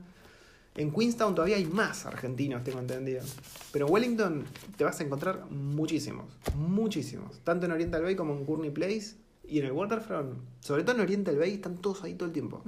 En 0.76 0.90
Queenstown 0.92 1.34
todavía 1.34 1.56
hay 1.56 1.66
más 1.66 2.04
argentinos, 2.04 2.64
tengo 2.64 2.80
entendido. 2.80 3.22
Pero 3.72 3.86
Wellington 3.86 4.44
te 4.76 4.84
vas 4.84 4.98
a 5.00 5.04
encontrar 5.04 5.46
muchísimos, 5.50 6.26
muchísimos. 6.56 7.38
Tanto 7.44 7.66
en 7.66 7.72
Oriental 7.72 8.02
Bay 8.02 8.16
como 8.16 8.34
en 8.34 8.44
Courtney 8.44 8.70
Place 8.70 9.14
y 9.46 9.60
en 9.60 9.66
el 9.66 9.72
Waterfront. 9.72 10.36
Sobre 10.60 10.82
todo 10.82 10.96
en 10.96 11.02
Oriental 11.02 11.38
Bay 11.38 11.54
están 11.54 11.76
todos 11.76 12.02
ahí 12.02 12.14
todo 12.14 12.26
el 12.26 12.32
tiempo. 12.32 12.62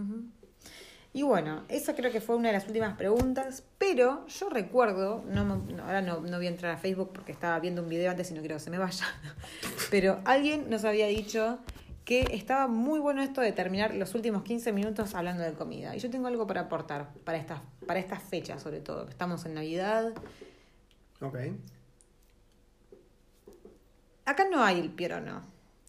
Y 1.13 1.23
bueno, 1.23 1.65
esa 1.69 1.97
creo 1.97 2.13
que 2.13 2.21
fue 2.21 2.37
una 2.37 2.49
de 2.49 2.53
las 2.53 2.67
últimas 2.67 2.97
preguntas, 2.97 3.65
pero 3.79 4.27
yo 4.27 4.51
recuerdo, 4.51 5.25
ahora 5.83 6.03
no, 6.03 6.21
no 6.21 6.37
voy 6.37 6.47
a 6.47 6.51
entrar 6.51 6.73
a 6.73 6.77
Facebook 6.77 7.11
porque 7.15 7.33
estaba 7.33 7.59
viendo 7.59 7.83
un 7.83 7.89
video 7.89 8.11
antes 8.11 8.31
y 8.31 8.35
no 8.35 8.41
quiero 8.41 8.57
que 8.57 8.61
se 8.61 8.71
me 8.71 8.77
vaya, 8.77 9.07
pero 9.91 10.21
alguien 10.27 10.69
nos 10.69 10.85
había 10.85 11.07
dicho 11.07 11.59
que 12.07 12.21
estaba 12.31 12.69
muy 12.69 13.01
bueno 13.01 13.21
esto 13.21 13.41
de 13.41 13.51
terminar 13.51 13.93
los 13.93 14.15
últimos 14.15 14.45
15 14.45 14.73
minutos 14.73 15.15
hablando 15.17 15.43
de 15.43 15.55
comida. 15.55 15.95
Y 15.97 15.99
yo 15.99 16.09
tengo 16.09 16.29
algo 16.29 16.47
para 16.47 16.63
aportar 16.63 17.13
para 17.25 17.37
estas, 17.37 17.61
para 17.85 17.99
estas 17.99 18.23
fechas 18.23 18.63
sobre 18.63 18.81
todo. 18.81 19.09
Estamos 19.09 19.45
en 19.45 19.55
Navidad. 19.55 20.13
Ok. 21.21 21.37
Acá 24.25 24.47
no 24.49 24.63
hay 24.63 24.79
el 24.79 24.91
pierono. 24.91 25.43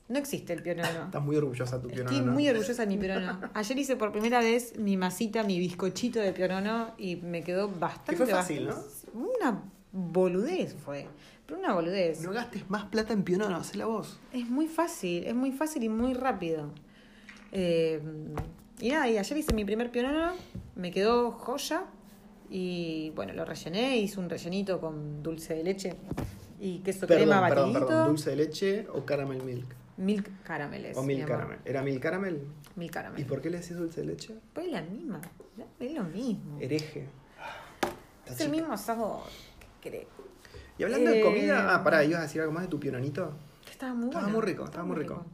No 0.07 0.17
existe 0.17 0.53
el 0.53 0.63
pierono. 0.63 0.87
Estás 1.05 1.21
muy 1.23 1.35
orgullosa 1.35 1.79
tu 1.79 1.87
Estoy 1.89 2.03
pionono, 2.05 2.25
¿no? 2.25 2.31
muy 2.33 2.49
orgullosa 2.49 2.81
de 2.81 2.87
mi 2.87 2.97
pionono. 2.97 3.39
Ayer 3.53 3.77
hice 3.77 3.95
por 3.95 4.11
primera 4.11 4.39
vez 4.39 4.75
mi 4.79 4.97
masita, 4.97 5.43
mi 5.43 5.59
bizcochito 5.59 6.19
de 6.19 6.33
pionono 6.33 6.95
y 6.97 7.17
me 7.17 7.43
quedó 7.43 7.69
bastante. 7.69 8.11
Que 8.11 8.17
fue 8.17 8.25
fácil, 8.25 8.65
bastante- 8.67 9.11
Una 9.13 9.61
boludez 9.91 10.75
fue. 10.75 11.07
Pero 11.45 11.59
una 11.59 11.73
boludez. 11.73 12.21
No 12.21 12.31
gastes 12.31 12.69
más 12.69 12.85
plata 12.85 13.13
en 13.13 13.23
pionono, 13.23 13.55
hacela 13.55 13.85
vos. 13.85 14.19
Es 14.33 14.47
muy 14.49 14.67
fácil, 14.67 15.25
es 15.25 15.35
muy 15.35 15.51
fácil 15.51 15.83
y 15.83 15.89
muy 15.89 16.13
rápido. 16.13 16.69
Eh, 17.51 18.01
y 18.79 18.89
nada, 18.89 19.09
y 19.09 19.17
ayer 19.17 19.37
hice 19.37 19.53
mi 19.53 19.65
primer 19.65 19.89
pionono, 19.91 20.33
me 20.75 20.91
quedó 20.91 21.31
joya 21.31 21.85
y 22.49 23.11
bueno, 23.15 23.33
lo 23.33 23.45
rellené, 23.45 23.97
hice 23.97 24.19
un 24.19 24.29
rellenito 24.29 24.79
con 24.79 25.23
dulce 25.23 25.55
de 25.55 25.63
leche 25.63 25.95
y 26.59 26.79
queso 26.79 27.07
Perdón, 27.07 27.25
crema 27.29 27.47
perdón, 27.47 27.73
batidito. 27.73 27.87
perdón. 27.87 28.07
¿Dulce 28.09 28.29
de 28.31 28.35
leche 28.35 28.87
o 28.93 29.05
caramel 29.05 29.43
milk? 29.43 29.75
Milk 29.97 30.29
carameles. 30.43 30.95
O 30.97 31.01
mi 31.01 31.15
milk 31.15 31.27
caramel. 31.27 31.59
¿Era 31.65 31.81
milk 31.81 32.01
caramel? 32.01 32.47
Milk 32.75 32.91
caramel. 32.93 33.19
¿Y 33.19 33.23
por 33.23 33.41
qué 33.41 33.49
le 33.49 33.59
decís 33.59 33.75
dulce 33.75 34.01
de 34.01 34.07
leche? 34.07 34.35
Pues 34.53 34.67
es 34.67 34.73
la 34.73 34.81
misma, 34.81 35.21
es 35.79 35.93
lo 35.93 36.03
mismo. 36.03 36.59
Hereje. 36.59 37.07
Es 38.27 38.41
el 38.41 38.49
mismo 38.51 38.77
sabor. 38.77 39.21
Y 40.77 40.83
hablando 40.83 41.09
de 41.11 41.19
Eh, 41.19 41.23
comida, 41.23 41.73
ah, 41.75 41.83
pará, 41.83 42.03
ibas 42.03 42.19
a 42.19 42.23
decir 42.23 42.41
algo 42.41 42.53
más 42.53 42.63
de 42.63 42.69
tu 42.69 42.79
piononito. 42.79 43.33
Estaba 43.69 43.93
muy 43.93 44.07
Estaba 44.09 44.27
muy 44.27 44.41
rico, 44.41 44.65
estaba 44.65 44.83
muy 44.83 44.95
rico. 44.95 45.25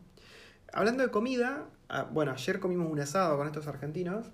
Hablando 0.72 1.04
de 1.04 1.12
comida, 1.12 1.66
ah, 1.90 2.08
bueno, 2.12 2.32
ayer 2.32 2.60
comimos 2.60 2.92
un 2.92 3.00
asado 3.00 3.38
con 3.38 3.48
estos 3.48 3.68
argentinos. 3.68 4.28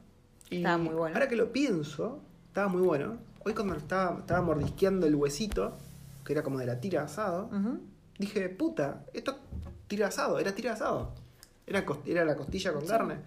Y 0.49 0.57
Estaba 0.57 0.77
muy 0.77 0.95
bueno. 0.95 1.15
Ahora 1.15 1.27
que 1.27 1.35
lo 1.35 1.51
pienso, 1.51 2.21
estaba 2.47 2.67
muy 2.67 2.81
bueno. 2.81 3.17
Hoy 3.43 3.53
cuando 3.53 3.75
estaba, 3.75 4.19
estaba 4.19 4.41
mordisqueando 4.41 5.07
el 5.07 5.15
huesito, 5.15 5.77
que 6.25 6.33
era 6.33 6.43
como 6.43 6.59
de 6.59 6.65
la 6.65 6.79
tira 6.79 6.99
de 7.01 7.05
asado, 7.05 7.49
dije, 8.17 8.49
puta, 8.49 9.03
esto 9.13 9.39
tira 9.87 10.07
asado, 10.07 10.39
era 10.39 10.53
tira 10.53 10.71
de 10.71 10.75
asado. 10.75 11.13
Era, 11.65 11.85
era 12.05 12.25
la 12.25 12.35
costilla 12.35 12.73
con 12.73 12.85
carne. 12.85 13.17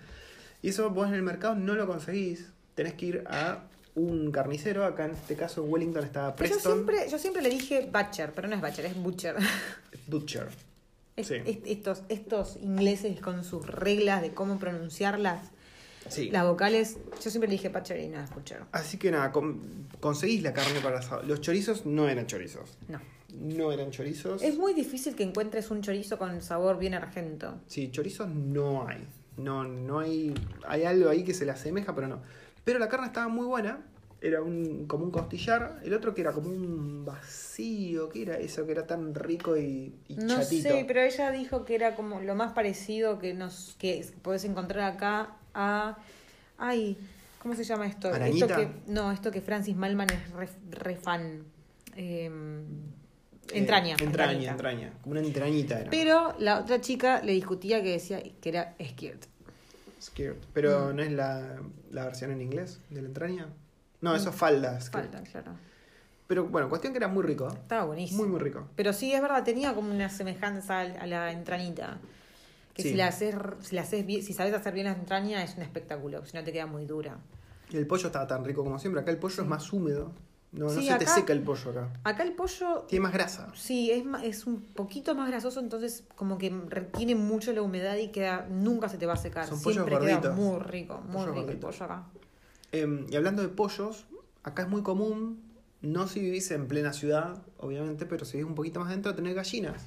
Y 0.62 0.68
eso 0.68 0.90
vos 0.90 1.09
en 1.09 1.14
el 1.14 1.22
mercado 1.22 1.55
no 1.55 1.74
lo 1.74 1.87
conseguís. 1.87 2.52
Tenés 2.74 2.94
que 2.94 3.07
ir 3.07 3.24
a 3.26 3.64
un 3.94 4.31
carnicero. 4.31 4.85
Acá 4.85 5.05
en 5.07 5.12
este 5.12 5.37
caso 5.37 5.64
en 5.64 5.72
Wellington 5.72 6.05
estaba 6.05 6.31
Yo 6.31 6.37
Preston 6.37 6.72
siempre, 6.74 7.09
yo 7.11 7.18
siempre 7.18 7.42
le 7.42 7.50
dije 7.50 7.88
butcher, 7.92 8.33
pero 8.35 8.48
no 8.48 8.55
es 8.57 8.61
butcher, 8.61 8.87
es 8.87 8.96
butcher. 8.96 9.37
Butcher. 10.07 10.48
Es- 11.16 11.26
Sí. 11.28 11.35
es- 11.44 11.59
estos, 11.66 12.02
estos 12.09 12.57
ingleses 12.62 13.20
con 13.20 13.44
sus 13.44 13.66
reglas 13.66 14.22
de 14.22 14.33
cómo 14.33 14.59
pronunciar 14.59 15.18
las, 15.20 15.50
Sí. 16.09 16.31
las 16.31 16.46
vocales, 16.46 16.96
yo 17.22 17.31
siempre 17.31 17.48
le 17.48 17.52
dije 17.52 17.68
butcher 17.68 18.00
y 18.00 18.09
no 18.09 18.18
es 18.20 18.31
butcher. 18.35 18.62
Así 18.72 18.96
que 18.98 19.11
nada, 19.11 19.31
con- 19.31 19.61
conseguís 20.00 20.42
la 20.42 20.52
carne 20.52 20.81
para 20.81 20.98
asado. 21.00 21.22
Los 21.22 21.40
chorizos 21.40 21.85
no 21.87 22.09
eran 22.09 22.26
chorizos. 22.26 22.76
No. 22.88 23.00
No 23.35 23.72
eran 23.72 23.90
chorizos. 23.90 24.42
Es 24.42 24.59
muy 24.59 24.74
difícil 24.74 25.14
que 25.14 25.22
encuentres 25.22 25.70
un 25.70 25.81
chorizo 25.81 26.18
con 26.18 26.42
sabor 26.42 26.78
bien 26.78 26.94
argento. 26.94 27.61
Sí, 27.66 27.90
chorizos 27.90 28.28
no 28.28 28.87
hay. 28.88 29.07
No, 29.38 29.64
no 29.64 30.00
hay. 30.00 30.35
Hay 30.66 30.85
algo 30.85 31.09
ahí 31.09 31.24
que 31.24 31.33
se 31.33 31.46
le 31.46 31.52
asemeja, 31.52 31.94
pero 31.94 32.09
no. 32.09 32.20
Pero 32.64 32.79
la 32.79 32.88
carne 32.88 33.07
estaba 33.07 33.29
muy 33.29 33.46
buena. 33.46 33.81
Era 34.20 34.40
un, 34.40 34.87
como 34.87 35.05
un 35.05 35.11
costillar. 35.11 35.81
El 35.85 35.94
otro 35.94 36.14
que 36.14 36.20
era 36.20 36.31
como 36.33 36.48
un 36.48 37.05
vacío. 37.05 38.09
¿Qué 38.09 38.22
era 38.22 38.37
eso? 38.38 38.64
Que 38.66 38.72
era 38.72 38.87
tan 38.87 39.14
rico 39.14 39.57
y, 39.57 39.94
y 40.09 40.14
No 40.14 40.38
chatito. 40.40 40.68
sé, 40.68 40.85
pero 40.87 41.01
ella 41.01 41.33
dijo 41.33 41.64
que 41.64 41.75
era 41.75 41.96
como 41.96 42.20
lo 42.20 42.35
más 42.37 42.53
parecido 42.53 43.18
que 43.18 43.35
nos 43.35 43.75
que 43.79 44.07
podés 44.22 44.44
encontrar 44.44 44.92
acá 44.92 45.37
a 45.55 45.98
ay, 46.57 46.96
¿cómo 47.40 47.57
se 47.57 47.64
llama 47.64 47.87
esto? 47.87 48.09
¿Arañita? 48.09 48.46
Esto 48.46 48.57
que 48.57 48.92
no, 48.92 49.11
esto 49.11 49.33
que 49.33 49.40
Francis 49.40 49.75
Malman 49.75 50.09
es 50.11 50.31
re, 50.31 50.48
re 50.70 50.96
fan. 50.96 51.42
Eh, 51.96 52.31
Eh, 53.53 53.59
entraña, 53.59 53.96
entraña, 54.01 54.53
entraña. 54.53 54.92
Como 55.03 55.12
una 55.12 55.20
entrañita 55.20 55.81
era. 55.81 55.90
Pero 55.90 56.35
la 56.38 56.61
otra 56.61 56.81
chica 56.81 57.20
le 57.22 57.33
discutía 57.33 57.83
que 57.83 57.90
decía 57.90 58.22
que 58.40 58.48
era 58.48 58.77
scared. 58.81 59.18
Scared. 60.02 60.36
Pero 60.52 60.88
Mm. 60.92 60.96
no 60.96 61.02
es 61.02 61.12
la, 61.12 61.56
la 61.90 62.04
versión 62.04 62.32
en 62.32 62.40
inglés 62.42 62.80
de 62.90 63.02
la 63.02 63.08
entraña. 63.08 63.46
No, 64.00 64.14
eso 64.16 64.30
es 64.30 64.34
falda. 64.36 64.80
Falta, 64.80 65.22
claro. 65.22 65.52
Pero 66.26 66.46
bueno, 66.46 66.68
cuestión 66.68 66.92
que 66.92 66.96
era 66.98 67.08
muy 67.08 67.22
rico. 67.22 67.48
Estaba 67.48 67.84
buenísimo. 67.84 68.22
Muy, 68.22 68.30
muy 68.32 68.40
rico. 68.40 68.66
Pero 68.74 68.92
sí, 68.92 69.12
es 69.12 69.20
verdad, 69.22 69.44
tenía 69.44 69.74
como 69.74 69.92
una 69.94 70.08
semejanza 70.08 70.80
a 70.80 71.06
la 71.06 71.30
entrañita. 71.30 71.98
Que 72.74 72.82
Sí. 72.82 72.88
si 72.90 72.94
la 72.96 73.08
haces, 73.08 73.34
si 73.60 73.76
la 73.76 73.82
haces 73.82 74.04
bien, 74.06 74.22
si 74.22 74.32
sabes 74.32 74.54
hacer 74.54 74.72
bien 74.72 74.86
la 74.86 74.92
entraña 74.92 75.42
es 75.44 75.56
un 75.56 75.62
espectáculo, 75.62 76.24
si 76.24 76.36
no 76.36 76.42
te 76.42 76.52
queda 76.52 76.64
muy 76.66 76.86
dura. 76.86 77.18
Y 77.70 77.76
el 77.76 77.86
pollo 77.86 78.06
estaba 78.06 78.26
tan 78.26 78.44
rico 78.44 78.64
como 78.64 78.78
siempre. 78.78 79.02
Acá 79.02 79.10
el 79.10 79.18
pollo 79.18 79.42
es 79.42 79.48
más 79.48 79.70
húmedo. 79.72 80.10
No, 80.52 80.66
no 80.66 80.70
Sí, 80.70 80.86
se 80.86 80.94
te 80.96 81.06
seca 81.06 81.32
el 81.32 81.40
pollo 81.42 81.70
acá. 81.70 81.88
Acá 82.04 82.22
el 82.24 82.32
pollo 82.32 82.80
Tiene 82.88 83.04
más 83.04 83.12
grasa. 83.12 83.50
sí 83.54 83.90
es 83.90 84.04
es 84.22 84.46
un 84.46 84.60
poquito 84.60 85.14
más 85.14 85.28
grasoso, 85.28 85.60
entonces 85.60 86.04
como 86.14 86.36
que 86.36 86.50
retiene 86.68 87.14
mucho 87.14 87.52
la 87.52 87.62
humedad 87.62 87.96
y 87.96 88.08
queda 88.08 88.46
nunca 88.50 88.88
se 88.90 88.98
te 88.98 89.06
va 89.06 89.14
a 89.14 89.16
secar. 89.16 89.46
Son 89.46 89.62
pollos 89.62 89.84
Siempre 89.86 89.98
queda 90.06 90.16
gorditos. 90.20 90.36
muy 90.36 90.58
rico, 90.60 91.00
muy 91.08 91.24
rico 91.26 91.50
el 91.50 91.56
pollo 91.58 91.84
acá. 91.84 92.04
Eh, 92.72 93.06
y 93.10 93.16
hablando 93.16 93.40
de 93.42 93.48
pollos, 93.48 94.04
acá 94.42 94.62
es 94.62 94.68
muy 94.68 94.82
común, 94.82 95.42
no 95.80 96.06
si 96.06 96.20
vivís 96.20 96.50
en 96.50 96.68
plena 96.68 96.92
ciudad, 96.92 97.42
obviamente, 97.58 98.04
pero 98.06 98.24
si 98.26 98.36
vivís 98.36 98.48
un 98.48 98.54
poquito 98.54 98.80
más 98.80 98.88
adentro, 98.88 99.14
tener 99.14 99.34
gallinas. 99.34 99.82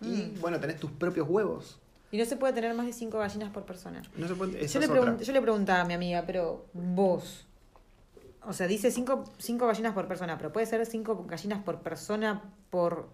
Y 0.00 0.06
Mm. 0.08 0.40
bueno, 0.40 0.60
tenés 0.60 0.78
tus 0.78 0.90
propios 0.92 1.28
huevos. 1.28 1.80
Y 2.12 2.18
no 2.18 2.24
se 2.24 2.36
puede 2.36 2.52
tener 2.52 2.74
más 2.74 2.86
de 2.86 2.92
cinco 2.92 3.18
gallinas 3.18 3.50
por 3.50 3.64
persona. 3.64 4.02
No 4.16 4.28
se 4.28 4.34
puede, 4.36 4.64
esa 4.64 4.78
Yo 4.78 4.86
le, 4.86 4.88
pregun- 5.00 5.18
yo 5.20 5.32
le 5.32 5.42
preguntaba 5.42 5.80
a 5.80 5.84
mi 5.84 5.94
amiga, 5.94 6.22
pero 6.26 6.66
vos, 6.72 7.45
o 8.46 8.52
sea, 8.52 8.66
dice 8.66 8.90
cinco, 8.90 9.24
cinco 9.38 9.66
gallinas 9.66 9.92
por 9.92 10.06
persona, 10.08 10.36
pero 10.38 10.52
puede 10.52 10.66
ser 10.66 10.84
cinco 10.86 11.24
gallinas 11.28 11.62
por 11.62 11.80
persona 11.80 12.42
por 12.70 13.08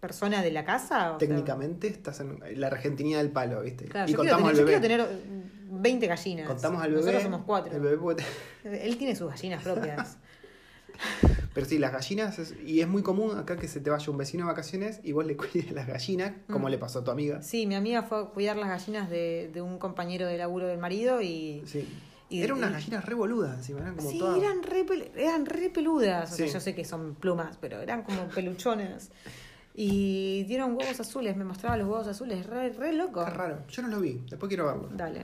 persona 0.00 0.42
de 0.42 0.50
la 0.52 0.64
casa. 0.64 0.88
Sea, 1.10 1.18
Técnicamente 1.18 1.88
estás 1.88 2.20
en 2.20 2.38
la 2.60 2.68
argentinidad 2.68 3.18
del 3.18 3.30
palo, 3.32 3.60
¿viste? 3.62 3.86
claro, 3.86 4.08
y 4.08 4.12
yo, 4.12 4.18
quiero 4.20 4.36
contamos 4.36 4.52
tener, 4.58 4.72
yo 4.74 4.80
quiero 4.80 4.98
bebé. 5.06 5.18
tener 5.20 5.70
mm, 5.72 5.82
20 5.82 6.06
gallinas. 6.06 6.46
Contamos 6.46 6.82
al 6.82 6.90
bebé. 6.90 7.00
Nosotros 7.00 7.22
somos 7.24 7.42
cuatro. 7.44 7.74
el 7.74 7.80
bebé 7.80 7.98
puede- 7.98 8.24
Él 8.64 8.96
tiene 8.96 9.16
sus 9.16 9.28
gallinas 9.28 9.62
propias. 9.62 10.16
Pero 11.54 11.66
sí, 11.66 11.78
las 11.78 11.92
gallinas, 11.92 12.38
es- 12.38 12.54
y 12.64 12.80
es 12.80 12.88
muy 12.88 13.02
común 13.02 13.36
acá 13.38 13.56
que 13.56 13.68
se 13.68 13.80
te 13.80 13.90
vaya 13.90 14.10
un 14.10 14.18
vecino 14.18 14.44
de 14.44 14.48
vacaciones 14.52 15.00
y 15.02 15.12
vos 15.12 15.26
le 15.26 15.36
cuides 15.36 15.70
las 15.72 15.86
gallinas, 15.86 16.32
como 16.50 16.66
Mm. 16.68 16.70
le 16.70 16.78
pasó 16.78 17.00
a 17.00 17.04
tu 17.04 17.10
amiga. 17.10 17.42
sí, 17.42 17.66
mi 17.66 17.74
amiga 17.74 18.02
fue 18.02 18.20
a 18.20 18.24
cuidar 18.26 18.56
las 18.56 18.68
gallinas 18.68 19.08
de, 19.10 19.50
de 19.52 19.62
un 19.62 19.78
compañero 19.78 20.26
de 20.26 20.38
laburo 20.38 20.66
del 20.66 20.78
marido 20.78 21.20
y... 21.20 21.62
Sí. 21.66 21.88
Y- 22.30 22.42
eran 22.42 22.58
unas 22.58 22.72
gallinas 22.72 23.04
re 23.04 23.14
boludas 23.14 23.56
encima, 23.56 23.80
eran 23.80 23.96
como 23.96 24.10
sí, 24.10 24.18
todas. 24.18 24.38
eran 24.38 24.62
re, 24.62 24.84
eran 25.16 25.46
re 25.46 25.70
peludas. 25.70 26.32
O 26.32 26.36
sea, 26.36 26.46
yo 26.46 26.60
sé 26.60 26.74
que 26.74 26.84
son 26.84 27.14
plumas, 27.14 27.56
pero 27.60 27.80
eran 27.80 28.02
como 28.02 28.28
peluchonas. 28.28 29.10
Y 29.74 30.42
dieron 30.44 30.76
huevos 30.76 30.98
azules, 31.00 31.36
me 31.36 31.44
mostraba 31.44 31.76
los 31.76 31.86
huevos 31.88 32.08
azules, 32.08 32.44
re, 32.46 32.70
re 32.70 32.92
loco. 32.92 33.24
Qué 33.24 33.30
raro. 33.30 33.62
Yo 33.68 33.82
no 33.82 33.88
lo 33.88 34.00
vi, 34.00 34.20
después 34.28 34.48
quiero 34.48 34.66
verlo. 34.66 34.88
Dale. 34.92 35.22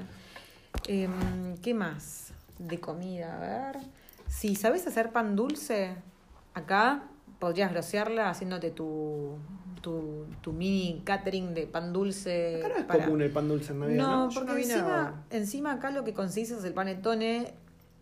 Em, 0.86 1.56
¿Qué 1.62 1.74
más? 1.74 2.32
De 2.58 2.78
comida, 2.78 3.36
a 3.36 3.40
ver. 3.72 3.82
Si 4.28 4.54
sabes 4.54 4.86
hacer 4.86 5.10
pan 5.10 5.34
dulce, 5.36 5.96
acá 6.54 7.02
podrías 7.38 7.70
grosearla 7.72 8.30
haciéndote 8.30 8.70
tu, 8.70 9.36
tu, 9.84 10.24
tu 10.40 10.52
mini 10.54 11.02
catering 11.04 11.52
de 11.52 11.66
pan 11.66 11.92
dulce. 11.92 12.56
Acá 12.56 12.68
no 12.68 12.74
es 12.80 12.84
para- 12.86 13.04
común 13.04 13.20
el 13.20 13.30
pan 13.30 13.46
dulce 13.48 13.72
en 13.72 13.80
Navidad, 13.80 14.02
¿no? 14.06 14.26
No, 14.28 14.32
porque 14.32 14.48
no 14.48 14.54
vi 14.56 14.62
encima, 14.62 14.80
nada. 14.88 15.24
encima 15.28 15.72
acá 15.72 15.90
lo 15.90 16.04
que 16.04 16.14
consigues 16.14 16.52
es 16.52 16.64
el 16.64 16.72
panettone 16.72 17.52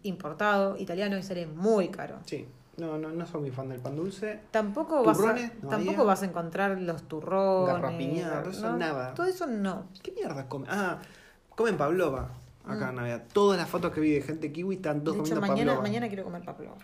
importado, 0.05 0.77
italiano, 0.79 1.19
y 1.19 1.23
sale 1.25 1.47
muy 1.47 1.89
caro. 1.89 2.19
Sí, 2.25 2.47
no, 2.77 2.99
no, 2.99 3.11
no 3.11 3.27
soy 3.27 3.41
muy 3.43 3.51
fan 3.51 3.69
del 3.69 3.81
pan 3.81 3.97
dulce. 3.97 4.39
Tampoco, 4.53 5.03
vas 5.03 5.19
a, 5.21 5.35
tampoco 5.69 5.75
había. 5.75 6.03
vas 6.05 6.23
a 6.23 6.27
encontrar 6.27 6.81
los 6.81 7.03
turrones. 7.03 7.75
Garrapiñada, 7.75 8.43
todo 8.43 8.51
eso 8.53 8.71
¿no? 8.71 8.77
nada. 8.79 9.15
Todo 9.15 9.27
eso 9.27 9.47
no. 9.49 9.87
¿Qué 10.03 10.13
mierda 10.13 10.49
comen? 10.49 10.69
Ah, 10.71 10.99
comen 11.57 11.77
pavlova 11.77 12.31
acá 12.65 12.91
en 12.91 12.95
Navidad. 12.95 13.25
Todas 13.33 13.59
las 13.59 13.69
fotos 13.69 13.93
que 13.93 14.01
vi 14.01 14.13
de 14.13 14.23
gente 14.23 14.53
kiwi 14.53 14.77
están 14.77 14.99
Mm. 14.99 15.05
De 15.05 15.11
hecho, 15.11 15.19
comiendo 15.19 15.41
mañana, 15.41 15.57
pavlova. 15.73 15.83
mañana 15.83 16.07
quiero 16.07 16.23
comer 16.25 16.43
pavlova. 16.45 16.77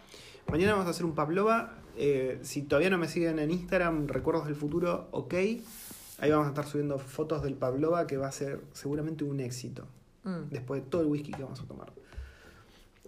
Mañana 0.51 0.73
vamos 0.73 0.87
a 0.89 0.91
hacer 0.91 1.05
un 1.05 1.15
pavlova. 1.15 1.75
Eh, 2.01 2.39
si 2.43 2.63
todavía 2.63 2.91
no 2.91 2.97
me 2.99 3.09
siguen 3.09 3.41
en 3.41 3.51
Instagram, 3.51 4.07
Recuerdos 4.07 4.47
del 4.47 4.55
Futuro, 4.55 5.09
ok. 5.11 5.35
Ahí 5.35 6.31
vamos 6.31 6.47
a 6.47 6.51
estar 6.51 6.65
subiendo 6.67 6.99
fotos 6.99 7.43
del 7.43 7.55
pavlova 7.55 8.07
que 8.07 8.17
va 8.17 8.29
a 8.29 8.33
ser 8.33 8.61
seguramente 8.73 9.25
un 9.25 9.41
éxito. 9.41 9.87
Mm. 10.23 10.49
Después 10.51 10.83
de 10.83 10.89
todo 10.89 11.03
el 11.03 11.09
whisky 11.09 11.33
que 11.33 11.43
vamos 11.43 11.61
a 11.61 11.65
tomar. 11.65 11.93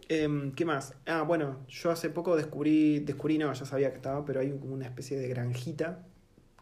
Em, 0.09 0.51
¿Qué 0.53 0.65
más? 0.65 0.95
Ah, 1.07 1.23
bueno, 1.23 1.59
yo 1.69 1.91
hace 1.93 2.11
poco 2.11 2.35
descubrí, 2.37 2.99
descubrí, 2.99 3.39
no, 3.39 3.53
ya 3.53 3.65
sabía 3.65 3.91
que 3.91 3.97
estaba, 3.97 4.25
pero 4.25 4.41
hay 4.41 4.51
como 4.59 4.75
una 4.75 4.87
especie 4.87 5.17
de 5.17 5.29
granjita 5.29 6.05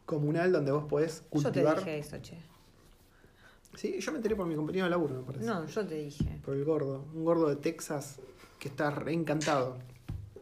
comunal 0.05 0.53
donde 0.53 0.70
vos 0.70 0.85
podés 0.85 1.20
Yo 1.20 1.22
te 1.22 1.29
cultivar. 1.31 1.79
dije 1.79 1.99
eso, 1.99 2.18
che. 2.20 2.37
Sí, 3.74 4.01
yo 4.01 4.12
me 4.12 4.18
enteré 4.18 4.37
por 4.37 4.47
mi 4.47 4.55
compañero 4.55 4.85
de 4.85 4.91
laburo, 4.91 5.14
me 5.14 5.22
parece. 5.22 5.47
No, 5.47 5.64
yo 5.66 5.87
te 5.87 5.95
dije. 5.95 6.41
Por 6.45 6.57
el 6.57 6.64
gordo. 6.64 7.07
Un 7.14 7.24
gordo 7.24 7.49
de 7.49 7.57
Texas 7.57 8.18
que 8.59 8.68
está 8.68 8.91
re 8.91 9.12
encantado. 9.14 9.76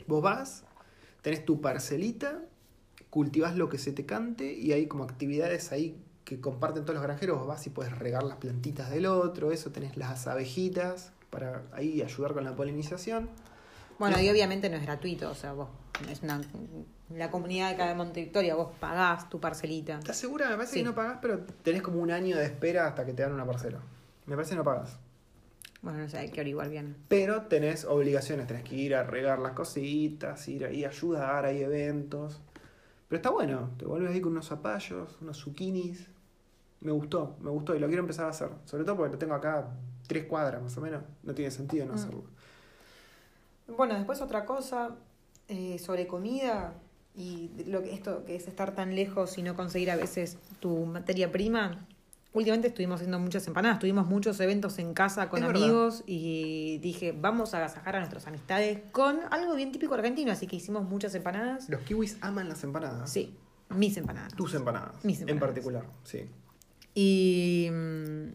Vos 0.07 0.23
vas, 0.23 0.65
tenés 1.27 1.45
tu 1.45 1.61
parcelita, 1.61 2.39
cultivás 3.11 3.57
lo 3.57 3.69
que 3.69 3.79
se 3.79 3.91
te 3.93 4.07
cante 4.07 4.53
y 4.53 4.71
hay 4.71 4.87
como 4.87 5.03
actividades 5.03 5.73
ahí 5.73 6.01
que 6.25 6.41
comparten 6.41 6.85
todos 6.85 6.95
los 6.95 7.03
granjeros. 7.03 7.39
Vos 7.39 7.49
vas 7.49 7.67
y 7.67 7.71
puedes 7.71 7.99
regar 7.99 8.23
las 8.23 8.37
plantitas 8.37 8.91
del 8.91 9.07
otro, 9.07 9.51
eso, 9.51 9.73
tenés 9.73 9.97
las 9.97 10.29
abejitas 10.29 11.11
para 11.31 11.65
ahí 11.73 12.01
ayudar 12.01 12.33
con 12.33 12.45
la 12.45 12.55
polinización. 12.55 13.29
Bueno, 13.99 14.19
No. 14.19 14.23
y 14.23 14.31
obviamente 14.31 14.71
no 14.71 14.77
es 14.77 14.83
gratuito, 14.85 15.29
o 15.29 15.35
sea, 15.35 15.53
vos, 15.53 15.69
es 16.09 16.23
una, 16.23 16.41
la 17.13 17.29
comunidad 17.33 17.71
de 17.71 17.75
acá 17.75 17.89
de 17.89 17.97
Monte 17.97 18.21
Victoria, 18.21 18.55
vos 18.55 18.69
pagás 18.79 19.29
tu 19.29 19.41
parcelita. 19.41 19.99
¿Estás 19.99 20.19
segura? 20.19 20.49
Me 20.51 20.55
parece 20.55 20.75
Sí. 20.75 20.79
que 20.79 20.85
no 20.85 20.95
pagás, 20.95 21.19
pero 21.21 21.41
tenés 21.65 21.83
como 21.83 21.99
un 22.01 22.13
año 22.13 22.37
de 22.37 22.45
espera 22.45 22.87
hasta 22.87 23.05
que 23.05 23.13
te 23.15 23.23
dan 23.23 23.33
una 23.33 23.45
parcela. 23.45 23.81
Me 24.27 24.37
parece 24.37 24.51
que 24.53 24.59
no 24.59 24.65
pagás. 24.65 24.97
Bueno, 25.87 26.01
no 26.01 26.09
sé, 26.09 26.19
hay 26.19 26.31
que 26.31 26.41
averiguar 26.41 26.69
bien. 26.69 26.97
Pero 27.07 27.43
tenés 27.43 27.85
obligaciones, 27.85 28.49
tenés 28.49 28.65
que 28.65 28.75
ir 28.75 28.97
a 28.97 29.05
regar 29.05 29.39
las 29.39 29.53
cositas, 29.53 30.49
ir 30.49 30.65
ahí 30.65 30.85
a 30.85 30.89
ayudar, 30.89 31.45
hay 31.45 31.63
eventos. 31.63 32.41
Pero 33.07 33.19
está 33.19 33.31
bueno, 33.31 33.71
te 33.79 33.85
vuelves 33.85 34.11
ahí 34.11 34.21
con 34.21 34.33
unos 34.33 34.49
zapallos, 34.49 35.17
unos 35.21 35.39
zucchinis. 35.39 36.09
Me 36.81 36.91
gustó, 36.91 37.37
me 37.41 37.51
gustó 37.51 37.73
y 37.77 37.79
lo 37.79 37.87
quiero 37.87 38.01
empezar 38.01 38.25
a 38.27 38.31
hacer. 38.31 38.49
Sobre 38.65 38.83
todo 38.83 38.97
porque 38.97 39.13
lo 39.13 39.19
tengo 39.21 39.35
acá 39.35 39.69
tres 40.09 40.25
cuadras 40.25 40.61
más 40.61 40.77
o 40.77 40.81
menos. 40.81 41.05
No 41.23 41.35
tiene 41.37 41.53
sentido 41.53 41.87
no 41.87 41.93
Mm. 41.93 41.95
hacerlo. 41.95 42.25
Bueno, 43.69 43.95
después 43.95 44.21
otra 44.21 44.45
cosa 44.45 44.97
eh, 45.47 45.79
sobre 45.79 46.09
comida 46.09 46.75
y 47.15 47.53
lo 47.69 47.85
que 47.85 47.95
esto 47.95 48.25
que 48.25 48.35
es 48.35 48.49
estar 48.49 48.75
tan 48.75 48.97
lejos 48.97 49.39
y 49.39 49.45
no 49.45 49.55
conseguir 49.55 49.93
a 49.93 49.97
veces 49.97 50.37
tu 50.59 50.85
materia 50.85 51.31
prima. 51.31 51.87
Últimamente 52.37 52.69
estuvimos 52.69 52.97
haciendo 52.97 53.19
muchas 53.19 53.47
empanadas, 53.47 53.79
tuvimos 53.79 54.07
muchos 54.07 54.39
eventos 54.41 54.79
en 54.79 54.93
casa 54.93 55.31
con 55.31 55.41
Es 55.43 55.47
verdad. 55.49 55.63
amigos 55.63 56.05
y 56.07 56.77
dije, 56.83 57.13
vamos 57.19 57.55
a 57.55 57.57
agasajar 57.57 57.97
a 57.97 58.01
nuestras 58.01 58.27
amistades 58.27 58.81
con 58.93 59.19
algo 59.31 59.55
bien 59.55 59.73
típico 59.73 59.95
argentino, 59.95 60.31
así 60.33 60.47
que 60.47 60.57
hicimos 60.57 60.85
muchas 60.85 61.15
empanadas. 61.15 61.67
Los 61.71 61.81
kiwis 61.81 62.19
aman 62.21 62.51
las 62.51 62.63
empanadas. 62.63 63.11
Sí, 63.11 63.35
mis 63.71 63.97
empanadas. 63.97 64.35
Tus 64.35 64.53
empanadas. 64.53 65.03
Mis 65.03 65.23
En 65.23 65.31
empanadas. 65.31 65.49
particular, 65.55 65.87
sí. 66.05 66.29
Y 66.95 67.71
mm, 67.73 68.29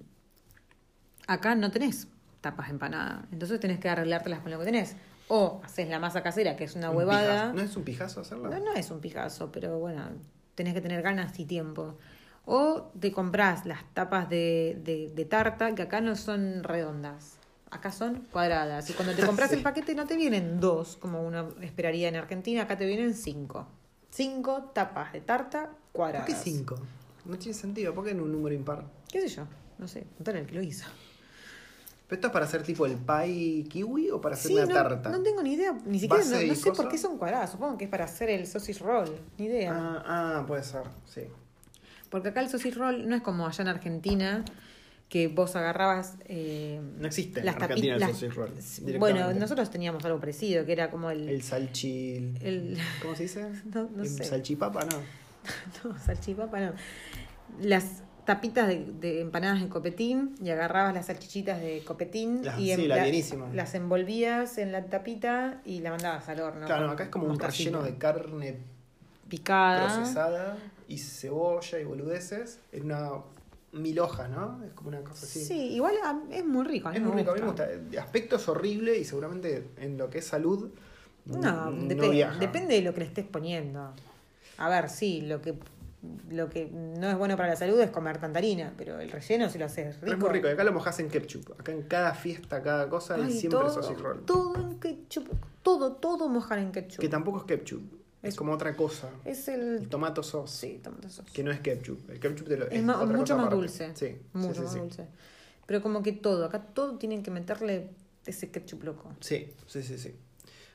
acá 1.27 1.53
no 1.53 1.69
tenés 1.69 2.07
tapas 2.41 2.67
de 2.67 2.71
empanada, 2.73 3.27
entonces 3.31 3.59
tenés 3.59 3.79
que 3.79 3.87
arreglártelas 3.87 4.39
con 4.39 4.49
lo 4.51 4.57
que 4.57 4.65
tenés. 4.65 4.95
O 5.27 5.61
haces 5.63 5.87
la 5.89 5.99
masa 5.99 6.23
casera, 6.23 6.55
que 6.55 6.63
es 6.63 6.75
una 6.75 6.89
Un 6.89 6.97
huevada. 6.97 7.51
pijazo. 7.51 7.53
¿No 7.53 7.61
es 7.61 7.77
un 7.77 7.83
pijazo 7.83 8.21
hacerla? 8.21 8.49
No, 8.49 8.65
no 8.65 8.73
es 8.73 8.89
un 8.89 8.99
picasso, 8.99 9.51
pero 9.51 9.77
bueno, 9.77 10.09
tenés 10.55 10.73
que 10.73 10.81
tener 10.81 11.03
ganas 11.03 11.39
y 11.39 11.45
tiempo. 11.45 11.97
O 12.45 12.91
te 12.99 13.11
comprás 13.11 13.65
las 13.65 13.83
tapas 13.93 14.29
de, 14.29 14.79
de, 14.83 15.11
de 15.13 15.25
tarta, 15.25 15.73
que 15.75 15.83
acá 15.83 16.01
no 16.01 16.15
son 16.15 16.63
redondas, 16.63 17.37
acá 17.69 17.91
son 17.91 18.25
cuadradas. 18.31 18.89
Y 18.89 18.93
cuando 18.93 19.13
te 19.13 19.23
compras 19.25 19.49
Sí. 19.49 19.55
el 19.57 19.61
paquete 19.63 19.93
no 19.95 20.07
te 20.07 20.15
vienen 20.15 20.59
dos, 20.59 20.97
como 20.97 21.21
uno 21.25 21.49
esperaría 21.61 22.07
en 22.09 22.15
Argentina, 22.15 22.63
acá 22.63 22.77
te 22.77 22.85
vienen 22.85 23.13
cinco. 23.13 23.67
Cinco 24.09 24.71
tapas 24.73 25.13
de 25.13 25.21
tarta 25.21 25.67
¿Por 25.67 25.75
cuadradas. 25.93 26.27
qué 26.27 26.35
cinco? 26.35 26.75
No 27.25 27.37
tiene 27.37 27.53
sentido. 27.53 27.93
¿Por 27.93 28.03
qué 28.05 28.11
en 28.11 28.21
un 28.21 28.31
número 28.31 28.55
impar? 28.55 28.83
¿Qué 29.09 29.21
sé 29.21 29.27
yo? 29.29 29.43
No 29.77 29.87
sé, 29.87 30.01
preguntale 30.01 30.39
al 30.39 30.45
que 30.47 30.55
lo 30.55 30.61
hizo. 30.61 30.85
¿Pero 32.07 32.17
esto 32.17 32.27
es 32.27 32.33
para 32.33 32.45
hacer 32.45 32.63
tipo 32.63 32.85
el 32.85 32.97
pie 32.97 33.63
kiwi 33.69 34.09
o 34.09 34.19
para 34.19 34.35
hacer 34.35 34.47
Sí, 34.49 34.55
una 34.55 34.65
no, 34.65 34.73
tarta? 34.73 35.09
no 35.09 35.21
tengo 35.23 35.41
ni 35.41 35.53
idea, 35.53 35.71
ni 35.85 35.97
siquiera, 35.99 36.23
¿Base 36.25 36.41
no, 36.41 36.47
no 36.53 36.55
sé 36.55 36.69
cosa? 36.69 36.83
por 36.83 36.91
qué 36.91 36.97
son 36.97 37.17
cuadradas. 37.17 37.51
Supongo 37.51 37.77
que 37.77 37.85
es 37.85 37.89
para 37.89 38.03
hacer 38.05 38.29
el 38.31 38.45
sausage 38.47 38.79
roll, 38.83 39.09
ni 39.37 39.45
idea. 39.45 39.71
Ah, 39.73 40.03
ah, 40.39 40.45
puede 40.45 40.63
ser, 40.63 40.83
sí. 41.05 41.21
Porque 42.11 42.29
acá 42.29 42.41
el 42.41 42.49
sausage 42.49 42.75
roll 42.75 43.07
no 43.09 43.15
es 43.15 43.23
como 43.23 43.47
allá 43.47 43.63
en 43.63 43.67
Argentina, 43.69 44.45
que 45.09 45.27
vos 45.27 45.55
agarrabas... 45.55 46.15
eh, 46.25 46.79
No 46.99 47.07
existe 47.07 47.39
en 47.39 47.47
las 47.47 47.55
Argentina 47.55 47.97
tapi- 47.97 48.03
el 48.11 48.15
sausage 48.17 48.33
roll. 48.35 48.99
Bueno, 48.99 49.33
nosotros 49.33 49.71
teníamos 49.71 50.05
algo 50.05 50.19
parecido, 50.19 50.63
que 50.65 50.73
era 50.73 50.91
como 50.91 51.09
el... 51.09 51.27
El 51.27 51.41
salchi... 51.41 52.35
el- 52.41 52.77
¿Cómo 53.01 53.15
se 53.15 53.23
dice? 53.23 53.47
no, 53.73 53.89
no 53.95 54.03
¿El 54.03 54.09
sé. 54.09 54.23
Salchipapa, 54.25 54.85
no. 54.85 54.97
No, 55.83 55.97
salchipapa 55.97 56.59
no. 56.59 56.73
Las 57.61 58.03
tapitas 58.25 58.67
de, 58.67 58.85
de 58.99 59.21
empanadas 59.21 59.61
de 59.61 59.67
copetín 59.69 60.35
y 60.43 60.49
agarrabas 60.51 60.93
las 60.93 61.07
salchichitas 61.07 61.59
de 61.59 61.81
copetín 61.83 62.43
Las- 62.45 62.59
y 62.59 62.65
sí, 62.65 62.71
en- 62.83 62.87
la 62.89 63.03
bienísima. 63.03 63.49
las 63.53 63.73
envolvías 63.73 64.57
en 64.59 64.71
la 64.71 64.85
tapita 64.85 65.59
y 65.65 65.79
la 65.79 65.89
mandabas 65.91 66.29
al 66.29 66.39
horno. 66.41 66.65
claro, 66.67 66.91
acá 66.91 67.05
es 67.05 67.09
como 67.09 67.25
un 67.27 67.39
relleno 67.39 67.81
de 67.83 67.97
carne 67.97 68.57
picada. 69.27 69.87
procesada 69.95 70.57
y 70.91 70.97
cebolla 70.97 71.79
y 71.79 71.83
boludeces 71.83 72.59
en 72.71 72.85
una 72.85 73.09
mil 73.73 73.99
hojas, 73.99 74.29
¿no? 74.29 74.61
Es 74.65 74.73
como 74.73 74.89
una 74.89 74.99
cosa 75.01 75.25
así. 75.25 75.43
Sí, 75.45 75.59
igual 75.75 75.95
a- 76.03 76.19
es 76.31 76.45
muy 76.45 76.65
rico. 76.65 76.89
a 76.89 76.91
mí 76.91 76.97
Es 76.97 77.03
muy 77.03 77.13
rico, 77.17 77.31
a 77.31 77.35
mí 77.35 77.39
me 77.41 77.47
gusta. 77.47 77.67
De 77.67 77.97
aspecto 77.99 78.35
es 78.35 78.47
horrible 78.49 78.97
y 78.97 79.05
seguramente 79.05 79.69
en 79.77 79.97
lo 79.97 80.09
que 80.09 80.17
es 80.19 80.25
salud 80.25 80.69
No, 81.25 81.39
no 81.71 81.87
depe- 81.87 82.09
viaja. 82.11 82.37
depende 82.39 82.75
de 82.75 82.81
lo 82.81 82.93
que 82.93 82.99
le 83.01 83.05
estés 83.05 83.25
poniendo. 83.25 83.93
A 84.57 84.69
ver, 84.69 84.89
sí, 84.89 85.21
lo 85.21 85.41
que 85.41 85.55
lo 86.31 86.49
que 86.49 86.65
no 86.71 87.07
es 87.11 87.15
bueno 87.17 87.37
para 87.37 87.49
la 87.49 87.55
salud 87.55 87.79
es 87.79 87.91
comer 87.91 88.17
tanta 88.17 88.39
harina, 88.39 88.73
pero 88.75 88.99
el 88.99 89.11
relleno 89.11 89.49
si 89.51 89.59
lo 89.59 89.65
haces 89.65 90.01
rico. 90.01 90.13
es 90.13 90.19
muy 90.19 90.29
rico. 90.29 90.47
Y 90.47 90.51
acá 90.51 90.63
lo 90.63 90.73
mojas 90.73 90.99
en 90.99 91.09
ketchup. 91.09 91.51
Acá 91.59 91.71
en 91.71 91.83
cada 91.83 92.15
fiesta, 92.15 92.61
cada 92.63 92.89
cosa, 92.89 93.15
Ay, 93.15 93.31
siempre 93.31 93.59
todo, 93.59 93.69
sausage 93.69 94.01
roll. 94.01 94.25
todo 94.25 94.55
en 94.55 94.79
ketchup, 94.79 95.27
todo, 95.61 95.91
todo 95.93 96.27
mojar 96.27 96.57
en 96.57 96.71
ketchup. 96.71 96.99
Que 96.99 97.07
tampoco 97.07 97.37
es 97.37 97.43
ketchup. 97.45 97.83
Es 98.21 98.29
Es- 98.29 98.35
como 98.35 98.53
otra 98.53 98.75
cosa. 98.75 99.09
Es 99.25 99.47
El 99.47 99.77
el 99.77 99.87
tomato 99.89 100.21
sauce. 100.23 100.55
sí, 100.67 100.79
tomate 100.83 101.09
sauce. 101.09 101.31
Que 101.33 101.43
no 101.43 101.51
es 101.51 101.59
ketchup. 101.59 102.09
El 102.09 102.19
ketchup 102.19 102.47
te 102.47 102.57
lo, 102.57 102.67
es 102.67 102.83
otra 102.87 103.05
mucho 103.07 103.19
cosa 103.19 103.35
más 103.35 103.45
aparte. 103.47 103.55
dulce. 103.55 103.95
Sí, 103.95 104.17
mucho 104.33 104.53
sí, 104.53 104.59
sí, 104.59 104.63
más 104.65 104.73
sí. 104.73 104.79
dulce. 104.79 105.07
Pero 105.65 105.81
como 105.81 106.03
que 106.03 106.11
todo, 106.11 106.45
acá 106.45 106.61
todo 106.61 106.97
tienen 106.97 107.23
que 107.23 107.31
meterle 107.31 107.89
ese 108.25 108.51
ketchup 108.51 108.83
loco. 108.83 109.13
Sí, 109.21 109.51
sí, 109.67 109.81
sí, 109.83 109.97
sí. 109.97 110.15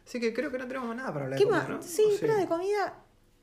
Así 0.06 0.20
que 0.20 0.32
creo 0.32 0.50
que 0.50 0.58
no 0.58 0.66
tenemos 0.66 0.88
más 0.88 0.96
nada 0.96 1.12
para 1.12 1.24
hablar 1.26 1.38
¿Qué 1.38 1.44
de 1.44 1.50
más? 1.50 1.64
comida, 1.64 1.78
¿no? 1.78 1.82
Sí, 1.86 2.02
¿O 2.06 2.20
pero 2.20 2.36
de 2.36 2.46
comida, 2.46 2.94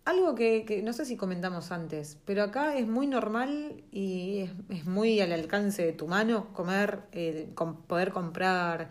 algo 0.05 0.33
que, 0.35 0.65
que 0.65 0.81
no 0.81 0.93
sé 0.93 1.05
si 1.05 1.15
comentamos 1.17 1.71
antes, 1.71 2.17
pero 2.25 2.43
acá 2.43 2.77
es 2.77 2.87
muy 2.87 3.05
normal 3.07 3.83
y 3.91 4.39
es, 4.39 4.51
es 4.69 4.85
muy 4.85 5.19
al 5.21 5.31
alcance 5.33 5.85
de 5.85 5.93
tu 5.93 6.07
mano 6.07 6.53
comer, 6.53 7.01
eh, 7.11 7.49
com- 7.55 7.81
poder 7.83 8.11
comprar, 8.11 8.89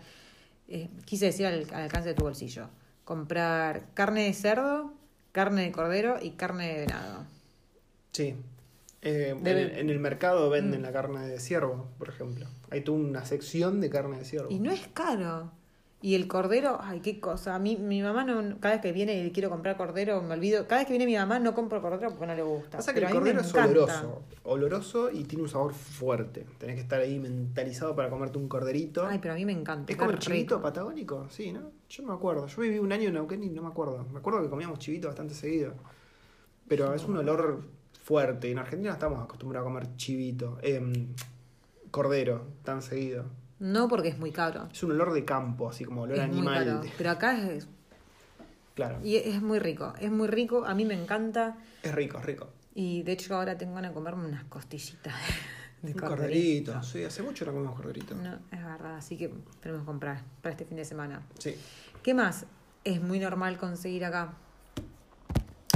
eh, 0.67 0.89
quise 1.05 1.25
decir 1.27 1.45
al, 1.47 1.67
al 1.73 1.81
alcance 1.83 2.09
de 2.09 2.15
tu 2.15 2.23
bolsillo, 2.23 2.69
comprar 3.05 3.89
carne 3.95 4.25
de 4.25 4.33
cerdo, 4.33 4.93
carne 5.33 5.63
de 5.63 5.71
cordero 5.73 6.15
y 6.21 6.31
carne 6.31 6.67
de 6.73 6.79
venado. 6.81 7.25
Sí. 8.13 8.35
Eh, 9.01 9.35
en, 9.37 9.47
en 9.47 9.89
el 9.89 9.99
mercado 9.99 10.49
venden 10.49 10.79
Mm. 10.79 10.83
la 10.83 10.91
carne 10.93 11.27
de 11.27 11.39
ciervo, 11.39 11.87
por 11.97 12.07
ejemplo. 12.07 12.45
Hay 12.69 12.81
toda 12.81 12.97
una 12.99 13.25
sección 13.25 13.81
de 13.81 13.89
carne 13.89 14.19
de 14.19 14.25
ciervo. 14.25 14.49
Y 14.49 14.59
no 14.59 14.71
es 14.71 14.87
caro. 14.93 15.51
Y 16.01 16.15
el 16.15 16.27
cordero, 16.27 16.79
ay, 16.81 16.99
qué 16.99 17.21
cosa. 17.21 17.55
A 17.55 17.59
mí, 17.59 17.77
mi 17.77 18.01
mamá, 18.01 18.25
no, 18.25 18.59
cada 18.59 18.75
vez 18.75 18.81
que 18.81 18.91
viene 18.91 19.23
y 19.25 19.31
quiero 19.31 19.49
comprar 19.49 19.77
cordero, 19.77 20.21
me 20.21 20.33
olvido. 20.33 20.67
Cada 20.67 20.79
vez 20.81 20.87
que 20.87 20.91
viene 20.93 21.05
mi 21.05 21.15
mamá, 21.15 21.39
no 21.39 21.53
compro 21.55 21.81
cordero 21.81 22.09
porque 22.11 22.27
no 22.27 22.35
le 22.35 22.41
gusta. 22.43 22.77
Pasa 22.77 22.93
que 22.93 22.99
Pero 22.99 23.07
el 23.07 23.13
cordero 23.15 23.39
es 23.41 23.49
encanta. 23.49 23.71
oloroso. 23.71 24.21
Oloroso 24.43 25.11
y 25.11 25.23
tiene 25.23 25.43
un 25.43 25.49
sabor 25.49 25.73
fuerte. 25.73 26.45
Tenés 26.57 26.75
que 26.75 26.81
estar 26.81 26.99
ahí 26.99 27.19
mentalizado 27.19 27.95
para 27.95 28.09
comerte 28.09 28.37
un 28.37 28.49
corderito. 28.49 29.05
Ay, 29.07 29.19
pero 29.21 29.33
a 29.33 29.37
mí 29.37 29.45
me 29.45 29.53
encanta. 29.53 29.91
¿Es 29.93 29.97
como 29.97 30.11
el 30.11 30.45
patagónico? 30.61 31.27
Sí, 31.29 31.53
¿no? 31.53 31.71
Yo 31.93 32.01
no 32.01 32.09
me 32.09 32.15
acuerdo. 32.15 32.47
Yo 32.47 32.61
viví 32.61 32.79
un 32.79 32.91
año 32.91 33.09
en 33.09 33.13
Neuquén 33.13 33.43
y 33.43 33.49
no 33.49 33.61
me 33.61 33.67
acuerdo. 33.67 34.03
Me 34.11 34.17
acuerdo 34.17 34.41
que 34.41 34.49
comíamos 34.49 34.79
chivito 34.79 35.07
bastante 35.09 35.35
seguido. 35.35 35.75
Pero 36.67 36.91
es 36.95 37.03
un 37.05 37.17
olor 37.17 37.61
fuerte. 38.03 38.49
En 38.49 38.57
Argentina 38.57 38.93
estamos 38.93 39.23
acostumbrados 39.23 39.67
a 39.67 39.71
comer 39.71 39.95
chivito. 39.95 40.57
em, 40.63 41.13
cordero 41.91 42.47
tan 42.63 42.81
seguido. 42.81 43.25
No 43.59 43.87
porque 43.87 44.07
es 44.07 44.17
muy 44.17 44.31
caro. 44.31 44.67
Es 44.71 44.81
un 44.81 44.91
olor 44.93 45.13
de 45.13 45.23
campo, 45.23 45.69
así 45.69 45.85
como 45.85 46.01
olor 46.01 46.17
es 46.17 46.27
muy 46.29 46.37
animal. 46.39 46.65
caro. 46.65 46.81
Pero 46.97 47.09
acá 47.11 47.47
es, 47.51 47.67
Claro. 48.73 48.97
y 49.03 49.17
es 49.17 49.39
muy 49.43 49.59
rico. 49.59 49.93
Es 49.99 50.09
muy 50.09 50.27
rico. 50.27 50.65
A 50.65 50.73
mí 50.73 50.85
me 50.85 50.95
encanta. 50.99 51.57
Es 51.83 51.93
rico, 51.93 52.17
es 52.17 52.25
rico. 52.25 52.49
Y 52.73 53.03
de 53.03 53.11
hecho 53.11 53.35
ahora 53.35 53.55
tengo 53.55 53.75
ganas 53.75 53.91
de 53.91 53.93
comerme 53.93 54.25
unas 54.25 54.45
costillitas 54.45 55.13
de 55.83 55.91
Un 55.91 55.99
corderito. 55.99 56.71
corderito. 56.71 56.83
Sí, 56.83 57.03
hace 57.03 57.21
mucho 57.21 57.45
no 57.45 57.51
comemos 57.51 57.75
corderito. 57.75 58.15
No, 58.15 58.33
es 58.51 58.63
verdad. 58.63 58.95
Así 58.95 59.17
que 59.17 59.31
tenemos 59.59 59.83
que 59.83 59.85
comprar 59.85 60.23
para 60.41 60.51
este 60.53 60.65
fin 60.65 60.77
de 60.77 60.85
semana. 60.85 61.21
Sí. 61.37 61.55
¿Qué 62.01 62.13
más 62.13 62.45
es 62.83 63.01
muy 63.01 63.19
normal 63.19 63.57
conseguir 63.57 64.05
acá? 64.05 64.33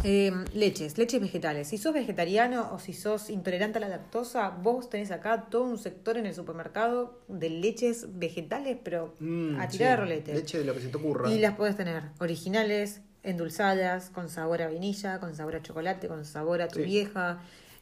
Eh, 0.03 0.31
leches, 0.53 0.97
leches 0.97 1.19
vegetales. 1.19 1.67
Si 1.67 1.77
sos 1.77 1.93
vegetariano 1.93 2.71
o 2.71 2.79
si 2.79 2.93
sos 2.93 3.29
intolerante 3.31 3.79
a 3.79 3.81
la 3.81 3.89
lactosa, 3.89 4.49
vos 4.49 4.89
tenés 4.89 5.09
acá 5.11 5.47
todo 5.49 5.63
un 5.63 5.79
sector 5.79 6.17
en 6.17 6.27
el 6.27 6.35
supermercado 6.35 7.19
de 7.27 7.49
leches 7.49 8.05
vegetales, 8.17 8.77
pero 8.83 9.15
Mm, 9.19 9.59
a 9.59 9.67
tirar 9.67 9.97
sí. 9.97 10.01
rolete. 10.03 10.33
Leche 10.35 10.59
de 10.59 10.65
lo 10.65 10.73
que 10.73 10.81
se 10.81 10.89
te 10.89 10.97
ocurra. 10.97 11.29
Y 11.31 11.39
las 11.39 11.55
podés 11.55 11.75
tener 11.75 12.03
originales, 12.19 13.01
endulzadas, 13.23 14.09
con 14.11 14.29
sabor 14.29 14.61
a 14.61 14.67
vainilla, 14.67 15.19
con 15.19 15.35
sabor 15.35 15.55
a 15.55 15.61
chocolate, 15.63 16.07
con 16.07 16.23
sabor 16.25 16.61
a 16.61 16.67
tu 16.67 16.79
Sí. 16.79 16.85
vieja, 16.85 17.39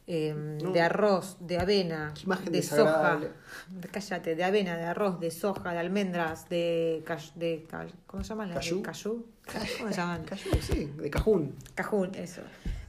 eh, 0.08 0.34
No. 0.62 0.70
de 0.72 0.80
arroz, 0.80 1.36
de 1.40 1.58
avena, 1.58 2.14
de 2.50 2.62
soja, 2.62 3.18
cállate, 3.90 4.34
de 4.36 4.44
avena, 4.44 4.76
de 4.76 4.84
arroz, 4.84 5.18
de 5.20 5.30
soja, 5.30 5.72
de 5.72 5.78
almendras, 5.78 6.48
de, 6.48 7.04
de 7.34 7.66
¿cómo 8.06 8.22
se 8.22 8.28
llaman? 8.30 8.52
Cayú. 8.54 8.82
Cayú. 8.82 9.26
¿Cómo 9.78 9.90
se 9.90 9.96
llaman? 9.96 10.24
Cayú, 10.24 10.50
sí, 10.60 10.92
de 10.96 11.10
cajún. 11.10 11.54
Cajún, 11.74 12.14
eso. 12.14 12.42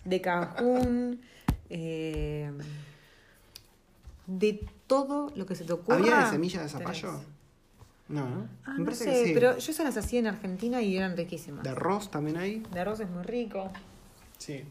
De 0.06 0.22
cajún. 0.22 1.22
eh, 1.70 2.52
de 4.26 4.66
todo 4.88 5.32
lo 5.36 5.46
que 5.46 5.56
se 5.56 5.64
te 5.64 5.74
ocurra. 5.74 5.98
¿Había 5.98 6.20
de 6.26 6.32
semilla 6.32 6.62
de 6.62 6.70
zapallo? 6.70 7.12
tenés. 7.12 7.28
No, 8.10 8.30
¿no? 8.30 8.48
Ah, 8.66 8.76
Me 8.78 8.86
no 8.86 8.92
sé, 8.92 9.06
que 9.06 9.26
sí. 9.26 9.32
pero 9.34 9.58
yo 9.58 9.72
esas 9.72 9.86
las 9.86 9.98
hacía 9.98 10.20
en 10.20 10.28
Argentina 10.28 10.82
y 10.82 10.96
eran 10.96 11.18
riquísimas. 11.18 11.64
De 11.64 11.70
arroz 11.72 12.10
también 12.10 12.38
hay. 12.38 12.60
De 12.74 12.80
arroz 12.80 13.00
es 13.02 13.10
muy 13.10 13.24
rico. 13.24 13.70
Sí. 14.38 14.64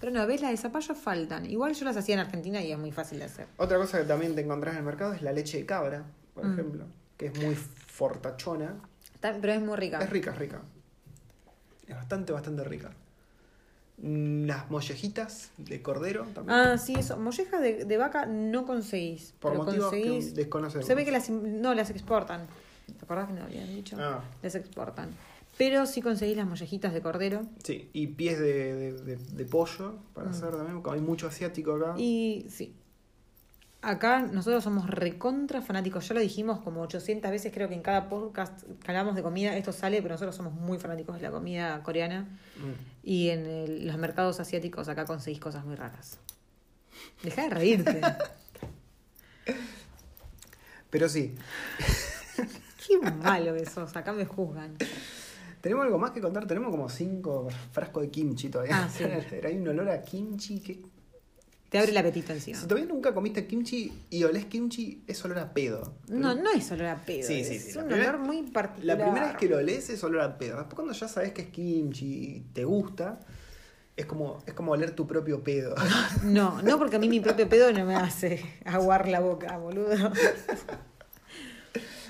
Pero 0.00 0.12
no, 0.12 0.26
ves, 0.26 0.42
las 0.42 0.50
de 0.50 0.56
zapallo 0.58 0.94
faltan. 0.94 1.46
Igual 1.46 1.74
yo 1.74 1.84
las 1.84 1.96
hacía 1.96 2.14
en 2.14 2.20
Argentina 2.20 2.60
y 2.62 2.70
es 2.72 2.78
muy 2.78 2.92
fácil 2.92 3.18
de 3.18 3.24
hacer. 3.24 3.46
Otra 3.56 3.78
cosa 3.78 3.98
que 3.98 4.04
también 4.04 4.34
te 4.34 4.42
encontrás 4.42 4.74
en 4.74 4.80
el 4.80 4.84
mercado 4.84 5.14
es 5.14 5.22
la 5.22 5.32
leche 5.32 5.58
de 5.58 5.66
cabra, 5.66 6.04
por 6.34 6.44
Mm. 6.44 6.52
ejemplo, 6.52 6.84
que 7.16 7.26
es 7.26 7.38
muy 7.42 7.54
fortachona. 7.54 8.74
Pero 9.20 9.52
es 9.52 9.60
muy 9.60 9.76
rica. 9.76 9.98
Es 10.02 10.10
rica, 10.10 10.32
es 10.32 10.38
rica. 10.38 10.60
Es 11.88 11.94
bastante, 11.96 12.32
bastante 12.32 12.62
rica. 12.64 12.90
Mm, 13.98 14.44
Las 14.46 14.70
mollejitas 14.70 15.50
de 15.56 15.80
cordero 15.80 16.26
también. 16.34 16.58
Ah, 16.58 16.76
sí, 16.78 16.94
eso. 16.98 17.16
Mollejas 17.16 17.62
de, 17.62 17.84
de 17.86 17.96
vaca 17.96 18.26
no 18.26 18.66
conseguís. 18.66 19.32
por 19.40 19.52
pero 19.52 19.64
motivos 19.64 19.90
conseguís. 19.90 20.26
que 20.26 20.32
desconocemos. 20.34 20.86
Se 20.86 20.94
ve 20.94 21.04
que 21.06 21.10
las, 21.12 21.30
no, 21.30 21.72
las 21.74 21.88
exportan. 21.90 22.46
¿Te 22.86 23.04
acordás 23.04 23.28
que 23.28 23.32
no 23.32 23.44
habían 23.44 23.66
dicho? 23.68 23.96
Ah. 23.98 24.22
Las 24.42 24.54
exportan. 24.54 25.08
Pero 25.58 25.86
sí 25.86 26.02
conseguís 26.02 26.36
las 26.36 26.46
mollejitas 26.46 26.92
de 26.92 27.00
cordero. 27.00 27.42
Sí, 27.64 27.88
y 27.92 28.08
pies 28.08 28.38
de, 28.38 28.74
de- 28.74 28.92
de- 28.92 29.16
de 29.16 29.44
pollo 29.46 29.94
para 30.14 30.28
Mm. 30.28 30.30
hacer 30.30 30.50
también, 30.50 30.82
porque 30.82 30.98
hay 30.98 31.04
mucho 31.04 31.26
asiático 31.28 31.72
acá. 31.74 31.94
Y 31.98 32.46
sí. 32.50 32.74
Acá 33.82 34.22
nosotros 34.22 34.64
somos 34.64 34.90
recontra 34.90 35.62
fanáticos. 35.62 36.08
Ya 36.08 36.14
lo 36.14 36.20
dijimos 36.20 36.58
como 36.60 36.82
800 36.82 37.30
veces, 37.30 37.52
creo 37.54 37.68
que 37.68 37.74
en 37.74 37.82
cada 37.82 38.08
podcast 38.08 38.62
que 38.64 38.90
hablamos 38.90 39.14
de 39.14 39.22
comida, 39.22 39.56
esto 39.56 39.72
sale, 39.72 40.02
pero 40.02 40.14
nosotros 40.14 40.34
somos 40.34 40.52
muy 40.54 40.78
fanáticos 40.78 41.16
de 41.16 41.22
la 41.22 41.30
comida 41.30 41.82
coreana. 41.84 42.22
Mm. 42.56 42.72
Y 43.04 43.28
en 43.30 43.46
el- 43.46 43.86
los 43.86 43.96
mercados 43.96 44.40
asiáticos 44.40 44.88
acá 44.88 45.04
conseguís 45.04 45.38
cosas 45.40 45.64
muy 45.64 45.76
raras. 45.76 46.18
Deja 47.22 47.42
de 47.42 47.50
reírte. 47.50 48.00
Pero 50.90 51.08
sí, 51.08 51.34
Qué 52.86 52.98
malo 53.10 53.54
que 53.54 53.66
sos. 53.66 53.94
Acá 53.96 54.12
me 54.12 54.24
juzgan. 54.24 54.76
Tenemos 55.66 55.84
algo 55.84 55.98
más 55.98 56.12
que 56.12 56.20
contar. 56.20 56.46
Tenemos 56.46 56.70
como 56.70 56.88
cinco 56.88 57.48
frascos 57.72 58.04
de 58.04 58.10
kimchi 58.10 58.48
todavía. 58.48 58.84
Ah, 58.84 58.88
sí. 58.88 59.02
Hay 59.44 59.56
un 59.58 59.66
olor 59.68 59.90
a 59.90 60.00
kimchi 60.02 60.60
que 60.60 60.80
Te 61.68 61.78
abre 61.78 61.90
el 61.90 61.96
apetito 61.98 62.32
encima. 62.32 62.56
Si 62.60 62.66
todavía 62.68 62.88
nunca 62.92 63.12
comiste 63.12 63.46
kimchi 63.48 63.92
y 64.10 64.22
olés 64.22 64.44
kimchi, 64.44 65.02
es 65.08 65.24
olor 65.24 65.40
a 65.40 65.52
pedo. 65.52 65.94
No, 66.06 66.34
no 66.36 66.50
es 66.52 66.70
olor 66.70 66.86
a 66.86 66.96
pedo. 67.04 67.26
Sí, 67.26 67.44
sí, 67.44 67.56
es 67.56 67.64
sí, 67.64 67.72
la 67.74 67.82
un 67.82 67.88
primera- 67.88 68.10
olor 68.10 68.20
muy 68.26 68.42
particular. 68.44 68.96
La 68.98 69.04
primera 69.04 69.26
vez 69.28 69.36
que 69.36 69.48
lo 69.48 69.56
olés 69.56 69.90
es 69.90 70.04
olor 70.04 70.20
a 70.20 70.38
pedo. 70.38 70.56
Después 70.58 70.74
cuando 70.76 70.92
ya 70.92 71.08
sabes 71.08 71.32
que 71.32 71.42
es 71.42 71.48
kimchi 71.48 72.06
y 72.36 72.40
te 72.52 72.64
gusta, 72.64 73.18
es 73.96 74.06
como, 74.06 74.38
es 74.46 74.54
como 74.54 74.70
oler 74.72 74.92
tu 74.92 75.06
propio 75.08 75.42
pedo. 75.42 75.74
No, 76.22 76.62
no 76.62 76.78
porque 76.78 76.96
a 76.96 76.98
mí 77.00 77.08
mi 77.08 77.18
propio 77.18 77.48
pedo 77.48 77.72
no 77.72 77.84
me 77.84 77.96
hace 77.96 78.40
aguar 78.64 79.08
la 79.08 79.18
boca, 79.18 79.58
boludo. 79.58 80.12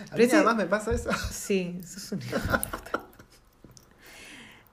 A 0.09 0.15
mí 0.15 0.19
Pero 0.19 0.23
ese- 0.25 0.37
nada 0.37 0.45
más 0.45 0.57
me 0.57 0.67
pasa 0.67 0.93
eso. 0.93 1.11
Sí, 1.33 1.81
un 2.13 2.21
hijo 2.23 2.37
de 2.37 2.59
puta. 2.59 3.06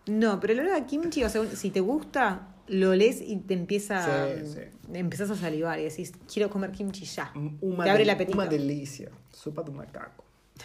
No, 0.08 0.39
pero 0.39 0.54
el 0.54 0.60
olor 0.60 0.74
a 0.74 0.86
kimchi, 0.86 1.24
o 1.24 1.30
sea, 1.30 1.45
si 1.56 1.70
te 1.70 1.80
gusta, 1.80 2.49
lo 2.68 2.89
olés 2.91 3.22
y 3.22 3.38
te 3.38 3.54
empieza. 3.54 4.28
Sí, 4.36 4.45
sí. 4.54 4.60
Empezás 4.93 5.30
a 5.30 5.36
salivar 5.36 5.80
y 5.80 5.84
decís, 5.84 6.12
quiero 6.32 6.49
comer 6.49 6.72
kimchi 6.72 7.06
ya. 7.06 7.32
Uma 7.62 7.84
te 7.86 7.89
abre 7.89 8.04
el 8.04 8.10
apetito. 8.10 8.38
Uma 8.38 8.47
delicia. 8.47 9.10
Sopa 9.32 9.64
tu 9.64 9.72
macaco. 9.72 10.24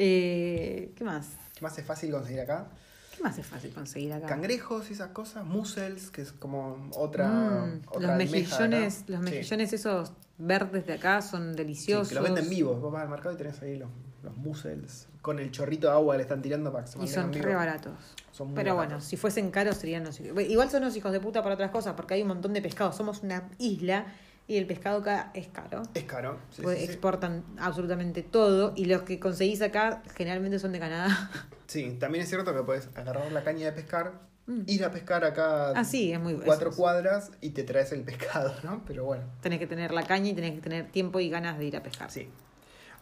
Eh, 0.00 0.92
¿Qué 0.94 1.02
más? 1.04 1.30
¿Qué 1.54 1.60
más 1.62 1.76
es 1.76 1.84
fácil 1.84 2.12
conseguir 2.12 2.40
acá? 2.40 2.68
¿Qué 3.16 3.22
más 3.22 3.36
es 3.36 3.46
fácil 3.46 3.72
conseguir 3.72 4.12
acá? 4.12 4.26
Cangrejos 4.26 4.90
y 4.90 4.92
esas 4.92 5.08
cosas. 5.10 5.44
Mussels, 5.44 6.10
que 6.10 6.22
es 6.22 6.30
como 6.32 6.88
otra. 6.94 7.26
Mm, 7.28 7.82
otra 7.88 8.00
los 8.16 8.18
de 8.18 8.24
mejillones, 8.26 9.04
los 9.08 9.18
Sí. 9.18 9.24
mejillones 9.24 9.72
esos 9.72 10.12
verdes 10.38 10.86
de 10.86 10.92
acá 10.92 11.20
son 11.20 11.50
Sí, 11.50 11.56
deliciosos. 11.56 12.08
que 12.10 12.14
los 12.14 12.22
venden 12.22 12.48
vivos. 12.48 12.80
Vos 12.80 12.92
vas 12.92 13.02
al 13.02 13.08
mercado 13.08 13.34
y 13.34 13.38
tenés 13.38 13.60
ahí 13.60 13.76
los, 13.76 13.88
los 14.22 14.36
mussels. 14.36 15.08
Con 15.28 15.38
el 15.40 15.50
chorrito 15.50 15.88
de 15.88 15.92
agua 15.92 16.14
que 16.14 16.18
le 16.18 16.22
están 16.22 16.40
tirando 16.40 16.72
para 16.72 16.86
que 16.86 16.92
se 16.92 17.04
Y 17.04 17.06
son 17.06 17.30
re 17.34 17.54
baratos. 17.54 17.92
Son 18.32 18.46
muy 18.46 18.56
Pero 18.56 18.74
bueno, 18.76 18.98
si 19.02 19.18
fuesen 19.18 19.50
caros 19.50 19.76
serían 19.76 20.04
hijos- 20.04 20.20
Igual 20.48 20.70
son 20.70 20.82
unos 20.84 20.96
hijos 20.96 21.12
de 21.12 21.20
puta 21.20 21.42
para 21.42 21.54
otras 21.54 21.70
cosas, 21.70 21.92
porque 21.94 22.14
hay 22.14 22.22
un 22.22 22.28
montón 22.28 22.54
de 22.54 22.62
pescado. 22.62 22.92
Somos 22.94 23.22
una 23.22 23.46
isla 23.58 24.06
y 24.46 24.56
el 24.56 24.66
pescado 24.66 25.00
acá 25.00 25.30
es 25.34 25.48
caro. 25.48 25.82
Es 25.92 26.04
caro. 26.04 26.38
sí, 26.50 26.62
exportan 26.66 27.44
absolutamente 27.58 28.22
todo 28.22 28.72
y 28.74 28.86
los 28.86 29.02
que 29.02 29.20
conseguís 29.20 29.60
acá 29.60 30.02
generalmente 30.16 30.58
son 30.58 30.72
de 30.72 30.78
Canadá. 30.78 31.30
Sí, 31.66 31.98
también 32.00 32.22
es 32.24 32.30
cierto 32.30 32.54
que 32.56 32.62
puedes 32.62 32.88
agarrar 32.96 33.30
la 33.30 33.44
caña 33.44 33.66
de 33.66 33.72
pescar, 33.72 34.14
Mm. 34.46 34.62
ir 34.66 34.82
a 34.82 34.90
pescar 34.90 35.22
acá 35.26 35.72
Ah, 35.72 35.84
sí, 35.84 36.10
es 36.10 36.18
muy 36.18 36.32
cuatro 36.36 36.70
cuadras 36.72 37.32
y 37.42 37.50
te 37.50 37.64
traes 37.64 37.92
el 37.92 38.00
pescado, 38.04 38.54
¿no? 38.64 38.82
Pero 38.86 39.04
bueno, 39.04 39.24
Tenés 39.42 39.58
que 39.58 39.66
tener 39.66 39.92
la 39.92 40.04
caña 40.04 40.30
y 40.30 40.32
tenés 40.32 40.54
que 40.54 40.62
tener 40.62 40.90
tiempo 40.90 41.20
y 41.20 41.28
ganas 41.28 41.58
de 41.58 41.66
ir 41.66 41.76
a 41.76 41.82
pescar. 41.82 42.10
sí. 42.10 42.30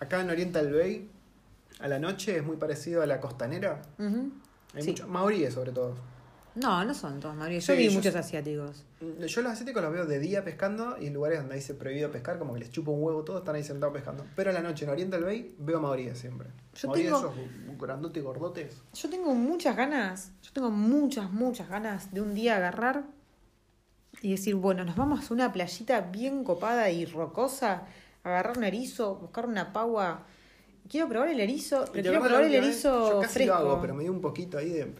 Acá 0.00 0.20
en 0.20 0.28
Oriental 0.30 0.72
Bay, 0.74 1.08
a 1.80 1.88
la 1.88 1.98
noche 1.98 2.36
es 2.38 2.44
muy 2.44 2.56
parecido 2.56 3.02
a 3.02 3.06
la 3.06 3.20
costanera. 3.20 3.82
Hay 3.98 4.82
Sí. 4.82 4.88
mucho, 4.90 5.08
maoríes 5.08 5.54
sobre 5.54 5.72
todo. 5.72 5.94
No, 6.54 6.82
no 6.86 6.94
son 6.94 7.20
todos, 7.20 7.34
María. 7.36 7.58
Yo 7.58 7.74
Sí, 7.74 7.78
vi 7.78 7.88
yo- 7.88 7.92
muchos 7.92 8.16
asiáticos. 8.16 8.86
Yo 9.26 9.42
los 9.42 9.52
asiáticos 9.52 9.82
los 9.82 9.92
veo 9.92 10.06
de 10.06 10.18
día 10.18 10.42
pescando 10.42 10.96
y 10.98 11.08
en 11.08 11.12
lugares 11.12 11.40
donde 11.40 11.54
dice 11.56 11.74
prohibido 11.74 12.10
pescar, 12.10 12.38
como 12.38 12.54
que 12.54 12.60
les 12.60 12.70
chupa 12.70 12.90
un 12.92 13.02
huevo 13.02 13.22
todo, 13.24 13.38
están 13.38 13.56
ahí 13.56 13.62
sentados 13.62 13.92
pescando. 13.92 14.24
Pero 14.34 14.48
a 14.50 14.52
la 14.54 14.62
noche 14.62 14.86
en 14.86 14.90
Oriental 14.90 15.22
Bay 15.22 15.54
veo 15.58 15.80
maoríes 15.80 16.18
siempre. 16.18 16.48
Yo 16.74 16.88
maoríes 16.88 17.06
tengo- 17.12 17.18
esos 17.18 17.78
grandotes 17.78 18.22
y 18.22 18.24
gordotes. 18.24 18.82
Yo 18.94 19.10
tengo 19.10 19.34
muchas 19.34 19.76
ganas, 19.76 20.32
yo 20.42 20.50
tengo 20.54 20.70
muchas, 20.70 21.30
muchas 21.30 21.68
ganas 21.68 22.14
de 22.14 22.22
un 22.22 22.34
día 22.34 22.56
agarrar 22.56 23.04
y 24.22 24.30
decir, 24.30 24.54
bueno, 24.54 24.82
nos 24.84 24.96
vamos 24.96 25.30
a 25.30 25.34
una 25.34 25.52
playita 25.52 26.00
bien 26.00 26.42
copada 26.42 26.88
y 26.90 27.04
rocosa, 27.04 27.82
agarrar 28.24 28.56
un 28.56 28.64
erizo, 28.64 29.16
buscar 29.16 29.44
una 29.46 29.74
pagua. 29.74 30.24
Quiero 30.88 31.08
probar 31.08 31.28
el 31.28 31.40
erizo, 31.40 31.82
¿Y 31.82 31.84
te 31.86 31.90
pero 31.92 32.02
quiero 32.02 32.18
acordás 32.18 32.38
probar 32.38 32.44
el 32.44 32.64
erizo 32.64 33.10
Yo 33.10 33.20
casi 33.20 33.34
fresco. 33.34 33.52
lo 33.54 33.58
hago, 33.58 33.80
pero 33.80 33.94
me 33.94 34.02
dio 34.04 34.12
un 34.12 34.20
poquito 34.20 34.58
ahí 34.58 34.70
de, 34.70 34.84
de 34.84 34.92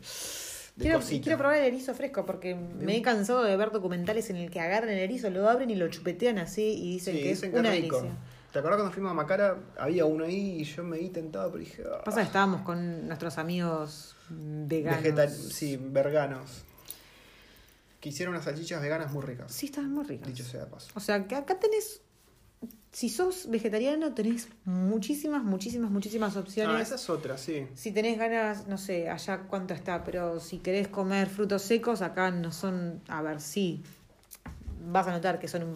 quiero, 0.79 0.99
cosita. 0.99 1.23
quiero 1.25 1.39
probar 1.39 1.57
el 1.59 1.65
erizo 1.65 1.95
fresco 1.95 2.27
porque 2.27 2.55
me 2.55 2.97
he 2.97 3.03
cansado 3.03 3.43
de 3.45 3.57
ver 3.57 3.71
documentales 3.71 4.29
en 4.31 4.37
el 4.37 4.51
que 4.51 4.61
agarran 4.61 4.91
el 4.91 4.99
erizo, 4.99 5.31
lo 5.31 5.49
abren 5.49 5.71
y 5.71 5.77
lo 5.77 5.89
chupetean 5.89 6.39
así 6.39 6.63
y 6.63 6.93
dicen 6.95 7.15
Sí, 7.17 7.23
que 7.23 7.29
dicen 7.31 7.49
es 7.51 7.55
que 7.55 7.61
una 7.61 7.71
rico. 7.71 7.97
delicia. 7.99 8.17
¿Te 8.53 8.61
acuerdas 8.61 8.79
cuando 8.79 8.95
fuimos 8.95 9.11
a 9.11 9.15
Macara? 9.15 9.59
Había 9.79 10.07
uno 10.07 10.25
ahí 10.25 10.61
y 10.61 10.65
yo 10.65 10.83
me 10.83 10.97
di 10.97 11.11
tentado, 11.11 11.51
pero 11.53 11.61
dije. 11.63 11.83
ah, 11.93 12.03
Pasa 12.05 12.21
que 12.21 12.27
estábamos 12.27 12.63
con 12.63 13.07
nuestros 13.07 13.37
amigos 13.37 14.17
veganos. 14.31 15.03
vegetal- 15.03 15.29
sí, 15.31 15.77
veganos. 15.79 16.65
Que 18.01 18.09
hicieron 18.11 18.35
unas 18.35 18.45
salchichas 18.45 18.81
veganas 18.81 19.13
muy 19.13 19.23
ricas. 19.23 19.53
Sí, 19.53 19.67
estaban 19.67 19.93
muy 19.93 20.05
ricas. 20.05 20.29
Dicho 20.29 20.45
sea 20.45 20.61
de 20.61 20.67
paso. 20.67 20.89
O 20.95 21.01
sea, 21.01 21.27
que 21.27 21.35
acá 21.35 21.59
tenés. 21.59 22.01
Si 22.97 23.11
sos 23.11 23.51
vegetariano, 23.51 24.15
tenés 24.15 24.49
muchísimas, 24.65 25.45
muchísimas, 25.45 25.91
muchísimas 25.91 26.35
opciones. 26.35 26.77
Ah, 26.79 26.81
esa 26.81 26.95
es 26.95 27.11
otra, 27.11 27.37
sí. 27.37 27.67
Si 27.75 27.93
tenés 27.93 28.19
ganas, 28.19 28.69
no 28.69 28.79
sé, 28.79 29.11
allá 29.11 29.41
cuánto 29.51 29.75
está, 29.75 30.03
pero 30.03 30.41
si 30.41 30.61
querés 30.61 30.89
comer 30.89 31.29
frutos 31.29 31.61
secos, 31.61 32.01
acá 32.01 32.31
no 32.31 32.53
son. 32.53 33.03
A 33.09 33.21
ver, 33.21 33.43
sí. 33.43 33.83
Vas 34.91 35.07
a 35.09 35.11
notar 35.11 35.39
que 35.39 35.47
son 35.47 35.75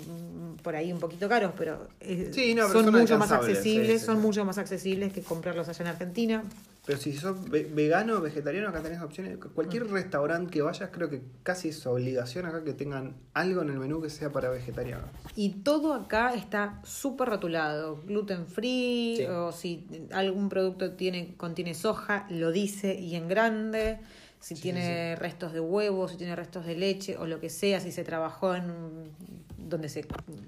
por 0.63 0.75
ahí 0.75 0.91
un 0.95 0.99
poquito 0.99 1.29
caros, 1.29 1.53
pero, 1.59 1.89
eh, 2.01 2.31
Sí, 2.33 2.55
no, 2.55 2.63
pero 2.69 2.73
son, 2.73 2.85
son 2.87 3.03
mucho 3.03 3.19
más 3.19 3.31
accesibles, 3.33 3.93
sí, 3.93 3.99
sí, 3.99 4.07
son 4.07 4.23
mucho 4.23 4.47
más 4.47 4.57
accesibles 4.57 5.13
que 5.13 5.21
comprarlos 5.21 5.69
allá 5.69 5.83
en 5.83 5.89
Argentina. 5.89 6.45
Pero 6.91 7.01
si 7.01 7.13
sos 7.13 7.49
ve- 7.49 7.71
vegano 7.73 8.17
o 8.17 8.21
vegetariano, 8.21 8.69
acá 8.69 8.83
tenés 8.83 9.01
opciones. 9.01 9.39
Cualquier 9.55 9.85
Mm. 9.85 9.93
restaurante 9.93 10.51
que 10.51 10.61
vayas, 10.61 10.91
creo 10.93 11.09
que 11.09 11.23
casi 11.45 11.69
es 11.69 11.87
obligación 11.87 12.47
acá 12.47 12.65
que 12.65 12.73
tengan 12.73 13.15
algo 13.33 13.63
en 13.63 13.71
el 13.71 13.79
menú 13.79 14.03
que 14.03 14.11
sea 14.11 14.33
para 14.33 14.49
vegetariano. 14.51 15.05
Y 15.37 15.51
todo 15.63 15.95
acá 15.95 16.35
está 16.35 16.81
súper 16.83 17.29
rotulado, 17.29 18.03
gluten 18.05 18.49
free, 18.49 19.19
Sí. 19.19 19.25
o 19.27 19.53
si 19.53 19.87
algún 20.11 20.49
producto 20.49 20.95
tiene, 20.95 21.37
contiene 21.37 21.75
soja, 21.75 22.27
lo 22.29 22.51
dice 22.51 22.93
y 22.97 23.15
en 23.15 23.29
grande. 23.29 24.01
Si 24.41 24.57
Sí, 24.57 24.63
tiene 24.63 25.15
restos 25.15 25.53
de 25.53 25.61
huevo, 25.61 26.09
si 26.09 26.17
tiene 26.17 26.35
restos 26.35 26.67
de 26.67 26.75
leche 26.75 27.17
o 27.19 27.27
lo 27.29 27.39
que 27.39 27.51
sea, 27.51 27.79
si 27.79 27.93
se 27.93 28.03
trabajó 28.03 28.57
en 28.57 28.69
un- 28.69 29.11
donde 29.59 29.89
se 29.89 30.05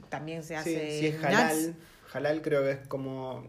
también 0.08 0.42
se 0.42 0.48
Sí, 0.48 0.54
hace 0.54 0.98
si 0.98 1.06
es 1.06 1.14
nuts. 1.14 1.24
halal, 1.26 1.74
halal 2.14 2.42
creo 2.42 2.62
que 2.64 2.72
es 2.72 2.78
como. 2.88 3.46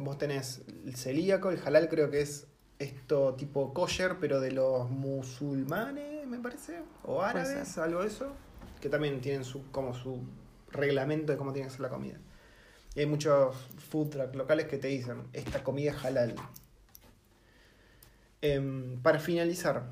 Vos 0.00 0.18
tenés 0.18 0.62
el 0.84 0.94
celíaco, 0.96 1.50
el 1.50 1.60
halal 1.64 1.88
creo 1.88 2.10
que 2.10 2.20
es 2.20 2.46
esto 2.78 3.34
tipo 3.34 3.72
kosher, 3.72 4.18
pero 4.20 4.40
de 4.40 4.52
los 4.52 4.90
musulmanes, 4.90 6.26
me 6.26 6.38
parece, 6.38 6.80
o 7.04 7.22
árabes, 7.22 7.78
algo 7.78 8.02
de 8.02 8.08
eso, 8.08 8.32
que 8.80 8.88
también 8.88 9.20
tienen 9.20 9.44
su 9.44 9.70
como 9.70 9.94
su 9.94 10.22
reglamento 10.70 11.32
de 11.32 11.38
cómo 11.38 11.52
tiene 11.52 11.68
que 11.68 11.72
ser 11.72 11.80
la 11.80 11.88
comida. 11.88 12.18
Y 12.94 13.00
hay 13.00 13.06
muchos 13.06 13.56
food 13.90 14.10
truck 14.10 14.34
locales 14.34 14.66
que 14.66 14.78
te 14.78 14.88
dicen, 14.88 15.24
esta 15.32 15.62
comida 15.62 15.92
es 15.92 16.04
halal. 16.04 16.34
Em, 18.42 19.00
para 19.02 19.18
finalizar, 19.18 19.84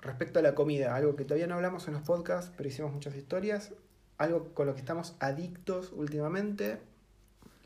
respecto 0.00 0.38
a 0.38 0.42
la 0.42 0.54
comida, 0.54 0.94
algo 0.94 1.16
que 1.16 1.24
todavía 1.24 1.46
no 1.46 1.54
hablamos 1.54 1.86
en 1.88 1.94
los 1.94 2.02
podcasts, 2.02 2.52
pero 2.56 2.68
hicimos 2.68 2.92
muchas 2.92 3.14
historias, 3.14 3.72
algo 4.18 4.52
con 4.54 4.66
lo 4.66 4.74
que 4.74 4.80
estamos 4.80 5.16
adictos 5.20 5.92
últimamente, 5.92 6.80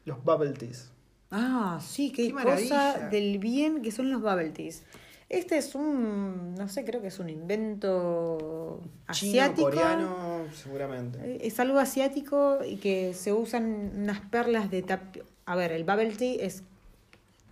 los 0.05 0.23
bubble 0.23 0.53
teas. 0.53 0.94
Ah, 1.31 1.81
sí, 1.83 2.13
qué, 2.13 2.29
Qué 2.29 2.33
cosa 2.33 3.09
del 3.11 3.39
bien 3.39 3.83
que 3.83 3.91
son 3.91 4.11
los 4.11 4.23
bubble 4.23 4.51
teas. 4.51 4.83
Este 5.29 5.57
es 5.57 5.75
un, 5.75 6.55
no 6.55 6.69
sé, 6.69 6.85
creo 6.85 7.01
que 7.01 7.09
es 7.09 7.19
un 7.19 7.29
invento 7.29 8.81
Chino, 9.11 9.31
asiático. 9.43 9.63
coreano, 9.71 10.45
seguramente. 10.55 11.19
Eh, 11.25 11.39
Es 11.43 11.59
algo 11.61 11.79
asiático 11.79 12.59
y 12.65 12.77
que 12.77 13.15
se 13.15 13.33
usan 13.33 13.91
unas 13.97 14.21
perlas 14.21 14.71
de 14.71 14.83
tapio. 14.83 15.25
A 15.47 15.57
ver, 15.57 15.73
el 15.73 15.85
bubble 15.85 16.11
tea 16.11 16.37
es, 16.45 16.63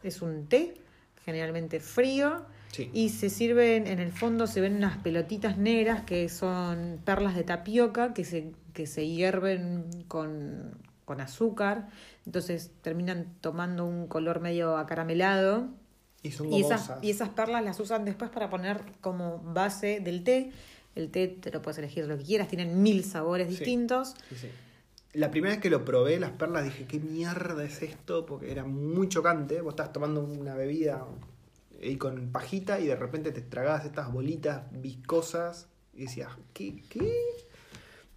es 0.02 0.22
un 0.22 0.46
té, 0.46 0.74
generalmente 1.24 1.80
frío, 1.80 2.44
Sí. 2.72 2.88
y 2.94 3.10
se 3.10 3.28
sirven, 3.28 3.86
en 3.86 3.98
el 3.98 4.12
fondo 4.12 4.46
se 4.46 4.62
ven 4.62 4.76
unas 4.76 4.96
pelotitas 4.98 5.58
negras 5.58 6.04
que 6.04 6.28
son 6.30 7.00
perlas 7.04 7.34
de 7.34 7.44
tapioca 7.44 8.14
que 8.14 8.24
se, 8.24 8.52
que 8.72 8.86
se 8.86 9.06
hierven 9.08 9.84
con, 10.08 10.70
con 11.04 11.20
azúcar, 11.20 11.88
entonces 12.26 12.70
terminan 12.82 13.34
tomando 13.40 13.84
un 13.84 14.06
color 14.06 14.40
medio 14.40 14.76
acaramelado. 14.76 15.68
Y 16.22 16.30
son 16.30 16.52
Y 16.52 16.60
esas, 16.60 16.92
y 17.02 17.10
esas 17.10 17.30
perlas 17.30 17.64
las 17.64 17.80
usan 17.80 18.04
después 18.04 18.30
para 18.30 18.48
poner 18.48 18.80
como 19.00 19.38
base 19.40 20.00
del 20.00 20.22
té. 20.22 20.52
El 20.94 21.10
té 21.10 21.26
te 21.28 21.50
lo 21.50 21.62
puedes 21.62 21.78
elegir 21.78 22.06
lo 22.06 22.16
que 22.18 22.24
quieras, 22.24 22.48
tienen 22.48 22.82
mil 22.82 23.04
sabores 23.04 23.48
Sí. 23.48 23.54
distintos. 23.56 24.14
Sí, 24.28 24.36
sí. 24.42 24.48
La 25.14 25.30
primera 25.30 25.54
vez 25.54 25.60
que 25.62 25.68
lo 25.68 25.84
probé, 25.84 26.18
las 26.20 26.30
perlas, 26.30 26.64
dije, 26.64 26.86
¿qué 26.86 26.98
mierda 26.98 27.62
es 27.64 27.82
esto? 27.82 28.24
Porque 28.24 28.50
era 28.50 28.64
muy 28.64 29.08
chocante. 29.08 29.60
Vos 29.60 29.72
estás 29.72 29.92
tomando 29.92 30.22
una 30.22 30.54
bebida 30.54 31.04
y 31.82 31.96
con 31.96 32.30
pajita 32.30 32.78
y 32.80 32.86
de 32.86 32.96
repente 32.96 33.32
te 33.32 33.42
tragabas 33.42 33.84
estas 33.84 34.10
bolitas 34.12 34.62
viscosas 34.70 35.66
y 35.92 36.02
decías, 36.02 36.30
¿qué? 36.54 36.82
¿Qué? 36.88 37.12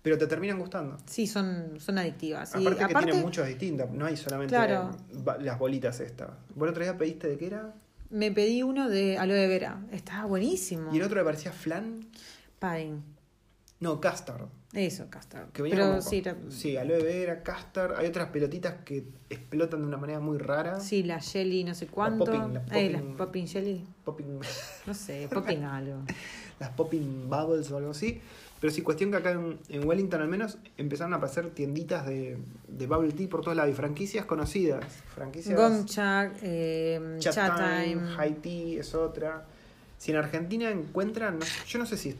Pero 0.05 0.19
te 0.19 0.27
terminan 0.27 0.59
gustando. 0.59 0.97
Sí, 1.07 1.25
son, 1.25 1.79
son 1.79 1.97
adictivas. 1.97 2.53
Y 2.55 2.61
Aparte 2.67 2.85
que 2.85 2.93
tienen 3.05 3.21
muchas 3.23 3.47
distintas, 3.47 3.89
no 3.89 4.05
hay 4.05 4.15
solamente 4.15 4.53
Claro. 4.53 4.95
las 5.39 5.57
bolitas 5.57 5.99
estas. 5.99 6.29
¿Vos 6.53 6.65
el 6.67 6.69
otro 6.69 6.83
día 6.83 6.95
pediste 6.95 7.27
de 7.27 7.37
qué 7.39 7.47
era? 7.47 7.73
me 8.11 8.31
pedí 8.31 8.61
uno 8.61 8.87
de 8.87 9.17
aloe 9.17 9.47
vera. 9.47 9.81
Estaba 9.91 10.25
buenísimo. 10.25 10.93
Y 10.93 10.97
el 10.97 11.03
otro 11.03 11.17
le 11.17 11.23
parecía 11.25 11.51
flan. 11.51 12.05
Pudding. 12.59 13.03
No, 13.79 13.99
custard. 13.99 14.45
Eso, 14.73 15.07
custard. 15.11 15.49
Que 15.51 15.63
venía 15.63 15.75
Pero 15.77 15.89
como- 15.89 16.01
sí, 16.03 16.17
era- 16.19 16.37
sí, 16.49 16.77
aloe 16.77 17.01
vera, 17.01 17.43
custard. 17.43 17.95
Hay 17.97 18.05
otras 18.05 18.29
pelotitas 18.29 18.75
que 18.85 19.07
explotan 19.29 19.81
de 19.81 19.87
una 19.87 19.97
manera 19.97 20.19
muy 20.19 20.37
rara. 20.37 20.79
sí, 20.79 21.01
la 21.01 21.19
jelly 21.19 21.63
no 21.63 21.73
sé 21.73 21.87
cuánto. 21.87 22.25
popping, 22.25 22.53
la 22.53 22.59
Eh, 22.59 22.63
popping. 22.67 22.91
las 22.91 23.17
popping 23.17 23.47
jelly. 23.47 23.87
Popping, 24.05 24.39
No 24.85 24.93
sé, 24.93 25.27
popping 25.33 25.63
algo. 25.63 26.03
las 26.59 26.69
popping 26.69 27.27
bubbles 27.27 27.71
o 27.71 27.77
algo 27.77 27.89
así. 27.89 28.21
Pero 28.65 28.73
sí, 28.73 28.81
cuestión 28.81 29.11
que 29.11 29.17
acá 29.17 29.29
en, 29.33 29.59
en 29.69 29.87
Wellington 29.87 30.21
al 30.21 30.27
menos 30.27 30.57
empezaron 30.75 31.13
a 31.13 31.17
aparecer 31.17 31.51
tienditas 31.51 32.07
de, 32.07 32.39
de 32.67 32.87
bubble 32.87 33.11
tea 33.11 33.29
por 33.29 33.41
todos 33.41 33.55
lados 33.55 33.71
y 33.71 33.75
franquicias 33.75 34.25
conocidas. 34.25 34.83
Franquicias 35.13 35.55
Gongcha, 35.55 36.31
eh, 36.41 37.17
Chat 37.19 37.35
Time. 37.57 38.01
High 38.17 38.33
Tea 38.41 38.79
es 38.79 38.95
otra. 38.95 39.45
Si 39.99 40.09
en 40.09 40.17
Argentina 40.17 40.71
encuentran, 40.71 41.37
no- 41.37 41.45
yo 41.67 41.77
no 41.77 41.85
sé 41.85 41.95
si 41.95 42.15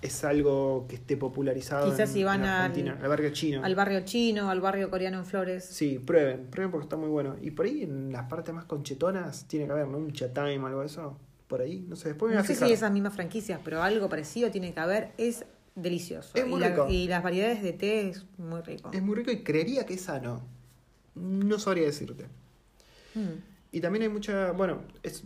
es 0.00 0.24
algo 0.24 0.86
que 0.88 0.94
esté 0.96 1.18
popularizado 1.18 1.84
Quizás 1.90 2.08
en, 2.08 2.14
si 2.14 2.24
van 2.24 2.40
en 2.40 2.46
al- 2.46 2.60
Argentina, 2.62 2.98
al 3.02 3.08
barrio 3.10 3.30
chino. 3.34 3.62
Al 3.62 3.74
barrio 3.74 4.00
chino, 4.06 4.48
al 4.48 4.62
barrio 4.62 4.88
coreano 4.88 5.18
en 5.18 5.26
Flores. 5.26 5.66
Sí, 5.66 5.98
prueben, 5.98 6.46
prueben 6.50 6.70
porque 6.70 6.84
está 6.86 6.96
muy 6.96 7.08
bueno. 7.10 7.36
Y 7.42 7.50
por 7.50 7.66
ahí 7.66 7.82
en 7.82 8.10
las 8.10 8.26
partes 8.26 8.54
más 8.54 8.64
conchetonas 8.64 9.44
tiene 9.48 9.66
que 9.66 9.72
haber, 9.72 9.86
¿no? 9.86 9.98
Un 9.98 10.14
chat 10.14 10.32
time, 10.32 10.66
algo 10.66 10.80
de 10.80 10.86
eso. 10.86 11.18
Por 11.46 11.60
ahí, 11.60 11.84
no 11.86 11.96
sé, 11.96 12.08
después 12.08 12.30
me 12.30 12.36
voy 12.36 12.38
No 12.38 12.40
a 12.44 12.46
sé 12.46 12.54
fijar. 12.54 12.68
si 12.68 12.72
esas 12.74 12.90
mismas 12.92 13.12
franquicias, 13.12 13.60
pero 13.62 13.82
algo 13.82 14.08
parecido 14.08 14.50
tiene 14.50 14.72
que 14.72 14.80
haber. 14.80 15.10
Es 15.18 15.44
delicioso. 15.74 16.30
Es 16.34 16.46
muy 16.46 16.58
y, 16.58 16.60
la- 16.60 16.68
rico. 16.70 16.86
y 16.90 17.08
las 17.08 17.22
variedades 17.22 17.62
de 17.62 17.72
té 17.72 18.08
es 18.10 18.24
muy 18.38 18.60
rico. 18.62 18.90
Es 18.92 19.02
muy 19.02 19.14
rico 19.16 19.30
y 19.30 19.42
creería 19.42 19.86
que 19.86 19.94
es 19.94 20.02
sano. 20.02 20.42
No 21.14 21.58
sabría 21.58 21.84
decirte. 21.84 22.26
Mm. 23.14 23.28
Y 23.72 23.80
también 23.80 24.02
hay 24.02 24.08
mucha, 24.08 24.52
bueno, 24.52 24.82
es 25.02 25.22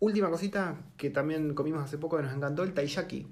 última 0.00 0.30
cosita 0.30 0.76
que 0.96 1.10
también 1.10 1.54
comimos 1.54 1.82
hace 1.84 1.98
poco 1.98 2.16
que 2.16 2.22
nos 2.22 2.34
encantó, 2.34 2.62
el 2.62 2.72
taiyaki. 2.74 3.26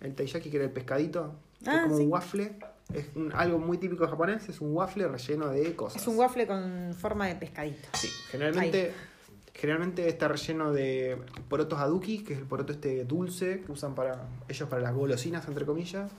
El 0.00 0.14
taiyaki 0.14 0.50
que 0.50 0.56
era 0.56 0.66
el 0.66 0.72
pescadito, 0.72 1.34
que 1.62 1.70
Ah, 1.70 1.76
es 1.76 1.82
como 1.82 1.96
sí. 1.96 2.02
un 2.04 2.12
waffle. 2.12 2.58
Es 2.94 3.06
un- 3.16 3.32
algo 3.34 3.58
muy 3.58 3.78
típico 3.78 4.06
japonés, 4.06 4.48
es 4.48 4.60
un 4.60 4.72
waffle 4.72 5.08
relleno 5.08 5.48
de 5.48 5.74
cosas. 5.74 6.00
Es 6.00 6.06
un 6.08 6.16
waffle 6.16 6.46
con 6.46 6.94
forma 6.96 7.26
de 7.26 7.34
pescadito. 7.34 7.88
Sí, 7.94 8.08
generalmente, 8.30 8.92
generalmente 9.56 10.06
está 10.08 10.28
relleno 10.28 10.72
de 10.72 11.18
porotos 11.48 11.78
aduki, 11.78 12.22
que 12.22 12.34
es 12.34 12.38
el 12.38 12.44
poroto 12.44 12.72
este 12.72 13.04
dulce 13.04 13.62
que 13.62 13.72
usan 13.72 13.94
para 13.94 14.28
ellos 14.48 14.68
para 14.68 14.82
las 14.82 14.94
golosinas, 14.94 15.48
entre 15.48 15.64
comillas. 15.64 16.10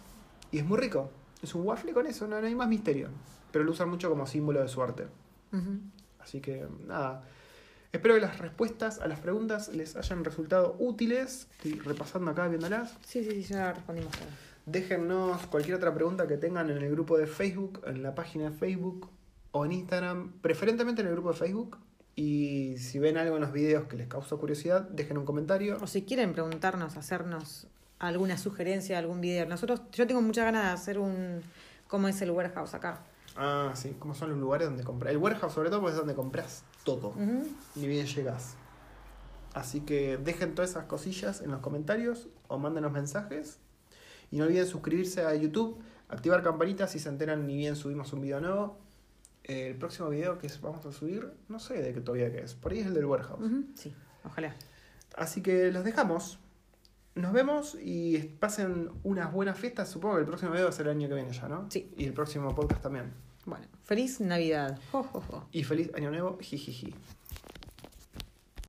Y 0.51 0.57
es 0.57 0.65
muy 0.65 0.79
rico. 0.79 1.11
Es 1.43 1.53
un 1.53 1.61
waffle 1.61 1.93
con 1.93 2.07
eso, 2.07 2.27
no, 2.27 2.41
no 2.41 2.47
hay 2.47 2.55
más 2.55 2.67
misterio. 2.67 3.09
Pero 3.51 3.63
lo 3.63 3.71
usan 3.71 3.89
mucho 3.89 4.09
como 4.09 4.25
símbolo 4.25 4.59
de 4.61 4.67
suerte. 4.67 5.07
Ujú. 5.53 5.79
Así 6.19 6.41
que 6.41 6.65
nada. 6.87 7.23
Espero 7.91 8.15
que 8.15 8.21
las 8.21 8.39
respuestas 8.39 8.99
a 8.99 9.07
las 9.07 9.19
preguntas 9.19 9.69
les 9.69 9.95
hayan 9.95 10.25
resultado 10.25 10.75
útiles. 10.79 11.47
Estoy 11.57 11.79
repasando 11.79 12.31
acá, 12.31 12.47
viéndolas. 12.47 12.97
Sí, 13.05 13.23
sí, 13.23 13.43
sí, 13.43 13.53
ya 13.53 13.71
respondimos 13.73 14.11
todo. 14.13 14.27
Déjennos 14.65 15.45
cualquier 15.47 15.75
otra 15.77 15.93
pregunta 15.93 16.27
que 16.27 16.37
tengan 16.37 16.69
en 16.71 16.77
el 16.77 16.91
grupo 16.91 17.17
de 17.17 17.27
Facebook, 17.27 17.81
en 17.85 18.01
la 18.01 18.15
página 18.15 18.49
de 18.49 18.57
Facebook 18.57 19.09
o 19.51 19.63
en 19.63 19.71
Instagram, 19.73 20.33
preferentemente 20.41 21.01
en 21.01 21.07
el 21.07 21.13
grupo 21.13 21.31
de 21.31 21.37
Facebook. 21.37 21.77
Y 22.17 22.79
si 22.79 22.97
ven 22.97 23.15
algo 23.15 23.35
en 23.35 23.43
los 23.43 23.51
videos 23.51 23.85
que 23.85 23.95
les 23.95 24.07
causó 24.07 24.39
curiosidad, 24.39 24.81
dejen 24.89 25.19
un 25.19 25.25
comentario. 25.25 25.77
O 25.81 25.85
si 25.85 26.01
quieren 26.01 26.33
preguntarnos, 26.33 26.97
hacernos 26.97 27.67
alguna 27.99 28.39
sugerencia, 28.39 28.97
algún 28.97 29.21
video. 29.21 29.45
Nosotros, 29.45 29.83
yo 29.91 30.07
tengo 30.07 30.23
muchas 30.23 30.45
ganas 30.45 30.63
de 30.63 30.69
hacer 30.71 30.97
un 30.97 31.43
cómo 31.87 32.07
es 32.07 32.19
el 32.23 32.31
warehouse 32.31 32.73
acá. 32.73 33.03
Ah, 33.35 33.71
sí, 33.75 33.95
cómo 33.99 34.15
son 34.15 34.31
los 34.31 34.39
lugares 34.39 34.67
donde 34.67 34.83
comprar. 34.83 35.11
El 35.11 35.19
warehouse, 35.19 35.53
sobre 35.53 35.69
todo, 35.69 35.79
porque 35.79 35.93
es 35.93 35.97
donde 35.99 36.15
compras 36.15 36.63
todo. 36.83 37.13
Ni 37.75 37.87
bien 37.87 38.07
llegas. 38.07 38.55
Así 39.53 39.81
que 39.81 40.17
dejen 40.17 40.55
todas 40.55 40.71
esas 40.71 40.85
cosillas 40.85 41.41
en 41.41 41.51
los 41.51 41.59
comentarios 41.59 42.29
o 42.47 42.57
mándenos 42.57 42.91
mensajes. 42.91 43.59
Y 44.31 44.37
no 44.37 44.45
olviden 44.45 44.65
suscribirse 44.65 45.23
a 45.23 45.35
YouTube, 45.35 45.77
activar 46.09 46.41
campanitas 46.41 46.89
si 46.89 46.97
se 46.97 47.09
enteran 47.09 47.45
ni 47.45 47.57
bien 47.57 47.75
subimos 47.75 48.11
un 48.11 48.21
video 48.21 48.41
nuevo. 48.41 48.86
El 49.47 49.75
próximo 49.75 50.09
video 50.09 50.37
que 50.37 50.49
vamos 50.61 50.85
a 50.85 50.91
subir, 50.91 51.31
no 51.47 51.59
sé 51.59 51.81
de 51.81 51.93
qué 51.93 52.01
todavía 52.01 52.31
que 52.31 52.39
es. 52.39 52.53
Por 52.53 52.73
ahí 52.73 52.79
es 52.79 52.87
el 52.87 52.93
del 52.93 53.05
warehouse. 53.05 53.49
Sí, 53.75 53.93
ojalá. 54.25 54.55
Así 55.15 55.41
que 55.41 55.71
los 55.71 55.85
dejamos. 55.85 56.39
Nos 57.15 57.33
vemos 57.33 57.77
y 57.81 58.17
pasen 58.39 58.91
unas 59.03 59.31
buenas 59.31 59.57
fiestas. 59.57 59.89
Supongo 59.89 60.15
que 60.15 60.21
el 60.21 60.27
próximo 60.27 60.51
video 60.51 60.65
va 60.65 60.69
a 60.69 60.73
ser 60.73 60.87
el 60.87 60.91
año 60.91 61.07
que 61.07 61.15
viene 61.15 61.31
ya, 61.31 61.47
¿no? 61.47 61.65
Sí. 61.71 61.91
Y 61.97 62.05
el 62.05 62.13
próximo 62.13 62.53
podcast 62.53 62.83
también. 62.83 63.13
Bueno, 63.45 63.65
feliz 63.83 64.19
Navidad. 64.19 64.77
Jo, 64.91 65.03
jo, 65.03 65.21
jo. 65.21 65.47
Y 65.53 65.63
feliz 65.63 65.89
año 65.95 66.11
nuevo. 66.11 66.37
Jijiji. 66.39 66.93